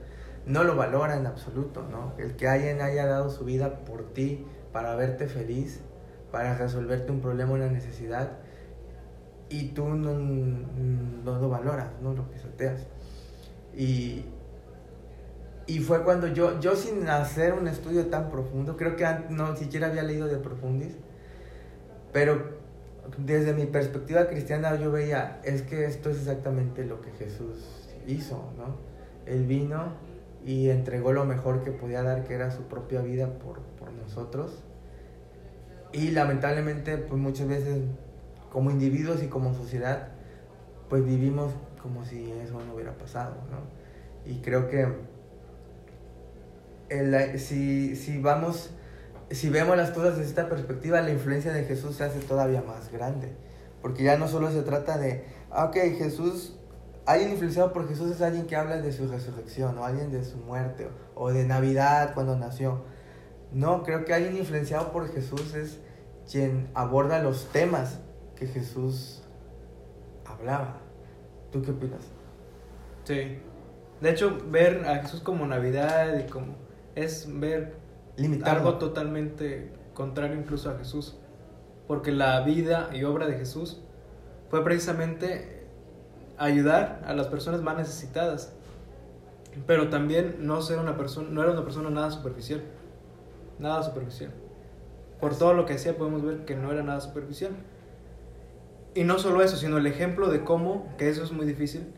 no 0.45 0.63
lo 0.63 0.75
valora 0.75 1.17
en 1.17 1.25
absoluto, 1.25 1.83
¿no? 1.89 2.13
El 2.19 2.35
que 2.35 2.47
alguien 2.47 2.79
haya 2.79 3.07
dado 3.07 3.31
su 3.31 3.43
vida 3.43 3.79
por 3.79 4.13
ti, 4.13 4.45
para 4.71 4.95
verte 4.95 5.27
feliz, 5.27 5.81
para 6.31 6.55
resolverte 6.57 7.11
un 7.11 7.21
problema, 7.21 7.53
una 7.53 7.67
necesidad, 7.67 8.33
y 9.49 9.69
tú 9.69 9.89
no, 9.89 10.13
no 10.13 11.39
lo 11.39 11.49
valoras, 11.49 11.87
no 12.01 12.13
lo 12.13 12.29
pisoteas. 12.29 12.85
Y, 13.75 14.25
y 15.65 15.79
fue 15.79 16.03
cuando 16.03 16.27
yo, 16.27 16.59
yo 16.59 16.75
sin 16.75 17.09
hacer 17.09 17.53
un 17.53 17.67
estudio 17.67 18.07
tan 18.07 18.29
profundo, 18.29 18.77
creo 18.77 18.95
que 18.95 19.07
no 19.29 19.55
siquiera 19.55 19.87
había 19.87 20.03
leído 20.03 20.27
de 20.27 20.37
Profundis, 20.37 20.95
pero 22.15 22.41
desde 23.17 23.51
mi 23.51 23.65
perspectiva 23.65 24.27
cristiana 24.27 24.77
yo 24.77 24.89
veía, 24.89 25.41
es 25.43 25.63
que 25.63 25.83
esto 25.83 26.09
es 26.09 26.19
exactamente 26.19 26.85
lo 26.85 27.01
que 27.01 27.11
Jesús 27.11 27.89
hizo, 28.07 28.53
¿no? 28.57 28.77
Él 29.29 29.45
vino 29.45 29.91
y 30.45 30.69
entregó 30.69 31.11
lo 31.11 31.25
mejor 31.25 31.61
que 31.61 31.71
podía 31.71 32.03
dar, 32.03 32.23
que 32.23 32.33
era 32.33 32.51
su 32.51 32.61
propia 32.69 33.01
vida 33.01 33.27
por, 33.39 33.59
por 33.77 33.91
nosotros. 33.91 34.63
Y 35.91 36.11
lamentablemente, 36.11 36.97
pues 36.97 37.19
muchas 37.21 37.49
veces, 37.49 37.79
como 38.49 38.71
individuos 38.71 39.21
y 39.21 39.27
como 39.27 39.53
sociedad, 39.53 40.07
pues 40.87 41.03
vivimos 41.05 41.51
como 41.81 42.05
si 42.05 42.31
eso 42.31 42.61
no 42.65 42.75
hubiera 42.75 42.97
pasado, 42.97 43.35
¿no? 43.51 44.31
Y 44.31 44.37
creo 44.39 44.69
que 44.69 44.87
el- 46.87 47.37
si, 47.39 47.97
si 47.97 48.19
vamos, 48.19 48.71
si 49.31 49.49
vemos 49.49 49.75
las 49.75 49.91
cosas 49.91 50.17
desde 50.17 50.29
esta 50.29 50.49
perspectiva, 50.49 51.01
la 51.01 51.11
influencia 51.11 51.51
de 51.51 51.63
Jesús 51.63 51.95
se 51.95 52.03
hace 52.03 52.19
todavía 52.19 52.61
más 52.61 52.91
grande. 52.91 53.35
Porque 53.81 54.03
ya 54.03 54.17
no 54.17 54.27
solo 54.27 54.51
se 54.51 54.61
trata 54.61 54.97
de, 54.97 55.25
ah, 55.51 55.65
ok, 55.65 55.75
Jesús, 55.97 56.57
alguien 57.05 57.31
influenciado 57.31 57.73
por 57.73 57.87
Jesús 57.87 58.11
es 58.11 58.21
alguien 58.21 58.47
que 58.47 58.55
habla 58.55 58.77
de 58.77 58.91
su 58.91 59.07
resurrección, 59.07 59.77
o 59.77 59.85
alguien 59.85 60.11
de 60.11 60.23
su 60.23 60.37
muerte, 60.37 60.87
o 61.15 61.31
de 61.31 61.45
Navidad 61.45 62.13
cuando 62.13 62.35
nació. 62.35 62.83
No, 63.51 63.83
creo 63.83 64.05
que 64.05 64.13
alguien 64.13 64.37
influenciado 64.37 64.91
por 64.91 65.11
Jesús 65.11 65.53
es 65.55 65.79
quien 66.29 66.69
aborda 66.73 67.21
los 67.21 67.51
temas 67.51 67.99
que 68.35 68.47
Jesús 68.47 69.23
hablaba. 70.25 70.81
¿Tú 71.51 71.61
qué 71.61 71.71
opinas? 71.71 72.05
Sí. 73.05 73.39
De 74.01 74.09
hecho, 74.09 74.37
ver 74.49 74.85
a 74.85 74.97
Jesús 74.97 75.21
como 75.21 75.45
Navidad 75.47 76.19
y 76.19 76.29
como... 76.29 76.55
Es 76.95 77.27
ver 77.39 77.75
Limitarlo. 78.17 78.69
algo 78.69 78.79
totalmente 78.79 79.71
contrario 79.93 80.37
incluso 80.37 80.69
a 80.69 80.77
Jesús. 80.77 81.15
Porque 81.87 82.11
la 82.11 82.41
vida 82.41 82.89
y 82.93 83.03
obra 83.03 83.27
de 83.27 83.37
Jesús 83.37 83.81
fue 84.49 84.63
precisamente 84.63 85.65
ayudar 86.37 87.03
a 87.05 87.13
las 87.13 87.27
personas 87.27 87.61
más 87.61 87.77
necesitadas. 87.77 88.53
Pero 89.67 89.89
también 89.89 90.37
no 90.39 90.61
ser 90.61 90.79
una 90.79 90.97
persona, 90.97 91.29
no 91.29 91.41
era 91.43 91.51
una 91.51 91.63
persona 91.63 91.89
nada 91.89 92.11
superficial. 92.11 92.61
Nada 93.59 93.83
superficial. 93.83 94.31
Por 95.19 95.37
todo 95.37 95.53
lo 95.53 95.65
que 95.65 95.73
hacía 95.73 95.97
podemos 95.97 96.23
ver 96.23 96.45
que 96.45 96.55
no 96.55 96.71
era 96.71 96.83
nada 96.83 96.99
superficial. 97.01 97.51
Y 98.93 99.03
no 99.03 99.19
solo 99.19 99.41
eso, 99.41 99.57
sino 99.57 99.77
el 99.77 99.87
ejemplo 99.87 100.29
de 100.29 100.43
cómo, 100.43 100.93
que 100.97 101.09
eso 101.09 101.23
es 101.23 101.31
muy 101.31 101.45
difícil, 101.45 101.93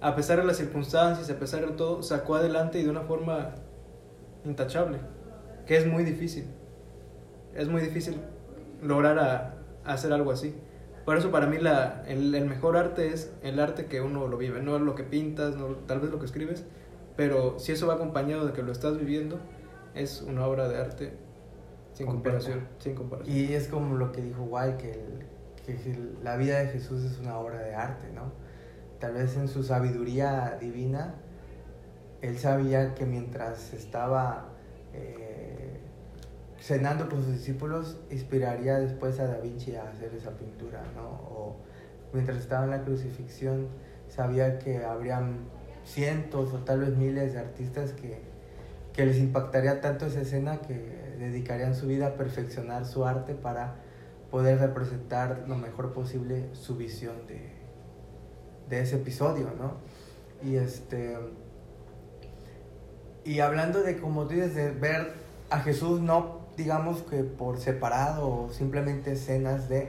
a 0.00 0.14
pesar 0.14 0.38
de 0.38 0.44
las 0.44 0.58
circunstancias, 0.58 1.30
a 1.30 1.38
pesar 1.38 1.66
de 1.66 1.72
todo, 1.72 2.02
sacó 2.02 2.34
adelante 2.34 2.78
y 2.78 2.82
de 2.82 2.90
una 2.90 3.00
forma 3.00 3.54
intachable, 4.44 4.98
que 5.66 5.76
es 5.76 5.86
muy 5.86 6.04
difícil. 6.04 6.46
Es 7.54 7.68
muy 7.68 7.80
difícil 7.82 8.16
lograr 8.82 9.18
a- 9.18 9.54
hacer 9.84 10.12
algo 10.12 10.30
así. 10.32 10.54
Por 11.04 11.16
eso 11.16 11.30
para 11.30 11.46
mí 11.46 11.58
la, 11.58 12.02
el, 12.08 12.34
el 12.34 12.46
mejor 12.46 12.76
arte 12.76 13.08
es 13.12 13.32
el 13.42 13.60
arte 13.60 13.86
que 13.86 14.00
uno 14.00 14.26
lo 14.26 14.36
vive, 14.36 14.60
no 14.60 14.78
lo 14.78 14.94
que 14.94 15.04
pintas, 15.04 15.56
no, 15.56 15.66
tal 15.86 16.00
vez 16.00 16.10
lo 16.10 16.18
que 16.18 16.26
escribes, 16.26 16.64
pero 17.16 17.58
si 17.58 17.72
eso 17.72 17.86
va 17.86 17.94
acompañado 17.94 18.46
de 18.46 18.52
que 18.52 18.62
lo 18.62 18.72
estás 18.72 18.98
viviendo, 18.98 19.38
es 19.94 20.20
una 20.22 20.46
obra 20.46 20.68
de 20.68 20.78
arte 20.78 21.12
sin 21.92 22.06
comparación. 22.06 22.66
Sin 22.78 22.94
comparación. 22.94 23.34
Y 23.36 23.52
es 23.54 23.68
como 23.68 23.94
lo 23.96 24.12
que 24.12 24.20
dijo 24.20 24.42
Guay, 24.44 24.76
que, 24.78 24.90
el- 24.92 25.26
que 25.64 25.72
el- 25.92 26.18
la 26.22 26.36
vida 26.36 26.58
de 26.58 26.66
Jesús 26.68 27.04
es 27.04 27.18
una 27.20 27.38
obra 27.38 27.60
de 27.60 27.74
arte, 27.74 28.10
¿no? 28.12 28.32
Tal 28.98 29.14
vez 29.14 29.36
en 29.36 29.46
su 29.48 29.62
sabiduría 29.62 30.58
divina, 30.60 31.14
él 32.22 32.38
sabía 32.38 32.94
que 32.94 33.06
mientras 33.06 33.72
estaba 33.74 34.48
eh, 34.92 35.25
cenando 36.66 37.08
con 37.08 37.22
sus 37.22 37.34
discípulos, 37.34 37.96
inspiraría 38.10 38.80
después 38.80 39.20
a 39.20 39.28
Da 39.28 39.38
Vinci 39.38 39.76
a 39.76 39.88
hacer 39.88 40.12
esa 40.14 40.32
pintura, 40.32 40.82
¿no? 40.96 41.04
O 41.04 41.56
mientras 42.12 42.38
estaba 42.38 42.64
en 42.64 42.70
la 42.70 42.82
crucifixión, 42.82 43.68
sabía 44.08 44.58
que 44.58 44.84
habrían 44.84 45.46
cientos 45.84 46.52
o 46.52 46.58
tal 46.64 46.80
vez 46.80 46.96
miles 46.96 47.34
de 47.34 47.38
artistas 47.38 47.92
que, 47.92 48.20
que 48.92 49.06
les 49.06 49.18
impactaría 49.18 49.80
tanto 49.80 50.06
esa 50.06 50.22
escena 50.22 50.60
que 50.60 51.14
dedicarían 51.20 51.76
su 51.76 51.86
vida 51.86 52.08
a 52.08 52.14
perfeccionar 52.16 52.84
su 52.84 53.06
arte 53.06 53.34
para 53.34 53.76
poder 54.32 54.58
representar 54.58 55.44
lo 55.46 55.56
mejor 55.56 55.92
posible 55.92 56.48
su 56.52 56.76
visión 56.76 57.28
de, 57.28 57.52
de 58.68 58.80
ese 58.80 58.96
episodio, 58.96 59.52
¿no? 59.56 59.74
Y 60.42 60.56
este 60.56 61.16
y 63.24 63.38
hablando 63.38 63.84
de 63.84 63.98
como 63.98 64.26
tú 64.26 64.34
dices 64.34 64.56
de 64.56 64.72
ver 64.72 65.12
a 65.48 65.60
Jesús 65.60 66.00
no 66.00 66.35
digamos 66.56 67.02
que 67.02 67.22
por 67.22 67.58
separado 67.58 68.28
o 68.28 68.52
simplemente 68.52 69.12
escenas 69.12 69.68
de 69.68 69.88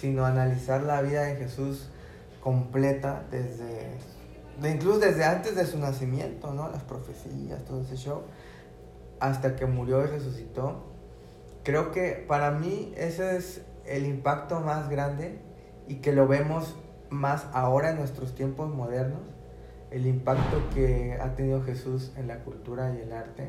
sino 0.00 0.24
analizar 0.24 0.82
la 0.82 1.00
vida 1.02 1.22
de 1.22 1.36
Jesús 1.36 1.88
completa 2.42 3.24
desde 3.30 3.96
de 4.60 4.70
incluso 4.70 4.98
desde 4.98 5.24
antes 5.24 5.54
de 5.54 5.64
su 5.66 5.78
nacimiento, 5.78 6.52
¿no? 6.52 6.68
Las 6.68 6.82
profecías, 6.82 7.64
todo 7.64 7.82
ese 7.82 7.96
show 7.96 8.22
hasta 9.20 9.56
que 9.56 9.66
murió 9.66 10.04
y 10.04 10.06
resucitó. 10.06 10.84
Creo 11.64 11.90
que 11.90 12.24
para 12.26 12.50
mí 12.50 12.92
ese 12.96 13.36
es 13.36 13.62
el 13.84 14.06
impacto 14.06 14.60
más 14.60 14.88
grande 14.88 15.38
y 15.86 15.96
que 15.96 16.12
lo 16.12 16.26
vemos 16.26 16.76
más 17.10 17.46
ahora 17.52 17.90
en 17.90 17.96
nuestros 17.96 18.34
tiempos 18.34 18.72
modernos, 18.72 19.22
el 19.90 20.06
impacto 20.06 20.62
que 20.74 21.18
ha 21.20 21.34
tenido 21.34 21.62
Jesús 21.62 22.12
en 22.16 22.28
la 22.28 22.44
cultura 22.44 22.94
y 22.94 23.00
el 23.00 23.12
arte, 23.12 23.48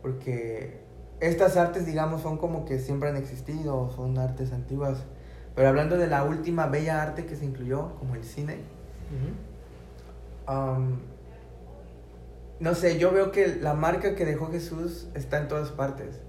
porque 0.00 0.81
estas 1.22 1.56
artes, 1.56 1.86
digamos, 1.86 2.20
son 2.22 2.36
como 2.36 2.64
que 2.64 2.78
siempre 2.78 3.08
han 3.08 3.16
existido, 3.16 3.90
son 3.96 4.18
artes 4.18 4.52
antiguas, 4.52 4.98
pero 5.54 5.68
hablando 5.68 5.96
de 5.96 6.06
la 6.08 6.24
última 6.24 6.66
bella 6.66 7.00
arte 7.02 7.24
que 7.26 7.36
se 7.36 7.44
incluyó, 7.44 7.94
como 7.98 8.14
el 8.14 8.24
cine, 8.24 8.58
um, 10.48 10.98
no 12.60 12.74
sé, 12.74 12.98
yo 12.98 13.12
veo 13.12 13.32
que 13.32 13.56
la 13.56 13.74
marca 13.74 14.14
que 14.14 14.24
dejó 14.24 14.50
Jesús 14.50 15.08
está 15.14 15.38
en 15.38 15.48
todas 15.48 15.70
partes, 15.70 16.20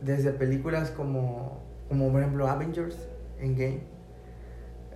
desde 0.00 0.30
películas 0.32 0.90
como, 0.90 1.60
como 1.88 2.10
por 2.10 2.20
ejemplo 2.20 2.46
Avengers, 2.48 2.96
Endgame, 3.40 3.80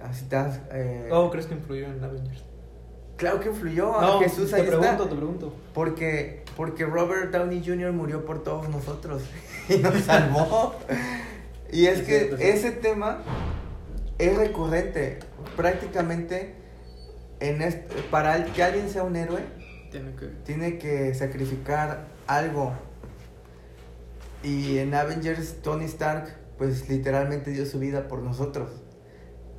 así 0.02 0.24
estás... 0.24 0.60
Eh, 0.72 1.08
Oh, 1.12 1.30
¿crees 1.30 1.46
que 1.46 1.54
influyó 1.54 1.86
en 1.86 2.02
Avengers? 2.02 2.44
Claro 3.16 3.40
que 3.40 3.48
influyó 3.50 3.92
No, 3.92 4.18
a 4.18 4.18
Jesús 4.20 4.50
te 4.50 4.56
ahí 4.56 4.62
pregunto, 4.66 4.90
está. 4.90 5.08
te 5.08 5.14
pregunto. 5.16 5.52
Porque, 5.74 6.41
porque 6.57 6.84
Robert 6.84 7.30
Downey 7.30 7.62
Jr. 7.64 7.92
murió 7.92 8.24
por 8.24 8.42
todos 8.42 8.68
nosotros 8.68 9.22
y 9.68 9.78
nos 9.78 9.94
salvó. 10.05 10.74
y 11.70 11.86
es 11.86 12.03
que 12.03 12.34
ese 12.40 12.72
tema 12.72 13.22
es 14.18 14.36
recurrente. 14.36 15.18
Prácticamente, 15.57 16.55
en 17.40 17.62
este, 17.62 18.03
para 18.11 18.44
que 18.44 18.62
alguien 18.62 18.88
sea 18.88 19.03
un 19.03 19.16
héroe, 19.16 19.40
Tiene 19.90 20.14
que... 20.14 20.26
tiene 20.44 20.78
que 20.78 21.14
sacrificar 21.14 22.07
algo. 22.26 22.72
Y 24.42 24.78
en 24.78 24.94
Avengers, 24.94 25.62
Tony 25.62 25.84
Stark, 25.84 26.36
pues 26.59 26.88
literalmente 26.88 27.50
dio 27.50 27.66
su 27.66 27.78
vida 27.78 28.09
por 28.09 28.20
nosotros. 28.20 28.70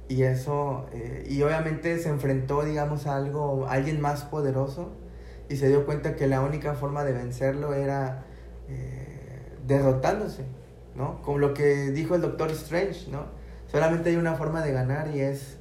Y 0.10 0.24
eso, 0.24 0.88
eh, 0.94 1.26
y 1.30 1.42
obviamente 1.44 1.98
se 2.00 2.10
enfrentó, 2.10 2.64
digamos, 2.64 3.08
a 3.08 3.16
algo, 3.16 3.66
a 3.68 3.74
alguien 3.74 4.02
más 4.02 4.24
poderoso. 4.24 4.92
Y 5.54 5.56
se 5.56 5.68
dio 5.68 5.86
cuenta 5.86 6.16
que 6.16 6.26
la 6.26 6.42
única 6.42 6.74
forma 6.74 7.04
de 7.04 7.14
vencerlo 7.14 7.76
era 7.76 8.24
eh, 8.68 9.56
derrotándose, 9.68 10.46
¿no? 10.96 11.22
Como 11.22 11.38
lo 11.38 11.54
que 11.54 11.92
dijo 11.92 12.16
el 12.16 12.22
Doctor 12.22 12.50
Strange, 12.50 13.12
¿no? 13.12 13.26
Solamente 13.68 14.10
hay 14.10 14.16
una 14.16 14.34
forma 14.34 14.64
de 14.64 14.72
ganar 14.72 15.16
y 15.16 15.20
es 15.20 15.60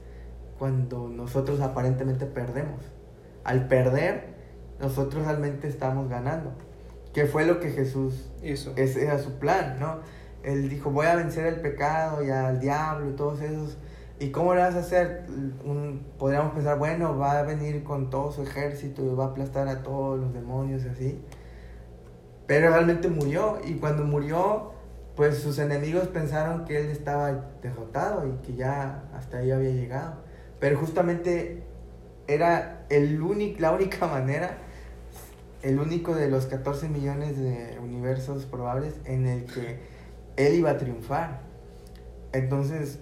cuando 0.58 1.10
nosotros 1.10 1.60
aparentemente 1.60 2.24
perdemos. 2.24 2.80
Al 3.44 3.68
perder, 3.68 4.28
nosotros 4.80 5.26
realmente 5.26 5.68
estamos 5.68 6.08
ganando. 6.08 6.54
Que 7.12 7.26
fue 7.26 7.44
lo 7.44 7.60
que 7.60 7.68
Jesús, 7.68 8.30
Eso. 8.42 8.72
ese 8.76 9.04
era 9.04 9.18
su 9.18 9.38
plan, 9.38 9.76
¿no? 9.78 9.98
Él 10.42 10.70
dijo, 10.70 10.90
voy 10.90 11.04
a 11.04 11.16
vencer 11.16 11.44
el 11.44 11.60
pecado 11.60 12.24
y 12.24 12.30
al 12.30 12.60
diablo 12.60 13.10
y 13.10 13.12
todos 13.12 13.42
esos. 13.42 13.76
¿Y 14.22 14.30
cómo 14.30 14.54
lo 14.54 14.60
vas 14.60 14.76
a 14.76 14.78
hacer? 14.78 15.24
Un- 15.64 16.06
podríamos 16.16 16.52
pensar, 16.52 16.78
bueno, 16.78 17.18
va 17.18 17.40
a 17.40 17.42
venir 17.42 17.82
con 17.82 18.08
todo 18.08 18.30
su 18.30 18.42
ejército 18.44 19.02
y 19.04 19.12
va 19.16 19.24
a 19.24 19.28
aplastar 19.28 19.66
a 19.66 19.82
todos 19.82 20.20
los 20.20 20.32
demonios 20.32 20.84
y 20.84 20.88
así. 20.88 21.20
Pero 22.46 22.70
realmente 22.70 23.08
murió 23.08 23.58
y 23.64 23.74
cuando 23.74 24.04
murió, 24.04 24.70
pues 25.16 25.38
sus 25.38 25.58
enemigos 25.58 26.06
pensaron 26.06 26.64
que 26.64 26.78
él 26.78 26.86
estaba 26.90 27.32
derrotado 27.62 28.28
y 28.28 28.32
que 28.46 28.54
ya 28.54 29.02
hasta 29.12 29.38
ahí 29.38 29.50
había 29.50 29.70
llegado. 29.70 30.14
Pero 30.60 30.78
justamente 30.78 31.64
era 32.28 32.84
el 32.90 33.20
único, 33.22 33.60
la 33.60 33.72
única 33.72 34.06
manera, 34.06 34.58
el 35.62 35.80
único 35.80 36.14
de 36.14 36.28
los 36.30 36.46
14 36.46 36.88
millones 36.88 37.36
de 37.38 37.76
universos 37.82 38.46
probables 38.46 38.94
en 39.04 39.26
el 39.26 39.46
que 39.46 39.80
él 40.36 40.54
iba 40.54 40.70
a 40.70 40.78
triunfar. 40.78 41.40
Entonces, 42.32 43.00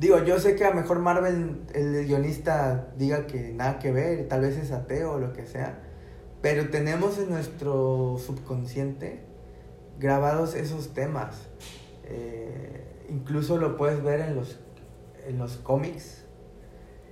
digo, 0.00 0.18
yo 0.24 0.40
sé 0.40 0.56
que 0.56 0.64
a 0.64 0.70
lo 0.70 0.76
mejor 0.80 0.98
Marvel, 0.98 1.60
el 1.74 2.06
guionista, 2.06 2.88
diga 2.96 3.26
que 3.26 3.52
nada 3.52 3.78
que 3.78 3.92
ver, 3.92 4.26
tal 4.28 4.40
vez 4.40 4.56
es 4.56 4.72
ateo 4.72 5.12
o 5.12 5.18
lo 5.18 5.32
que 5.32 5.46
sea, 5.46 5.78
pero 6.42 6.70
tenemos 6.70 7.18
en 7.18 7.28
nuestro 7.30 8.16
subconsciente 8.18 9.20
grabados 9.98 10.54
esos 10.54 10.94
temas. 10.94 11.48
Eh, 12.04 12.82
incluso 13.10 13.58
lo 13.58 13.76
puedes 13.76 14.02
ver 14.02 14.20
en 14.20 14.34
los, 14.36 14.58
en 15.28 15.38
los 15.38 15.58
cómics. 15.58 16.24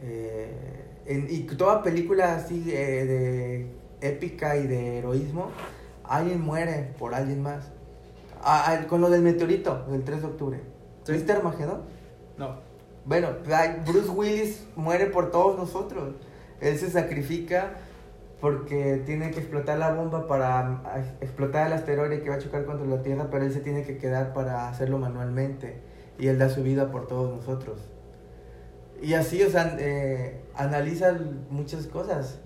Eh, 0.03 0.84
en- 1.07 1.26
y 1.28 1.41
toda 1.43 1.82
película 1.82 2.36
así 2.36 2.61
de, 2.61 3.05
de 3.07 3.66
épica 4.01 4.57
y 4.57 4.66
de 4.66 4.99
heroísmo, 4.99 5.51
alguien 6.05 6.41
muere 6.41 6.95
por 6.99 7.14
alguien 7.14 7.43
más. 7.43 7.70
Ah, 8.43 8.64
ah, 8.68 8.86
con 8.86 9.01
lo 9.01 9.11
del 9.11 9.22
meteorito 9.22 9.84
del 9.91 10.05
3 10.05 10.20
de 10.22 10.26
octubre. 10.26 10.61
Sí. 11.05 11.12
¿Viste 11.12 11.32
Armagedón? 11.32 11.82
No. 13.09 13.15
Bueno, 13.17 13.29
Bruce 13.87 14.11
Willis 14.11 14.67
muere 14.77 15.07
por 15.07 15.31
todos 15.31 15.57
nosotros. 15.59 16.15
Él 16.61 16.79
se 16.79 16.91
sacrifica 16.91 17.71
porque 18.41 19.03
tiene 19.07 19.31
que 19.31 19.41
explotar 19.41 19.79
la 19.79 19.93
bomba 19.93 20.27
para 20.29 20.83
explotar 21.21 21.67
el 21.67 21.73
asteroide 21.73 22.23
que 22.23 22.31
va 22.31 22.37
a 22.37 22.39
chocar 22.39 22.65
contra 22.65 22.87
la 22.87 23.03
Tierra, 23.03 23.29
pero 23.31 23.45
él 23.45 23.53
se 23.53 23.61
tiene 23.61 23.83
que 23.83 23.99
quedar 23.99 24.33
para 24.33 24.69
hacerlo 24.69 24.99
manualmente. 24.99 25.81
Y 26.19 26.29
él 26.29 26.39
da 26.39 26.49
su 26.51 26.63
vida 26.63 26.91
por 26.91 27.07
todos 27.07 27.35
nosotros. 27.35 27.81
Y 29.03 29.15
así, 29.15 29.43
o 29.43 29.51
sea, 29.51 29.77
eh, 29.79 30.43
analiza 30.55 31.17
muchas 31.51 31.87
cosas. 31.87 32.41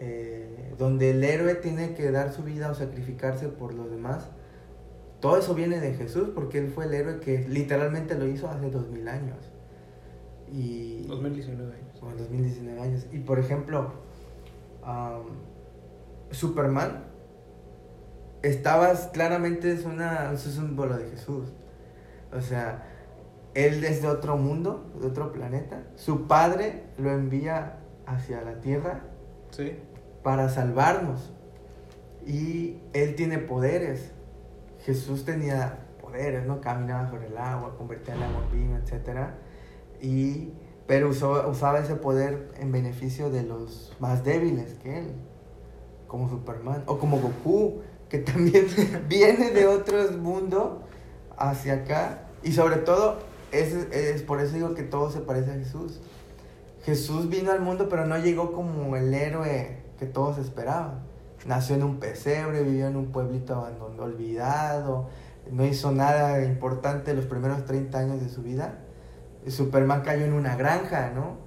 eh, 0.00 0.74
donde 0.78 1.10
el 1.10 1.24
héroe 1.24 1.56
tiene 1.56 1.94
que 1.94 2.10
dar 2.12 2.32
su 2.32 2.44
vida 2.44 2.70
o 2.70 2.74
sacrificarse 2.74 3.48
por 3.48 3.74
los 3.74 3.90
demás. 3.90 4.28
Todo 5.20 5.38
eso 5.38 5.54
viene 5.54 5.80
de 5.80 5.94
Jesús 5.94 6.30
porque 6.34 6.58
él 6.58 6.70
fue 6.70 6.84
el 6.84 6.94
héroe 6.94 7.20
que 7.20 7.46
literalmente 7.48 8.14
lo 8.14 8.26
hizo 8.28 8.48
hace 8.48 8.70
dos 8.70 8.88
mil 8.88 9.08
años. 9.08 9.36
Y 10.52 11.04
2019 11.06 11.72
años. 11.74 12.02
o 12.02 12.06
2019 12.16 12.80
años. 12.80 13.06
Y 13.12 13.18
por 13.18 13.38
ejemplo, 13.38 13.92
am, 14.84 15.22
Superman 16.30 17.04
estabas 18.42 19.08
claramente 19.12 19.72
es 19.72 19.84
una 19.84 20.32
es 20.32 20.46
un 20.46 20.52
símbolo 20.52 20.96
de 20.96 21.10
Jesús. 21.10 21.52
O 22.32 22.40
sea, 22.40 22.84
él 23.54 23.82
es 23.84 24.02
de 24.02 24.08
otro 24.08 24.36
mundo, 24.36 24.90
de 25.00 25.06
otro 25.06 25.32
planeta. 25.32 25.82
Su 25.96 26.26
padre 26.26 26.84
lo 26.98 27.10
envía 27.10 27.78
hacia 28.06 28.42
la 28.42 28.60
tierra 28.60 29.00
Sí. 29.50 29.72
para 30.22 30.48
salvarnos. 30.48 31.32
Y 32.26 32.78
él 32.92 33.14
tiene 33.14 33.38
poderes. 33.38 34.12
Jesús 34.80 35.24
tenía 35.24 35.78
poderes, 36.00 36.46
¿no? 36.46 36.60
Caminaba 36.60 37.08
sobre 37.08 37.26
el 37.28 37.36
agua, 37.38 37.74
convertía 37.76 38.14
el 38.14 38.22
agua 38.22 38.42
en 38.52 38.58
vino, 38.60 38.76
etc. 38.76 39.30
Y, 40.00 40.52
pero 40.86 41.08
usó- 41.10 41.48
usaba 41.48 41.80
ese 41.80 41.94
poder 41.96 42.50
en 42.58 42.72
beneficio 42.72 43.30
de 43.30 43.42
los 43.42 43.94
más 44.00 44.24
débiles 44.24 44.74
que 44.82 44.98
él, 45.00 45.12
como 46.06 46.28
Superman, 46.28 46.82
o 46.86 46.98
como 46.98 47.18
Goku, 47.20 47.80
que 48.08 48.18
también 48.18 48.66
viene 49.08 49.50
de 49.50 49.66
otro 49.66 49.98
mundo 50.12 50.82
hacia 51.36 51.74
acá. 51.74 52.22
Y 52.42 52.52
sobre 52.52 52.76
todo, 52.76 53.18
es, 53.52 53.74
es 53.92 54.22
por 54.22 54.40
eso 54.40 54.54
digo 54.54 54.74
que 54.74 54.82
todo 54.82 55.10
se 55.10 55.20
parece 55.20 55.50
a 55.50 55.54
Jesús. 55.54 56.00
Jesús 56.84 57.28
vino 57.28 57.50
al 57.52 57.60
mundo, 57.60 57.88
pero 57.90 58.06
no 58.06 58.16
llegó 58.18 58.52
como 58.52 58.96
el 58.96 59.12
héroe 59.12 59.78
que 59.98 60.06
todos 60.06 60.38
esperaban. 60.38 61.00
Nació 61.46 61.76
en 61.76 61.82
un 61.82 61.98
pesebre, 61.98 62.62
vivió 62.62 62.86
en 62.88 62.96
un 62.96 63.12
pueblito 63.12 63.54
abandonado, 63.54 64.04
olvidado, 64.04 65.08
no 65.50 65.64
hizo 65.64 65.92
nada 65.92 66.42
importante 66.44 67.14
los 67.14 67.26
primeros 67.26 67.64
30 67.64 67.98
años 67.98 68.20
de 68.20 68.28
su 68.28 68.42
vida. 68.42 68.78
Superman 69.50 70.02
cayó 70.02 70.24
en 70.24 70.32
una 70.32 70.56
granja, 70.56 71.10
¿no? 71.14 71.38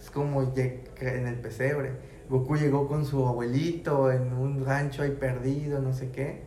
Es 0.00 0.10
como 0.10 0.42
en 0.42 1.26
el 1.26 1.40
pesebre. 1.40 1.92
Goku 2.28 2.56
llegó 2.56 2.88
con 2.88 3.04
su 3.04 3.26
abuelito 3.26 4.10
en 4.10 4.32
un 4.32 4.64
rancho 4.64 5.02
ahí 5.02 5.12
perdido, 5.12 5.80
no 5.80 5.92
sé 5.92 6.10
qué. 6.10 6.42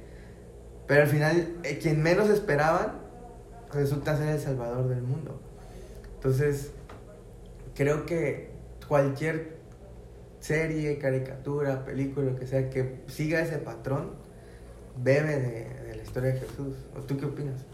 Pero 0.88 1.04
al 1.04 1.08
final, 1.08 1.58
eh, 1.64 1.78
quien 1.82 2.02
menos 2.02 2.30
esperaban 2.30 2.94
resulta 3.74 4.18
ser 4.18 4.30
el 4.30 4.40
salvador 4.40 4.88
del 4.88 5.04
mundo. 5.04 5.40
Entonces, 6.16 6.72
creo 7.76 8.06
que 8.06 8.50
cualquier 8.88 9.60
serie, 10.40 10.98
caricatura, 10.98 11.86
película, 11.86 12.32
lo 12.32 12.36
que 12.38 12.48
sea, 12.48 12.70
que 12.70 13.04
siga 13.08 13.42
ese 13.42 13.58
patrón, 13.60 14.12
bebe 14.98 15.40
de, 15.40 15.84
de 15.88 15.96
la 15.96 16.04
historia 16.04 16.34
de 16.34 16.40
Jesús. 16.40 16.76
¿O 16.98 17.02
tú 17.02 17.18
qué 17.18 17.26
opinas? 17.26 17.66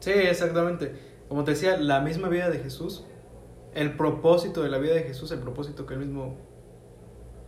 Sí, 0.00 0.10
exactamente. 0.10 1.11
Como 1.32 1.44
te 1.44 1.52
decía, 1.52 1.78
la 1.78 2.02
misma 2.02 2.28
vida 2.28 2.50
de 2.50 2.58
Jesús, 2.58 3.06
el 3.74 3.96
propósito 3.96 4.62
de 4.62 4.68
la 4.68 4.76
vida 4.76 4.92
de 4.92 5.04
Jesús, 5.04 5.32
el 5.32 5.38
propósito 5.38 5.86
que 5.86 5.94
él 5.94 6.00
mismo 6.00 6.36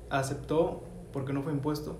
aceptó 0.08 0.84
porque 1.12 1.34
no 1.34 1.42
fue 1.42 1.52
impuesto, 1.52 1.98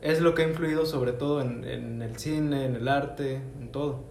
es 0.00 0.22
lo 0.22 0.34
que 0.34 0.40
ha 0.40 0.48
influido 0.48 0.86
sobre 0.86 1.12
todo 1.12 1.42
en, 1.42 1.64
en 1.64 2.00
el 2.00 2.16
cine, 2.16 2.64
en 2.64 2.76
el 2.76 2.88
arte, 2.88 3.42
en 3.60 3.72
todo. 3.72 4.04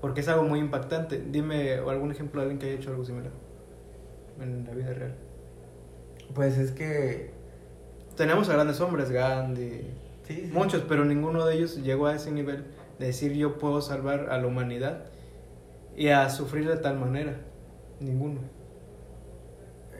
Porque 0.00 0.22
es 0.22 0.28
algo 0.28 0.42
muy 0.42 0.58
impactante. 0.58 1.24
Dime 1.30 1.74
algún 1.74 2.10
ejemplo 2.10 2.40
de 2.40 2.46
alguien 2.46 2.58
que 2.58 2.66
haya 2.66 2.74
hecho 2.74 2.90
algo 2.90 3.04
similar 3.04 3.30
en 4.40 4.64
la 4.64 4.72
vida 4.72 4.92
real. 4.92 5.14
Pues 6.34 6.58
es 6.58 6.72
que... 6.72 7.30
Tenemos 8.16 8.48
a 8.48 8.54
grandes 8.54 8.80
hombres, 8.80 9.12
Gandhi, 9.12 9.82
Sí, 10.24 10.34
sí. 10.34 10.50
muchos, 10.52 10.82
pero 10.88 11.04
ninguno 11.04 11.46
de 11.46 11.54
ellos 11.54 11.76
llegó 11.76 12.08
a 12.08 12.16
ese 12.16 12.32
nivel 12.32 12.64
de 12.98 13.06
decir 13.06 13.34
yo 13.34 13.56
puedo 13.58 13.80
salvar 13.82 14.30
a 14.30 14.38
la 14.38 14.48
humanidad 14.48 15.07
y 15.98 16.10
a 16.10 16.30
sufrir 16.30 16.68
de 16.68 16.76
tal 16.76 16.96
manera. 16.96 17.36
Ninguno. 17.98 18.38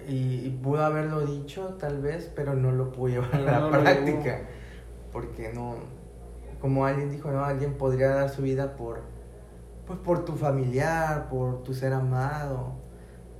Y, 0.06 0.46
y 0.46 0.60
pudo 0.62 0.84
haberlo 0.84 1.26
dicho 1.26 1.76
tal 1.80 2.00
vez, 2.00 2.30
pero 2.36 2.54
no 2.54 2.70
lo 2.70 2.92
pudo 2.92 3.08
llevar 3.08 3.34
a 3.34 3.38
la 3.40 3.58
No 3.58 3.70
práctica. 3.70 4.42
Porque 5.10 5.52
no, 5.52 5.74
como 6.60 6.86
alguien 6.86 7.10
dijo, 7.10 7.32
no, 7.32 7.44
alguien 7.44 7.74
podría 7.74 8.10
dar 8.10 8.30
su 8.30 8.42
vida 8.42 8.76
por, 8.76 9.00
pues 9.88 9.98
por 9.98 10.24
tu 10.24 10.34
familiar, 10.36 11.28
por 11.28 11.64
tu 11.64 11.74
ser 11.74 11.92
amado, 11.92 12.74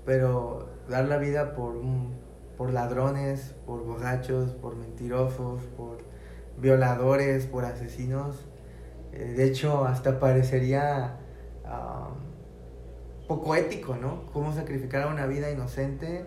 pero 0.05 0.69
dar 0.89 1.05
la 1.05 1.19
vida 1.19 1.55
por 1.55 1.77
un, 1.77 2.17
por 2.57 2.73
ladrones, 2.73 3.55
por 3.67 3.85
borrachos, 3.85 4.51
por 4.51 4.75
mentirosos, 4.75 5.63
por 5.77 5.99
violadores, 6.57 7.47
por 7.47 7.65
asesinos, 7.65 8.49
eh, 9.13 9.35
de 9.37 9.45
hecho 9.47 9.85
hasta 9.85 10.19
parecería 10.19 11.19
ah, 11.65 12.11
poco 13.29 13.55
ético, 13.55 13.95
¿no? 13.97 14.27
Cómo 14.33 14.53
sacrificar 14.53 15.03
a 15.03 15.07
una 15.09 15.27
vida 15.27 15.51
inocente 15.51 16.25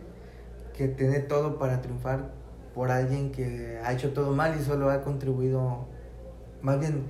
que 0.73 0.87
tiene 0.87 1.19
todo 1.19 1.57
para 1.59 1.81
triunfar 1.81 2.29
por 2.73 2.89
alguien 2.91 3.31
que 3.31 3.79
ha 3.83 3.91
hecho 3.91 4.13
todo 4.13 4.33
mal 4.33 4.55
y 4.57 4.63
solo 4.63 4.89
ha 4.89 5.01
contribuido, 5.01 5.87
más 6.61 6.79
bien, 6.79 7.03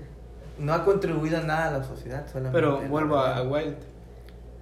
no 0.58 0.74
ha 0.74 0.84
contribuido 0.86 1.38
en 1.40 1.48
nada 1.48 1.68
a 1.68 1.78
la 1.80 1.84
sociedad. 1.84 2.26
Solamente 2.28 2.58
Pero 2.58 2.82
vuelvo 2.90 3.18
a, 3.18 3.38
a. 3.38 3.44
Wilde. 3.44 3.78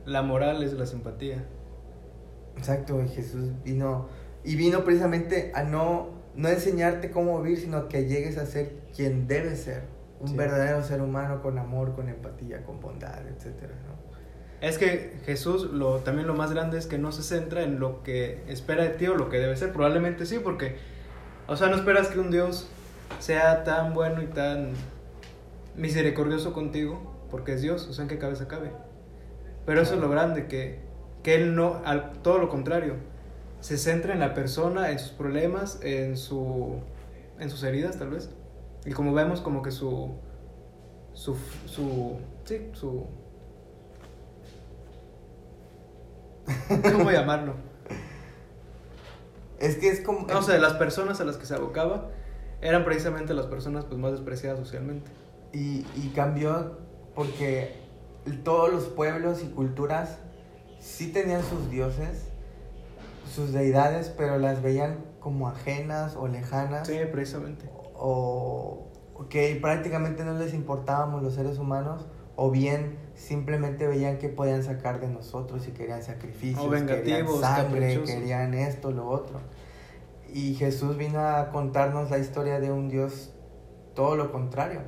La 0.06 0.22
moral 0.24 0.64
es 0.64 0.74
la 0.74 0.86
simpatía. 0.86 1.46
Exacto, 2.58 3.02
y 3.02 3.08
Jesús 3.08 3.52
vino, 3.64 4.08
y 4.44 4.56
vino 4.56 4.84
precisamente 4.84 5.52
a 5.56 5.64
no, 5.64 6.10
no 6.36 6.50
enseñarte 6.50 7.12
cómo 7.12 7.42
vivir, 7.42 7.60
sino 7.60 7.88
que 7.88 8.06
llegues 8.06 8.38
a 8.38 8.46
ser 8.46 8.80
quien 8.96 9.28
debes 9.28 9.62
ser. 9.62 9.84
Un 10.20 10.28
Sí. 10.30 10.36
verdadero 10.36 10.84
ser 10.84 11.02
humano 11.02 11.42
con 11.42 11.58
amor, 11.58 11.96
con 11.96 12.10
empatía, 12.10 12.62
con 12.66 12.82
bondad, 12.82 13.26
etcétera, 13.26 13.74
¿no? 13.88 13.99
Es 14.62 14.78
que 14.78 15.20
Jesús 15.26 15.72
lo, 15.72 16.00
también 16.00 16.28
lo 16.28 16.34
más 16.34 16.52
grande 16.52 16.78
es 16.78 16.86
que 16.86 16.98
no 16.98 17.12
se 17.12 17.24
centra 17.24 17.64
en 17.64 17.80
lo 17.80 18.04
que 18.04 18.44
espera 18.48 18.84
de 18.84 18.90
ti 18.90 19.08
o 19.08 19.16
lo 19.16 19.30
que 19.30 19.40
debe 19.40 19.56
ser. 19.56 19.72
Probablemente 19.72 20.26
sí, 20.26 20.40
porque, 20.40 20.76
o 21.48 21.56
sea, 21.56 21.68
no 21.68 21.76
esperas 21.76 22.10
que 22.10 22.20
un 22.20 22.30
Dios 22.30 22.68
sea 23.20 23.64
tan 23.64 23.94
bueno 23.94 24.22
y 24.22 24.28
tan 24.28 24.72
misericordioso 25.76 26.54
contigo, 26.54 27.16
porque 27.32 27.54
es 27.54 27.62
Dios, 27.62 27.88
o 27.88 27.94
sea, 27.94 28.04
en 28.04 28.10
qué 28.10 28.18
cabeza 28.18 28.48
cabe. 28.48 28.72
Pero 29.66 29.82
eso 29.82 29.96
es 29.96 30.02
lo 30.02 30.10
grande, 30.10 30.48
que, 30.48 30.80
que 31.24 31.36
Él 31.36 31.56
no, 31.56 31.82
al, 31.86 32.22
todo 32.22 32.38
lo 32.38 32.50
contrario, 32.50 32.96
se 33.62 33.78
centra 33.78 34.14
en 34.14 34.20
la 34.20 34.34
persona, 34.34 34.92
en 34.92 35.00
sus 35.00 35.12
problemas, 35.12 35.80
en, 35.84 36.18
su, 36.18 36.82
en 37.40 37.50
sus 37.50 37.64
heridas 37.64 37.98
tal 37.98 38.10
vez. 38.10 38.30
Y 38.86 38.92
como 38.92 39.14
vemos, 39.14 39.42
como 39.42 39.62
que 39.62 39.72
su, 39.72 40.16
su, 41.14 41.36
su, 41.66 42.18
sí, 42.46 42.70
su, 42.74 43.06
¿Cómo 46.92 47.12
llamarlo? 47.12 47.56
Es 49.60 49.76
que 49.76 49.90
es 49.90 50.02
como... 50.02 50.28
No 50.28 50.42
sé, 50.42 50.58
las 50.60 50.74
personas 50.74 51.20
a 51.22 51.26
las 51.26 51.38
que 51.38 51.46
se 51.46 51.56
abocaba 51.56 52.10
eran 52.62 52.86
precisamente 52.86 53.34
las 53.34 53.46
personas 53.48 53.86
pues, 53.86 54.00
más 54.00 54.12
despreciadas 54.12 54.60
socialmente. 54.60 55.12
Y, 55.54 55.86
y 55.96 56.12
cambió 56.16 56.78
porque 57.16 57.76
todos 58.44 58.72
los 58.72 58.86
pueblos 58.86 59.44
y 59.44 59.48
culturas 59.48 60.20
sí 60.80 61.12
tenían 61.12 61.44
sus 61.44 61.70
dioses, 61.70 62.28
sus 63.34 63.52
deidades, 63.52 64.14
pero 64.16 64.38
las 64.38 64.62
veían 64.62 65.06
como 65.20 65.50
ajenas 65.50 66.16
o 66.16 66.28
lejanas. 66.28 66.88
Sí, 66.88 66.98
precisamente. 67.12 67.70
o 67.96 68.90
que 69.30 69.58
prácticamente 69.62 70.24
no 70.24 70.34
les 70.34 70.54
importábamos 70.54 71.22
los 71.22 71.34
seres 71.34 71.58
humanos 71.58 72.06
o 72.36 72.52
bien 72.52 72.98
simplemente 73.20 73.86
veían 73.88 74.18
que 74.18 74.30
podían 74.30 74.64
sacar 74.64 75.00
de 75.00 75.08
nosotros 75.10 75.68
y 75.68 75.72
querían 75.72 76.02
sacrificios, 76.04 76.66
O 76.66 76.70
querían 76.70 77.28
sangre, 77.40 77.80
caprichosos. 77.82 78.10
querían 78.10 78.54
esto, 78.54 78.92
lo 78.92 79.08
otro. 79.08 79.40
Y 80.34 80.56
Jesús 80.56 80.98
vino 80.98 81.20
a 81.20 81.50
contarnos 81.52 82.10
la 82.10 82.18
historia 82.20 82.60
de 82.60 82.72
un 82.72 82.90
Dios 82.90 83.32
todo 83.96 84.16
lo 84.16 84.32
contrario, 84.32 84.82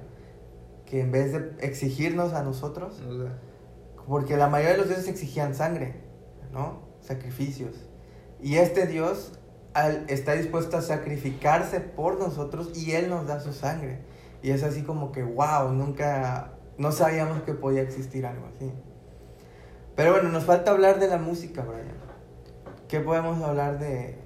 que 0.85 1.01
en 1.01 1.11
vez 1.11 1.33
de 1.33 1.51
exigirnos 1.59 2.33
a 2.33 2.43
nosotros, 2.43 3.01
O 3.07 3.21
sea, 3.23 3.37
porque 4.07 4.37
la 4.37 4.47
mayoría 4.47 4.73
de 4.73 4.77
los 4.79 4.87
dioses 4.87 5.07
exigían 5.07 5.53
sangre, 5.55 5.95
¿no? 6.51 6.79
Sacrificios. 7.01 7.75
Y 8.41 8.55
este 8.57 8.87
Dios 8.87 9.33
al- 9.73 10.05
está 10.09 10.33
dispuesto 10.33 10.77
a 10.77 10.81
sacrificarse 10.81 11.79
por 11.79 12.19
nosotros 12.19 12.71
y 12.77 12.91
Él 12.93 13.09
nos 13.09 13.27
da 13.27 13.39
su 13.39 13.53
sangre. 13.53 13.99
Y 14.43 14.51
es 14.51 14.63
así 14.63 14.81
como 14.83 15.11
que, 15.11 15.23
wow, 15.23 15.71
nunca, 15.71 16.50
no 16.77 16.91
sabíamos 16.91 17.43
que 17.43 17.53
podía 17.53 17.81
existir 17.81 18.25
algo 18.25 18.47
así. 18.47 18.71
Pero 19.95 20.13
bueno, 20.13 20.29
nos 20.29 20.45
falta 20.45 20.71
hablar 20.71 20.99
de 20.99 21.07
la 21.07 21.17
música, 21.17 21.63
Brian. 21.63 21.95
¿Qué 22.87 22.99
podemos 22.99 23.41
hablar 23.43 23.79
de, 23.79 24.17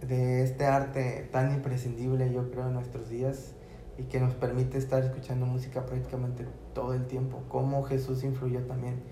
de 0.00 0.42
este 0.42 0.66
arte 0.66 1.28
tan 1.32 1.52
imprescindible, 1.54 2.32
yo 2.32 2.50
creo, 2.50 2.66
en 2.66 2.74
nuestros 2.74 3.08
días? 3.08 3.54
Y 3.98 4.04
que 4.04 4.20
nos 4.20 4.34
permite 4.34 4.78
estar 4.78 5.02
escuchando 5.02 5.46
música 5.46 5.86
prácticamente 5.86 6.46
todo 6.74 6.94
el 6.94 7.06
tiempo. 7.06 7.42
Cómo 7.48 7.84
Jesús 7.84 8.24
influyó 8.24 8.60
también 8.66 9.02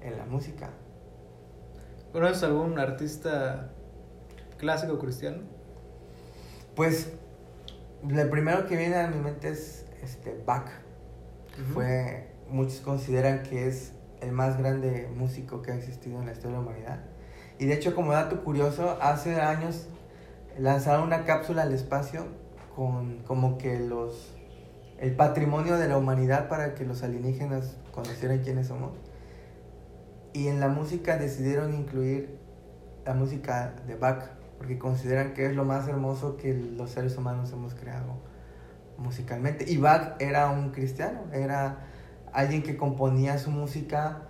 en 0.00 0.16
la 0.16 0.24
música. 0.24 0.70
¿Conoces 2.12 2.42
algún 2.42 2.78
artista 2.78 3.70
clásico 4.58 4.98
cristiano? 4.98 5.38
Pues, 6.74 7.12
lo 8.08 8.30
primero 8.30 8.66
que 8.66 8.76
viene 8.76 8.96
a 8.96 9.08
mi 9.08 9.20
mente 9.20 9.50
es 9.50 9.86
este, 10.02 10.42
Bach. 10.44 10.68
Fue, 11.72 12.28
muchos 12.48 12.80
consideran 12.80 13.42
que 13.42 13.68
es 13.68 13.92
el 14.20 14.32
más 14.32 14.58
grande 14.58 15.08
músico 15.14 15.62
que 15.62 15.72
ha 15.72 15.74
existido 15.76 16.20
en 16.20 16.26
la 16.26 16.32
historia 16.32 16.58
de 16.58 16.64
la 16.64 16.70
humanidad. 16.70 17.00
Y 17.58 17.66
de 17.66 17.74
hecho, 17.74 17.94
como 17.94 18.12
dato 18.12 18.42
curioso, 18.42 18.98
hace 19.00 19.40
años 19.40 19.88
lanzaron 20.58 21.04
una 21.04 21.24
cápsula 21.24 21.62
al 21.62 21.72
espacio 21.72 22.26
con 22.74 23.18
como 23.24 23.58
que 23.58 23.78
los 23.78 24.36
el 24.98 25.16
patrimonio 25.16 25.78
de 25.78 25.88
la 25.88 25.96
humanidad 25.96 26.48
para 26.48 26.74
que 26.74 26.84
los 26.84 27.02
alienígenas 27.02 27.76
conocieran 27.90 28.40
quiénes 28.40 28.66
somos. 28.66 28.92
Y 30.34 30.48
en 30.48 30.60
la 30.60 30.68
música 30.68 31.16
decidieron 31.16 31.74
incluir 31.74 32.38
la 33.06 33.14
música 33.14 33.74
de 33.86 33.96
Bach, 33.96 34.30
porque 34.58 34.78
consideran 34.78 35.32
que 35.32 35.46
es 35.46 35.56
lo 35.56 35.64
más 35.64 35.88
hermoso 35.88 36.36
que 36.36 36.52
los 36.52 36.90
seres 36.90 37.16
humanos 37.16 37.50
hemos 37.52 37.74
creado 37.74 38.29
musicalmente. 39.00 39.64
Y 39.70 39.76
Bach 39.78 40.14
era 40.20 40.50
un 40.50 40.70
cristiano, 40.70 41.22
era 41.32 41.86
alguien 42.32 42.62
que 42.62 42.76
componía 42.76 43.38
su 43.38 43.50
música 43.50 44.22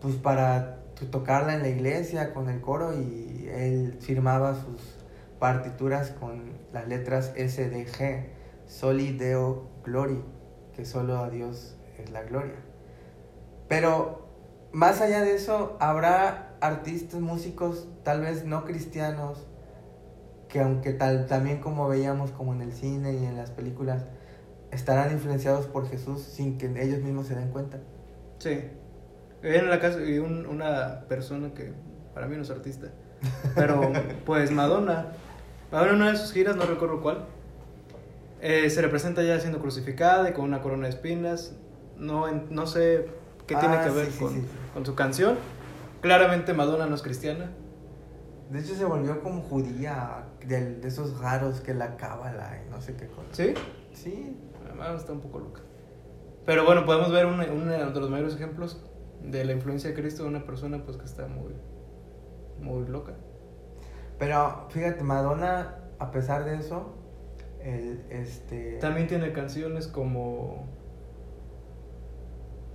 pues 0.00 0.14
para 0.16 0.82
to- 0.94 1.06
tocarla 1.08 1.54
en 1.54 1.62
la 1.62 1.68
iglesia 1.68 2.32
con 2.32 2.48
el 2.48 2.60
coro 2.60 2.92
y 2.94 3.48
él 3.52 3.96
firmaba 4.00 4.54
sus 4.54 4.96
partituras 5.38 6.10
con 6.10 6.52
las 6.72 6.86
letras 6.86 7.32
SDG, 7.36 8.28
Soli 8.66 9.12
Deo 9.16 9.68
Glory, 9.84 10.22
que 10.74 10.84
solo 10.84 11.18
a 11.18 11.30
Dios 11.30 11.76
es 11.98 12.10
la 12.10 12.22
gloria. 12.22 12.60
Pero 13.68 14.28
más 14.72 15.00
allá 15.00 15.20
de 15.22 15.34
eso, 15.34 15.76
habrá 15.80 16.56
artistas, 16.60 17.20
músicos, 17.20 17.88
tal 18.04 18.20
vez 18.20 18.44
no 18.44 18.64
cristianos, 18.64 19.46
que 20.52 20.60
aunque 20.60 20.92
tal, 20.92 21.24
también 21.26 21.60
como 21.60 21.88
veíamos 21.88 22.30
como 22.30 22.52
en 22.52 22.60
el 22.60 22.74
cine 22.74 23.14
y 23.14 23.24
en 23.24 23.38
las 23.38 23.50
películas, 23.50 24.04
estarán 24.70 25.10
influenciados 25.10 25.64
por 25.66 25.88
Jesús 25.88 26.20
sin 26.22 26.58
que 26.58 26.66
ellos 26.82 27.00
mismos 27.00 27.26
se 27.26 27.34
den 27.34 27.48
cuenta. 27.48 27.78
Sí. 28.38 28.60
En 29.42 29.70
la 29.70 29.80
casa 29.80 30.02
y 30.04 30.18
un- 30.18 30.44
una 30.46 31.06
persona 31.08 31.54
que 31.54 31.72
para 32.12 32.26
mí 32.26 32.36
no 32.36 32.42
es 32.42 32.50
artista. 32.50 32.88
Pero 33.54 33.80
pues 34.26 34.50
Madonna. 34.50 35.06
Madonna 35.70 35.90
en 35.92 35.96
una 36.02 36.10
de 36.12 36.18
sus 36.18 36.32
giras, 36.34 36.54
no 36.54 36.66
recuerdo 36.66 37.00
cuál. 37.00 37.24
eh, 38.42 38.68
se 38.68 38.82
representa 38.82 39.22
ya 39.22 39.40
siendo 39.40 39.58
crucificada 39.60 40.28
y 40.28 40.32
con 40.34 40.44
una 40.44 40.60
corona 40.60 40.82
de 40.84 40.90
espinas. 40.90 41.54
No, 41.96 42.26
no 42.50 42.66
sé 42.66 43.06
qué 43.46 43.54
tiene 43.56 43.76
Ah, 43.76 43.84
que 43.84 43.90
ver 43.90 44.06
sí, 44.06 44.12
sí, 44.12 44.18
con, 44.18 44.32
sí. 44.34 44.42
con 44.74 44.84
su 44.84 44.94
canción. 44.94 45.36
Claramente 46.02 46.52
Madonna 46.52 46.84
no 46.86 46.94
es 46.94 47.00
cristiana. 47.02 47.52
De 48.52 48.60
hecho, 48.60 48.74
se 48.74 48.84
volvió 48.84 49.20
como 49.22 49.40
judía, 49.40 50.24
de, 50.46 50.76
de 50.76 50.88
esos 50.88 51.18
raros 51.20 51.60
que 51.60 51.72
la 51.74 51.96
cábala 51.96 52.60
y 52.66 52.70
no 52.70 52.80
sé 52.82 52.94
qué 52.96 53.06
cosa. 53.06 53.26
¿Sí? 53.32 53.54
Sí, 53.92 54.36
Madonna 54.76 54.98
está 54.98 55.12
un 55.12 55.20
poco 55.20 55.38
loca. 55.38 55.62
Pero 56.44 56.64
bueno, 56.64 56.84
podemos 56.84 57.10
ver 57.12 57.24
uno 57.26 57.42
de 57.44 57.78
los 58.00 58.10
mayores 58.10 58.34
ejemplos 58.34 58.84
de 59.22 59.44
la 59.44 59.52
influencia 59.52 59.90
de 59.90 59.96
Cristo 59.96 60.24
de 60.24 60.28
una 60.28 60.44
persona 60.44 60.84
pues 60.84 60.96
que 60.96 61.04
está 61.04 61.26
muy, 61.28 61.54
muy 62.60 62.86
loca. 62.88 63.14
pero 64.18 64.66
fíjate, 64.70 65.02
Madonna, 65.04 65.78
a 65.98 66.10
pesar 66.10 66.44
de 66.44 66.56
eso, 66.56 66.94
el, 67.60 68.04
este... 68.10 68.78
También 68.80 69.06
tiene 69.06 69.32
canciones 69.32 69.86
como... 69.86 70.66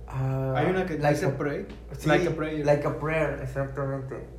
ah, 0.06 0.54
Hay 0.56 0.66
una 0.70 0.86
que 0.86 0.98
Like 0.98 1.14
dice 1.14 1.26
a- 1.26 1.36
Pray. 1.38 1.66
Sí, 1.92 2.08
Like 2.08 2.28
a 2.28 2.34
Prayer. 2.36 2.66
Like 2.66 2.86
a 2.86 2.98
Prayer, 2.98 3.40
exactamente. 3.42 4.37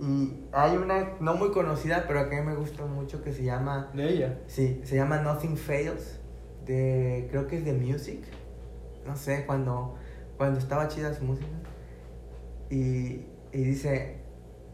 Y 0.00 0.44
hay 0.52 0.76
una 0.78 1.10
no 1.20 1.34
muy 1.34 1.50
conocida, 1.50 2.04
pero 2.08 2.28
que 2.30 2.36
a 2.38 2.40
mí 2.40 2.46
me 2.46 2.54
gusta 2.56 2.86
mucho 2.86 3.22
que 3.22 3.32
se 3.32 3.44
llama, 3.44 3.90
De 3.94 4.08
ella. 4.08 4.38
sí, 4.46 4.80
se 4.84 4.96
llama 4.96 5.18
Nothing 5.20 5.56
Fails, 5.58 6.18
de, 6.64 7.26
creo 7.30 7.46
que 7.46 7.58
es 7.58 7.64
de 7.66 7.74
Music, 7.74 8.20
no 9.06 9.14
sé, 9.16 9.44
cuando, 9.46 9.96
cuando 10.38 10.58
estaba 10.58 10.88
chida 10.88 11.12
su 11.12 11.24
música. 11.24 11.48
Y, 12.70 13.26
y 13.52 13.62
dice, 13.64 14.16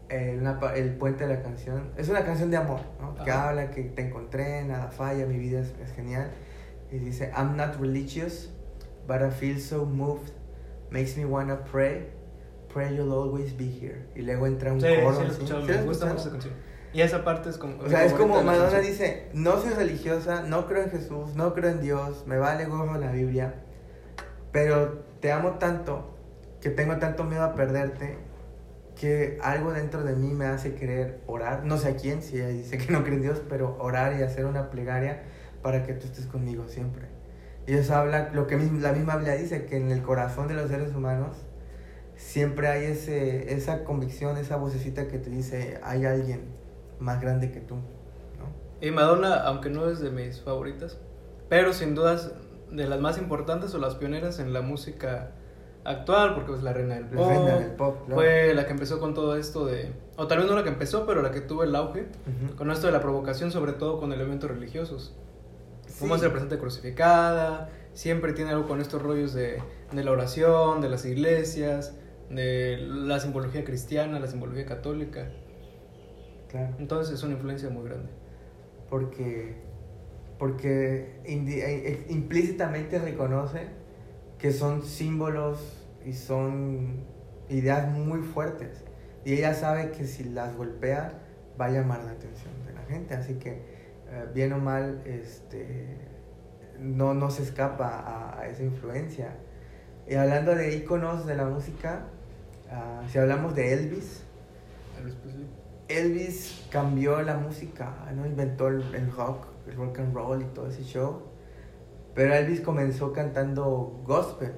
eh, 0.09 0.37
una 0.39 0.59
el 0.75 0.95
puente 0.95 1.27
de 1.27 1.35
la 1.35 1.41
canción, 1.41 1.91
es 1.97 2.07
una 2.09 2.23
canción 2.23 2.49
de 2.51 2.57
amor, 2.57 2.79
¿no? 3.01 3.15
Que 3.23 3.31
Ajá. 3.31 3.49
habla 3.49 3.71
que 3.71 3.83
te 3.83 4.03
encontré, 4.07 4.63
nada 4.63 4.91
falla, 4.91 5.25
mi 5.25 5.37
vida 5.37 5.59
es, 5.59 5.73
es 5.83 5.91
genial. 5.93 6.31
Y 6.91 6.99
dice, 6.99 7.31
I'm 7.35 7.57
not 7.57 7.75
religious, 7.81 8.49
but 9.07 9.21
I 9.21 9.29
feel 9.31 9.59
so 9.59 9.83
moved, 9.85 10.31
makes 10.89 11.17
me 11.17 11.25
wanna 11.25 11.63
pray, 11.65 12.07
pray 12.73 12.95
you'll 12.95 13.11
always 13.13 13.55
be 13.55 13.65
here. 13.69 14.05
Y 14.15 14.21
luego 14.21 14.47
entra 14.47 14.73
un 14.73 14.81
Sí, 14.81 14.87
coro. 15.03 15.29
sí, 15.31 15.45
¿Sí 15.47 15.53
me 15.67 15.81
gusta 15.83 16.05
mucho 16.07 16.21
esa 16.21 16.31
canción. 16.31 16.53
Y 16.93 17.01
esa 17.01 17.23
parte 17.23 17.49
es 17.49 17.57
como... 17.57 17.79
O 17.83 17.89
sea, 17.89 18.05
es 18.05 18.13
como 18.13 18.41
Madonna 18.41 18.79
dice, 18.79 19.27
no 19.33 19.59
soy 19.61 19.73
religiosa, 19.73 20.43
no 20.43 20.67
creo 20.67 20.83
en 20.83 20.89
Jesús, 20.89 21.35
no 21.35 21.53
creo 21.53 21.69
en 21.69 21.81
Dios, 21.81 22.23
me 22.25 22.37
vale 22.37 22.65
gorro 22.65 22.97
la 22.97 23.11
Biblia, 23.11 23.55
pero 24.51 25.03
te 25.19 25.31
amo 25.31 25.53
tanto 25.59 26.15
que 26.61 26.69
tengo 26.69 26.97
tanto 26.97 27.23
miedo 27.23 27.43
a 27.43 27.53
perderte 27.55 28.17
que 28.95 29.37
algo 29.43 29.73
dentro 29.73 30.03
de 30.03 30.15
mí 30.15 30.33
me 30.33 30.45
hace 30.45 30.73
querer 30.73 31.21
orar, 31.27 31.65
no 31.65 31.77
sé 31.77 31.89
a 31.89 31.95
quién, 31.97 32.23
si 32.23 32.37
ella 32.37 32.47
dice 32.47 32.77
que 32.79 32.91
no 32.91 33.03
cree 33.03 33.17
en 33.17 33.21
Dios, 33.21 33.41
pero 33.47 33.77
orar 33.79 34.17
y 34.19 34.23
hacer 34.23 34.45
una 34.45 34.71
plegaria 34.71 35.23
para 35.61 35.83
que 35.83 35.93
tú 35.93 36.07
estés 36.07 36.25
conmigo 36.25 36.67
siempre. 36.67 37.05
Y 37.67 37.73
eso 37.73 37.95
habla, 37.95 38.29
lo 38.33 38.47
que 38.47 38.57
la 38.57 38.93
misma 38.93 39.17
Biblia 39.17 39.35
dice, 39.35 39.65
que 39.65 39.77
en 39.77 39.91
el 39.91 40.01
corazón 40.01 40.47
de 40.47 40.55
los 40.55 40.69
seres 40.69 40.95
humanos 40.95 41.37
siempre 42.17 42.67
hay 42.67 42.85
ese, 42.85 43.53
esa 43.53 43.83
convicción, 43.83 44.37
esa 44.37 44.57
vocecita 44.57 45.07
que 45.07 45.17
te 45.19 45.29
dice, 45.29 45.79
hay 45.83 46.05
alguien 46.05 46.41
más 46.99 47.21
grande 47.21 47.51
que 47.51 47.61
tú, 47.61 47.75
¿no? 47.75 48.81
Y 48.81 48.91
Madonna, 48.91 49.35
aunque 49.43 49.69
no 49.69 49.89
es 49.89 49.99
de 49.99 50.09
mis 50.11 50.41
favoritas, 50.41 50.97
pero 51.49 51.73
sin 51.73 51.95
dudas 51.95 52.31
de 52.71 52.87
las 52.87 52.99
más 52.99 53.17
importantes 53.17 53.73
o 53.73 53.77
las 53.77 53.95
pioneras 53.95 54.39
en 54.39 54.51
la 54.51 54.61
música 54.61 55.31
actual, 55.85 56.35
porque 56.35 56.53
es 56.53 56.63
la 56.63 56.73
reina 56.73 56.95
del 56.95 57.05
La 57.05 57.11
pop. 57.11 57.29
reina 57.29 57.59
del 57.59 57.71
pop, 57.71 57.97
claro. 58.05 58.15
Fue 58.21 58.53
la 58.53 58.65
que 58.65 58.71
empezó 58.73 58.99
con 58.99 59.13
todo 59.13 59.37
esto 59.37 59.65
de... 59.65 59.93
O 60.17 60.27
tal 60.27 60.39
vez 60.39 60.47
no 60.47 60.55
la 60.55 60.63
que 60.63 60.69
empezó, 60.69 61.05
pero 61.05 61.21
la 61.21 61.31
que 61.31 61.39
tuvo 61.39 61.63
el 61.63 61.73
auge. 61.75 62.07
Con 62.57 62.69
esto 62.71 62.87
de 62.87 62.93
la 62.93 62.99
provocación, 62.99 63.51
sobre 63.51 63.71
todo 63.71 63.99
con 63.99 64.11
elementos 64.11 64.49
religiosos. 64.51 65.15
Cómo 65.99 66.15
Sí. 66.15 66.21
se 66.21 66.29
presenta 66.29 66.57
crucificada, 66.57 67.69
siempre 67.93 68.33
tiene 68.33 68.51
algo 68.51 68.67
con 68.67 68.81
estos 68.81 69.01
rollos 69.01 69.33
de, 69.33 69.61
de 69.93 70.03
la 70.03 70.11
oración, 70.11 70.81
de 70.81 70.89
las 70.89 71.05
iglesias, 71.05 71.95
de 72.29 72.77
la 72.79 73.19
simbología 73.19 73.63
cristiana, 73.63 74.19
la 74.19 74.27
simbología 74.27 74.65
católica. 74.65 75.31
Claro, 76.47 76.75
Entonces 76.79 77.15
es 77.15 77.23
una 77.23 77.33
influencia 77.33 77.69
muy 77.69 77.83
grande. 77.85 78.09
porque, 78.89 79.63
porque 80.37 81.21
eh, 81.25 81.45
eh, 81.47 82.05
implícitamente 82.09 82.99
reconoce 82.99 83.69
que 84.37 84.51
son 84.51 84.83
símbolos 84.83 85.87
y 86.05 86.13
son 86.13 87.05
ideas 87.49 87.89
muy 87.91 88.21
fuertes. 88.21 88.85
Y 89.25 89.33
ella 89.33 89.53
sabe 89.53 89.91
que 89.91 90.05
si 90.07 90.23
las 90.25 90.55
golpea 90.55 91.21
va 91.59 91.65
a 91.65 91.69
llamar 91.71 92.03
la 92.03 92.11
atención 92.11 92.53
de 92.65 92.73
la 92.73 92.83
gente. 92.85 93.13
Así 93.15 93.35
que, 93.39 93.51
eh, 94.07 94.25
bien 94.33 94.53
o 94.53 94.59
mal, 94.59 95.01
este, 95.05 95.97
no, 96.79 97.13
no 97.13 97.29
se 97.31 97.43
escapa 97.43 97.87
a, 97.89 98.39
a 98.41 98.47
esa 98.47 98.63
influencia. 98.63 99.37
Y 100.07 100.15
hablando 100.15 100.55
de 100.55 100.75
íconos 100.77 101.25
de 101.25 101.35
la 101.35 101.45
música, 101.45 102.07
ah, 102.71 103.03
si 103.11 103.17
hablamos 103.17 103.55
de 103.55 103.73
Elvis, 103.73 104.23
Elvis 104.99 105.15
Presley. 105.15 105.47
Elvis 105.87 106.67
cambió 106.69 107.21
la 107.21 107.37
música, 107.37 107.93
¿no? 108.15 108.25
Inventó 108.25 108.67
el, 108.67 108.83
el 108.93 109.11
rock, 109.11 109.47
el 109.67 109.75
rock 109.75 109.99
and 109.99 110.13
roll 110.13 110.41
y 110.41 110.45
todo 110.45 110.67
ese 110.67 110.83
show. 110.83 111.21
Pero 112.13 112.33
Elvis 112.33 112.61
comenzó 112.61 113.13
cantando 113.13 114.01
gospel, 114.03 114.53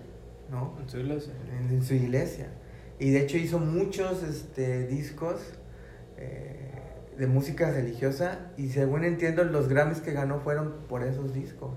¿no? 0.50 0.76
En 0.82 0.90
su 0.90 0.98
iglesia. 0.98 1.34
En, 1.60 1.70
en 1.70 1.84
su 1.84 1.94
iglesia. 1.94 2.48
Y 3.00 3.12
de 3.12 3.22
hecho 3.22 3.38
hizo 3.38 3.60
muchos 3.60 4.24
este, 4.24 4.88
discos 4.88 5.40
eh, 6.18 6.72
de 7.18 7.28
música 7.28 7.72
religiosa. 7.72 8.52
Y 8.58 8.70
según 8.70 9.04
entiendo, 9.04 9.44
los 9.44 9.70
Grammys 9.70 10.02
que 10.02 10.14
ganó 10.14 10.40
fueron 10.40 10.74
por 10.88 11.04
esos 11.04 11.34
discos. 11.34 11.72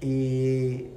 Y 0.00 0.88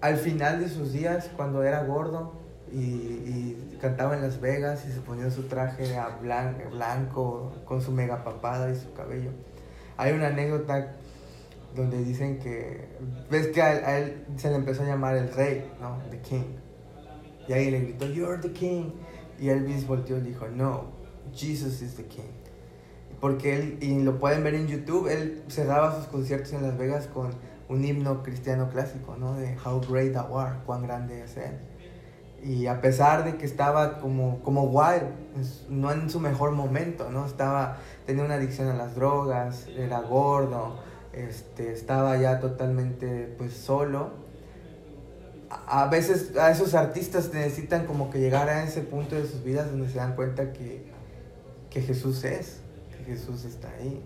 al 0.00 0.16
final 0.16 0.60
de 0.60 0.68
sus 0.68 0.92
días, 0.92 1.30
cuando 1.36 1.62
era 1.62 1.84
gordo 1.84 2.39
y, 2.72 2.78
y 2.78 3.78
cantaba 3.80 4.14
en 4.16 4.22
Las 4.22 4.40
Vegas 4.40 4.84
y 4.88 4.92
se 4.92 5.00
ponía 5.00 5.30
su 5.30 5.44
traje 5.44 5.96
a 5.96 6.20
blan- 6.20 6.70
blanco, 6.70 7.52
con 7.64 7.80
su 7.80 7.92
mega 7.92 8.22
papada 8.24 8.70
y 8.70 8.76
su 8.76 8.92
cabello, 8.92 9.30
hay 9.96 10.12
una 10.12 10.28
anécdota 10.28 10.92
donde 11.74 12.02
dicen 12.02 12.38
que, 12.38 12.88
ves 13.30 13.48
que 13.48 13.62
a, 13.62 13.98
él 13.98 14.24
se 14.36 14.48
le 14.50 14.56
empezó 14.56 14.82
a 14.82 14.86
llamar 14.86 15.16
el 15.16 15.32
rey, 15.32 15.70
¿no? 15.80 15.98
The 16.10 16.18
King. 16.20 16.44
Y 17.46 17.52
alguien 17.52 17.72
le 17.72 17.80
gritó, 17.80 18.06
You're 18.06 18.38
the 18.40 18.52
King. 18.52 18.90
Y 19.38 19.48
Elvis 19.48 19.86
volteó 19.86 20.18
y 20.18 20.20
dijo, 20.20 20.46
No, 20.48 20.84
Jesus 21.32 21.80
is 21.82 21.94
the 21.94 22.04
King. 22.04 22.30
Porque 23.20 23.56
él, 23.56 23.78
y 23.80 24.02
lo 24.02 24.18
pueden 24.18 24.42
ver 24.42 24.54
en 24.54 24.66
YouTube, 24.66 25.06
él 25.08 25.42
cerraba 25.48 25.94
sus 25.96 26.06
conciertos 26.06 26.52
en 26.52 26.62
Las 26.62 26.76
Vegas 26.76 27.06
con 27.06 27.30
un 27.68 27.84
himno 27.84 28.22
cristiano 28.22 28.68
clásico, 28.70 29.16
¿no? 29.16 29.34
De 29.34 29.56
How 29.64 29.80
Great 29.88 30.12
Thou 30.12 30.38
Art, 30.38 30.64
cuán 30.64 30.82
grande 30.82 31.22
es 31.22 31.36
Él. 31.36 31.56
Y 32.42 32.66
a 32.66 32.80
pesar 32.80 33.24
de 33.24 33.36
que 33.36 33.44
estaba 33.44 33.98
como, 33.98 34.40
como 34.42 34.72
no 35.68 35.92
en 35.92 36.08
su 36.08 36.20
mejor 36.20 36.52
momento, 36.52 37.10
¿no? 37.10 37.26
Estaba, 37.26 37.76
tenía 38.06 38.24
una 38.24 38.34
adicción 38.34 38.68
a 38.68 38.74
las 38.74 38.94
drogas, 38.94 39.66
era 39.76 40.00
gordo, 40.00 40.78
este, 41.12 41.72
estaba 41.72 42.16
ya 42.16 42.40
totalmente 42.40 43.34
pues 43.36 43.52
solo. 43.52 44.10
A, 45.50 45.88
veces 45.88 46.36
a 46.36 46.50
esos 46.50 46.74
artistas 46.74 47.32
necesitan 47.34 47.84
como 47.86 48.08
que 48.08 48.20
llegar 48.20 48.48
a 48.48 48.62
ese 48.62 48.82
punto 48.82 49.16
de 49.16 49.26
sus 49.26 49.42
vidas 49.42 49.70
donde 49.70 49.88
se 49.88 49.98
dan 49.98 50.14
cuenta 50.14 50.52
que, 50.52 50.84
que 51.68 51.82
Jesús 51.82 52.24
es, 52.24 52.60
que 52.96 53.04
Jesús 53.04 53.44
está 53.44 53.68
ahí. 53.78 54.00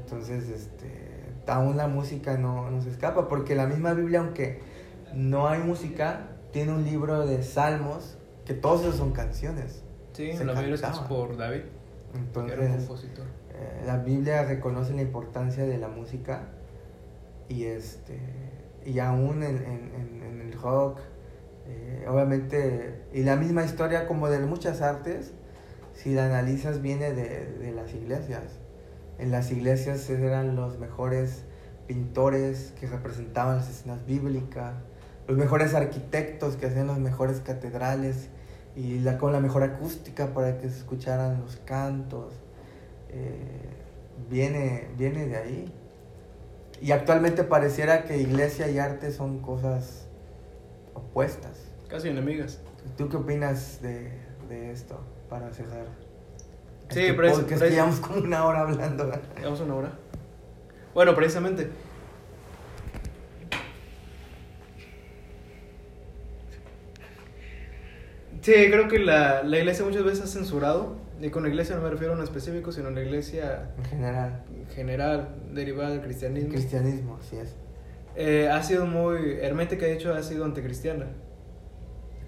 Entonces, 0.00 0.48
este, 0.48 1.12
aún 1.46 1.76
la 1.76 1.86
música 1.86 2.36
no, 2.36 2.70
no 2.70 2.82
se 2.82 2.90
escapa, 2.90 3.28
porque 3.28 3.54
la 3.54 3.66
misma 3.66 3.92
Biblia, 3.92 4.20
aunque 4.20 4.60
no 5.14 5.48
hay 5.48 5.60
música, 5.60 6.31
tiene 6.52 6.72
un 6.72 6.84
libro 6.84 7.26
de 7.26 7.42
salmos, 7.42 8.16
que 8.44 8.54
todos 8.54 8.82
esos 8.82 8.96
son 8.96 9.12
canciones. 9.12 9.82
Sí, 10.12 10.32
Se 10.36 10.44
la 10.44 10.52
mayoría 10.52 10.74
es 10.74 10.98
por 11.08 11.36
David, 11.36 11.62
que 12.12 12.18
Entonces, 12.18 12.58
era 12.58 12.66
un 12.70 12.76
compositor. 12.78 13.26
eh, 13.54 13.82
la 13.86 13.96
Biblia 13.98 14.44
reconoce 14.44 14.92
la 14.94 15.02
importancia 15.02 15.64
de 15.64 15.78
la 15.78 15.88
música 15.88 16.48
y 17.48 17.64
este 17.64 18.18
y 18.84 18.98
aún 18.98 19.42
en, 19.42 19.56
en- 19.56 19.92
en- 19.94 20.22
en 20.22 20.40
el 20.40 20.52
rock 20.60 20.98
eh, 21.66 22.04
obviamente 22.08 23.02
y 23.12 23.22
la 23.22 23.36
misma 23.36 23.64
historia 23.64 24.06
como 24.06 24.28
de 24.28 24.40
muchas 24.40 24.80
artes 24.82 25.32
si 25.94 26.12
la 26.14 26.26
analizas 26.26 26.82
viene 26.82 27.12
de, 27.12 27.46
de 27.58 27.72
las 27.72 27.92
iglesias 27.94 28.42
en 29.18 29.30
las 29.30 29.50
iglesias 29.52 30.08
eran 30.10 30.56
los 30.56 30.78
mejores 30.78 31.44
pintores 31.86 32.72
que 32.80 32.86
representaban 32.86 33.56
las 33.58 33.68
escenas 33.70 34.04
bíblicas 34.06 34.74
los 35.28 35.36
mejores 35.36 35.74
arquitectos 35.74 36.56
que 36.56 36.66
hacían 36.66 36.88
las 36.88 36.98
mejores 36.98 37.40
catedrales 37.40 38.28
y 38.76 38.98
la, 39.00 39.18
con 39.18 39.32
la 39.32 39.40
mejor 39.40 39.62
acústica 39.62 40.28
para 40.34 40.58
que 40.58 40.68
se 40.70 40.78
escucharan 40.78 41.40
los 41.40 41.56
cantos 41.56 42.34
eh, 43.10 43.36
viene, 44.30 44.88
viene 44.96 45.26
de 45.26 45.36
ahí. 45.36 45.72
Y 46.80 46.90
actualmente 46.92 47.44
pareciera 47.44 48.04
que 48.04 48.16
iglesia 48.18 48.68
y 48.68 48.78
arte 48.78 49.12
son 49.12 49.38
cosas 49.40 50.06
opuestas. 50.94 51.58
Casi 51.88 52.08
enemigas. 52.08 52.58
¿Tú 52.96 53.08
qué 53.08 53.16
opinas 53.18 53.80
de, 53.82 54.10
de 54.48 54.72
esto 54.72 54.98
para 55.28 55.52
cerrar? 55.52 55.86
Sí, 56.90 57.12
pero 57.16 57.28
es- 57.28 57.38
que 57.44 57.56
llevamos 57.70 58.00
como 58.00 58.18
una 58.18 58.44
hora 58.44 58.60
hablando. 58.62 59.10
Llevamos 59.36 59.60
una 59.60 59.74
hora. 59.76 59.92
Bueno, 60.94 61.14
precisamente. 61.14 61.70
Sí, 68.42 68.52
creo 68.52 68.88
que 68.88 68.98
la, 68.98 69.42
la 69.44 69.58
iglesia 69.58 69.84
muchas 69.84 70.02
veces 70.04 70.24
ha 70.24 70.26
censurado, 70.26 70.96
y 71.20 71.30
con 71.30 71.44
la 71.44 71.48
iglesia 71.48 71.76
no 71.76 71.82
me 71.82 71.90
refiero 71.90 72.12
a 72.12 72.16
un 72.16 72.22
específico, 72.22 72.72
sino 72.72 72.88
a 72.88 72.90
la 72.90 73.00
iglesia 73.02 73.70
En 73.78 73.84
general. 73.84 74.42
general, 74.74 75.28
derivada 75.52 75.90
del 75.90 76.00
cristianismo. 76.02 76.50
Cristianismo, 76.50 77.18
así 77.20 77.36
es. 77.36 77.54
Eh, 78.16 78.48
ha 78.50 78.62
sido 78.62 78.84
muy 78.86 79.38
hermética, 79.40 79.86
de 79.86 79.94
hecho 79.94 80.12
ha 80.12 80.22
sido 80.22 80.44
anticristiana. 80.44 81.06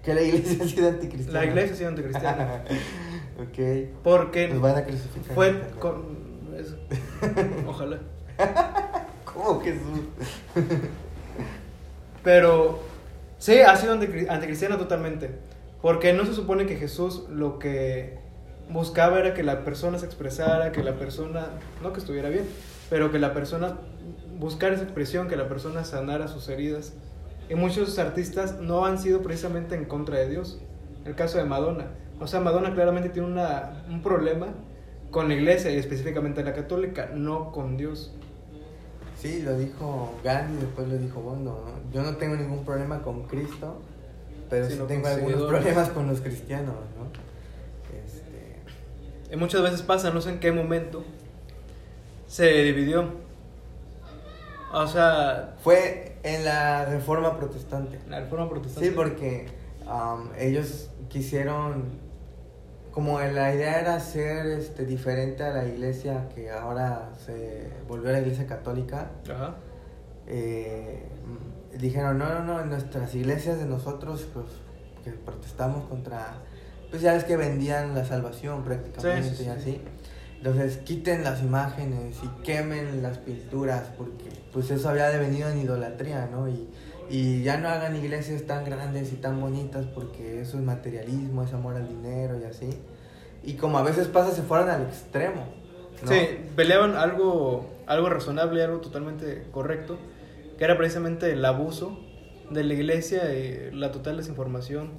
Que 0.01 0.13
la 0.13 0.21
iglesia 0.21 0.57
ha 0.63 0.67
sido 0.67 0.87
anticristiana. 0.89 1.39
La 1.39 1.45
iglesia 1.45 1.73
ha 1.73 1.77
sido 1.77 1.89
anticristiana. 1.89 2.63
ok. 3.39 3.89
Porque 4.03 4.47
Nos 4.47 4.61
van 4.61 4.77
a 4.77 4.83
crucificar. 4.85 5.35
fue 5.35 5.61
con... 5.79 6.15
eso. 6.57 6.77
Ojalá. 7.67 7.99
¿Cómo 9.25 9.59
Jesús? 9.61 9.99
Pero 12.23 12.79
sí, 13.37 13.59
ha 13.59 13.75
sido 13.75 13.95
anticri- 13.95 14.27
anticristiana 14.29 14.77
totalmente. 14.77 15.29
Porque 15.81 16.13
no 16.13 16.25
se 16.25 16.33
supone 16.33 16.65
que 16.65 16.75
Jesús 16.75 17.23
lo 17.29 17.59
que 17.59 18.17
buscaba 18.69 19.19
era 19.19 19.33
que 19.33 19.43
la 19.43 19.63
persona 19.63 19.99
se 19.99 20.05
expresara, 20.05 20.71
que 20.71 20.83
la 20.83 20.97
persona, 20.97 21.47
no 21.83 21.93
que 21.93 21.99
estuviera 21.99 22.29
bien, 22.29 22.45
pero 22.89 23.11
que 23.11 23.19
la 23.19 23.33
persona 23.33 23.77
buscara 24.39 24.75
esa 24.75 24.83
expresión, 24.83 25.27
que 25.27 25.35
la 25.35 25.47
persona 25.47 25.83
sanara 25.83 26.27
sus 26.27 26.49
heridas. 26.49 26.93
Y 27.49 27.55
muchos 27.55 27.99
artistas 27.99 28.59
no 28.59 28.85
han 28.85 28.97
sido 28.97 29.21
precisamente 29.21 29.75
en 29.75 29.85
contra 29.85 30.17
de 30.17 30.29
Dios. 30.29 30.59
El 31.05 31.15
caso 31.15 31.37
de 31.37 31.45
Madonna. 31.45 31.85
O 32.19 32.27
sea, 32.27 32.39
Madonna 32.39 32.73
claramente 32.73 33.09
tiene 33.09 33.27
una, 33.27 33.83
un 33.89 34.01
problema 34.01 34.47
con 35.11 35.27
la 35.27 35.35
iglesia 35.35 35.71
y 35.71 35.77
específicamente 35.77 36.43
la 36.43 36.53
católica, 36.53 37.11
no 37.13 37.51
con 37.51 37.77
Dios. 37.77 38.13
Sí, 39.17 39.41
lo 39.43 39.57
dijo 39.57 40.13
Gandhi, 40.23 40.57
después 40.57 40.87
lo 40.87 40.97
dijo 40.97 41.21
Bondo. 41.21 41.63
¿no? 41.65 41.91
Yo 41.93 42.03
no 42.03 42.17
tengo 42.17 42.35
ningún 42.35 42.65
problema 42.65 43.01
con 43.01 43.23
Cristo, 43.23 43.81
pero 44.49 44.69
sí 44.69 44.79
tengo 44.87 45.07
algunos 45.07 45.43
problemas 45.47 45.89
con 45.89 46.07
los 46.07 46.21
cristianos, 46.21 46.75
¿no? 46.97 47.05
Este, 48.05 49.33
Y 49.33 49.37
muchas 49.37 49.61
veces 49.61 49.81
pasa, 49.81 50.11
no 50.11 50.21
sé 50.21 50.29
en 50.31 50.39
qué 50.39 50.51
momento, 50.51 51.03
se 52.27 52.63
dividió. 52.63 53.23
O 54.73 54.87
sea, 54.87 55.55
fue 55.63 56.17
en 56.23 56.43
la 56.43 56.85
reforma 56.85 57.37
protestante. 57.37 57.99
la 58.09 58.19
reforma 58.19 58.49
protestante. 58.49 58.89
Sí, 58.89 58.95
porque 58.95 59.47
um, 59.87 60.29
ellos 60.37 60.89
quisieron, 61.07 61.85
como 62.91 63.21
la 63.21 63.53
idea 63.53 63.79
era 63.79 63.99
ser 63.99 64.47
este, 64.47 64.85
diferente 64.85 65.43
a 65.43 65.51
la 65.51 65.65
iglesia 65.65 66.27
que 66.35 66.51
ahora 66.51 67.11
se 67.25 67.69
volvió 67.87 68.09
a 68.09 68.13
la 68.13 68.19
iglesia 68.19 68.47
católica, 68.47 69.11
Ajá. 69.33 69.55
eh, 70.27 71.03
dijeron, 71.79 72.17
no, 72.17 72.29
no, 72.29 72.43
no, 72.43 72.61
en 72.61 72.69
nuestras 72.69 73.13
iglesias 73.15 73.57
de 73.59 73.65
nosotros, 73.65 74.25
pues, 74.33 74.45
que 75.03 75.11
protestamos 75.11 75.87
contra, 75.87 76.33
pues 76.89 77.01
ya 77.01 77.13
ves 77.13 77.23
que 77.23 77.37
vendían 77.37 77.93
la 77.93 78.05
salvación 78.05 78.63
prácticamente 78.63 79.29
Sí, 79.29 79.35
sí, 79.35 79.43
y 79.43 79.45
sí. 79.45 79.51
así. 79.51 79.81
Entonces 80.37 80.77
quiten 80.77 81.23
las 81.23 81.41
imágenes 81.41 82.17
y 82.23 82.43
quemen 82.43 83.01
las 83.01 83.17
pinturas 83.17 83.89
porque 83.97 84.25
pues 84.53 84.69
eso 84.69 84.89
había 84.89 85.07
devenido 85.09 85.49
en 85.49 85.59
idolatría, 85.59 86.27
¿no? 86.31 86.47
Y, 86.47 86.69
y 87.09 87.41
ya 87.41 87.57
no 87.57 87.67
hagan 87.69 87.95
iglesias 87.95 88.43
tan 88.43 88.63
grandes 88.63 89.11
y 89.11 89.15
tan 89.15 89.41
bonitas 89.41 89.85
porque 89.87 90.41
eso 90.41 90.57
es 90.57 90.63
materialismo, 90.63 91.43
es 91.43 91.53
amor 91.53 91.75
al 91.75 91.87
dinero 91.87 92.39
y 92.39 92.43
así. 92.43 92.69
Y 93.43 93.53
como 93.55 93.77
a 93.79 93.83
veces 93.83 94.07
pasa, 94.07 94.31
se 94.31 94.43
fueron 94.43 94.69
al 94.69 94.83
extremo. 94.83 95.45
¿no? 96.03 96.11
Sí, 96.11 96.27
peleaban 96.55 96.95
algo, 96.95 97.67
algo 97.87 98.09
razonable, 98.09 98.63
algo 98.63 98.79
totalmente 98.81 99.47
correcto, 99.51 99.97
que 100.57 100.63
era 100.63 100.77
precisamente 100.77 101.31
el 101.31 101.43
abuso 101.43 101.99
de 102.49 102.63
la 102.63 102.73
iglesia 102.73 103.33
y 103.33 103.71
la 103.71 103.91
total 103.91 104.17
desinformación, 104.17 104.91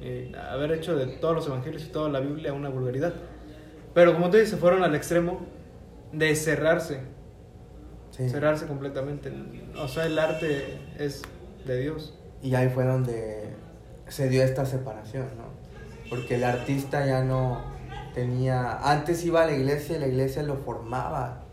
y 0.00 0.34
haber 0.34 0.72
hecho 0.72 0.96
de 0.96 1.06
todos 1.06 1.34
los 1.34 1.46
evangelios 1.46 1.84
y 1.84 1.88
toda 1.88 2.08
la 2.08 2.20
Biblia 2.20 2.52
una 2.52 2.68
vulgaridad. 2.68 3.14
Pero 3.94 4.12
como 4.12 4.30
tú 4.30 4.36
dices, 4.36 4.50
se 4.50 4.56
fueron 4.56 4.82
al 4.82 4.94
extremo 4.94 5.40
de 6.12 6.34
cerrarse, 6.34 7.00
Sí. 8.10 8.28
cerrarse 8.30 8.66
completamente. 8.66 9.32
O 9.78 9.88
sea, 9.88 10.06
el 10.06 10.18
arte 10.18 10.78
es 10.98 11.22
de 11.66 11.80
Dios. 11.80 12.14
Y 12.42 12.54
ahí 12.54 12.68
fue 12.68 12.84
donde 12.84 13.48
se 14.08 14.28
dio 14.28 14.42
esta 14.42 14.64
separación, 14.64 15.26
¿no? 15.36 15.44
Porque 16.08 16.36
el 16.36 16.44
artista 16.44 17.04
ya 17.04 17.24
no 17.24 17.62
tenía... 18.14 18.78
Antes 18.90 19.24
iba 19.24 19.42
a 19.42 19.46
la 19.46 19.52
iglesia 19.52 19.96
y 19.96 20.00
la 20.00 20.06
iglesia 20.06 20.42
lo 20.42 20.56
formaba. 20.56 21.45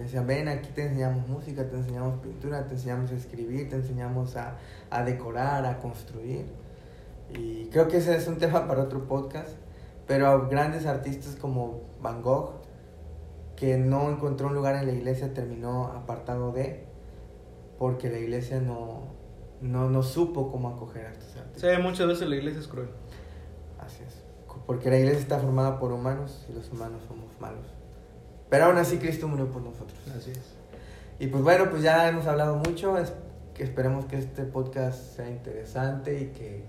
Le 0.00 0.06
decía, 0.06 0.22
ven, 0.22 0.48
aquí 0.48 0.70
te 0.74 0.84
enseñamos 0.84 1.28
música, 1.28 1.68
te 1.68 1.76
enseñamos 1.76 2.20
pintura, 2.20 2.66
te 2.66 2.72
enseñamos 2.72 3.10
a 3.10 3.16
escribir, 3.16 3.68
te 3.68 3.76
enseñamos 3.76 4.34
a, 4.34 4.56
a 4.88 5.04
decorar, 5.04 5.66
a 5.66 5.78
construir. 5.78 6.46
Y 7.28 7.66
creo 7.66 7.86
que 7.86 7.98
ese 7.98 8.16
es 8.16 8.26
un 8.26 8.38
tema 8.38 8.66
para 8.66 8.84
otro 8.84 9.06
podcast. 9.06 9.50
Pero 10.06 10.48
grandes 10.48 10.86
artistas 10.86 11.36
como 11.36 11.82
Van 12.00 12.22
Gogh, 12.22 12.62
que 13.56 13.76
no 13.76 14.10
encontró 14.10 14.46
un 14.46 14.54
lugar 14.54 14.76
en 14.76 14.86
la 14.86 14.92
iglesia, 14.92 15.34
terminó 15.34 15.88
apartado 15.88 16.50
de, 16.50 16.86
porque 17.78 18.08
la 18.08 18.20
iglesia 18.20 18.58
no, 18.58 19.02
no, 19.60 19.90
no 19.90 20.02
supo 20.02 20.50
cómo 20.50 20.70
acoger 20.70 21.08
a 21.08 21.10
estos 21.10 21.36
artistas. 21.36 21.60
sea, 21.60 21.78
muchas 21.78 22.06
veces 22.06 22.26
la 22.26 22.36
iglesia 22.36 22.60
es 22.60 22.68
cruel. 22.68 22.88
Así 23.78 24.02
es. 24.02 24.24
Porque 24.66 24.88
la 24.88 24.96
iglesia 24.96 25.20
está 25.20 25.38
formada 25.38 25.78
por 25.78 25.92
humanos 25.92 26.46
y 26.48 26.54
los 26.54 26.72
humanos 26.72 27.02
somos 27.06 27.38
malos. 27.38 27.79
Pero 28.50 28.66
aún 28.66 28.76
así 28.76 28.98
Cristo 28.98 29.28
murió 29.28 29.50
por 29.50 29.62
nosotros. 29.62 29.98
Así 30.16 30.32
es. 30.32 30.60
Y 31.18 31.28
pues 31.28 31.42
bueno, 31.42 31.70
pues 31.70 31.82
ya 31.82 32.08
hemos 32.08 32.26
hablado 32.26 32.56
mucho. 32.56 32.98
Es, 32.98 33.12
que 33.60 33.64
esperemos 33.64 34.06
que 34.06 34.16
este 34.16 34.44
podcast 34.44 35.16
sea 35.16 35.28
interesante 35.28 36.18
y 36.18 36.26
que 36.28 36.62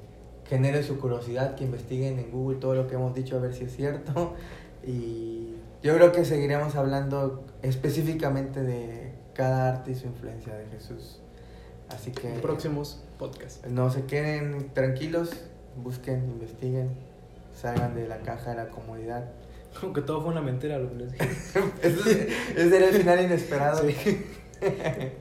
genere 0.45 0.83
su 0.83 0.99
curiosidad, 0.99 1.55
que 1.55 1.63
investiguen 1.63 2.19
en 2.19 2.31
Google 2.31 2.57
todo 2.59 2.75
lo 2.75 2.85
que 2.85 2.95
hemos 2.95 3.15
dicho 3.15 3.37
a 3.37 3.39
ver 3.39 3.53
si 3.53 3.63
es 3.63 3.75
cierto. 3.75 4.33
Y 4.85 5.55
yo 5.81 5.95
creo 5.95 6.11
que 6.11 6.25
seguiremos 6.25 6.75
hablando 6.75 7.45
específicamente 7.61 8.61
de 8.61 9.13
cada 9.33 9.69
arte 9.69 9.91
y 9.91 9.95
su 9.95 10.07
influencia 10.07 10.53
de 10.53 10.65
Jesús. 10.65 11.21
Así 11.89 12.11
que 12.11 12.29
próximos 12.39 13.01
podcasts. 13.17 13.65
no 13.69 13.89
se 13.89 14.05
queden 14.05 14.71
tranquilos, 14.73 15.31
busquen, 15.81 16.29
investiguen, 16.29 16.89
salgan 17.55 17.95
de 17.95 18.07
la 18.07 18.17
caja 18.19 18.49
de 18.49 18.57
la 18.57 18.69
comodidad. 18.69 19.29
Como 19.79 19.93
que 19.93 20.01
todo 20.01 20.21
fue 20.21 20.31
una 20.31 20.41
mentira 20.41 20.77
lo 20.77 20.89
que 20.89 20.95
les 20.95 21.11
dije. 21.13 21.29
Ese 21.81 22.29
ese 22.55 22.77
era 22.77 22.89
el 22.89 22.95
final 22.95 23.23
inesperado. 23.23 23.87
Sí. 23.87 24.25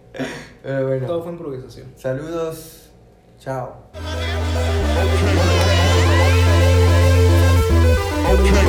Pero 0.63 0.87
bueno. 0.87 1.07
Todo 1.07 1.23
fue 1.23 1.33
improvisación. 1.33 1.93
Saludos. 1.97 2.91
Chao. 3.39 3.91
Okay. 8.33 8.51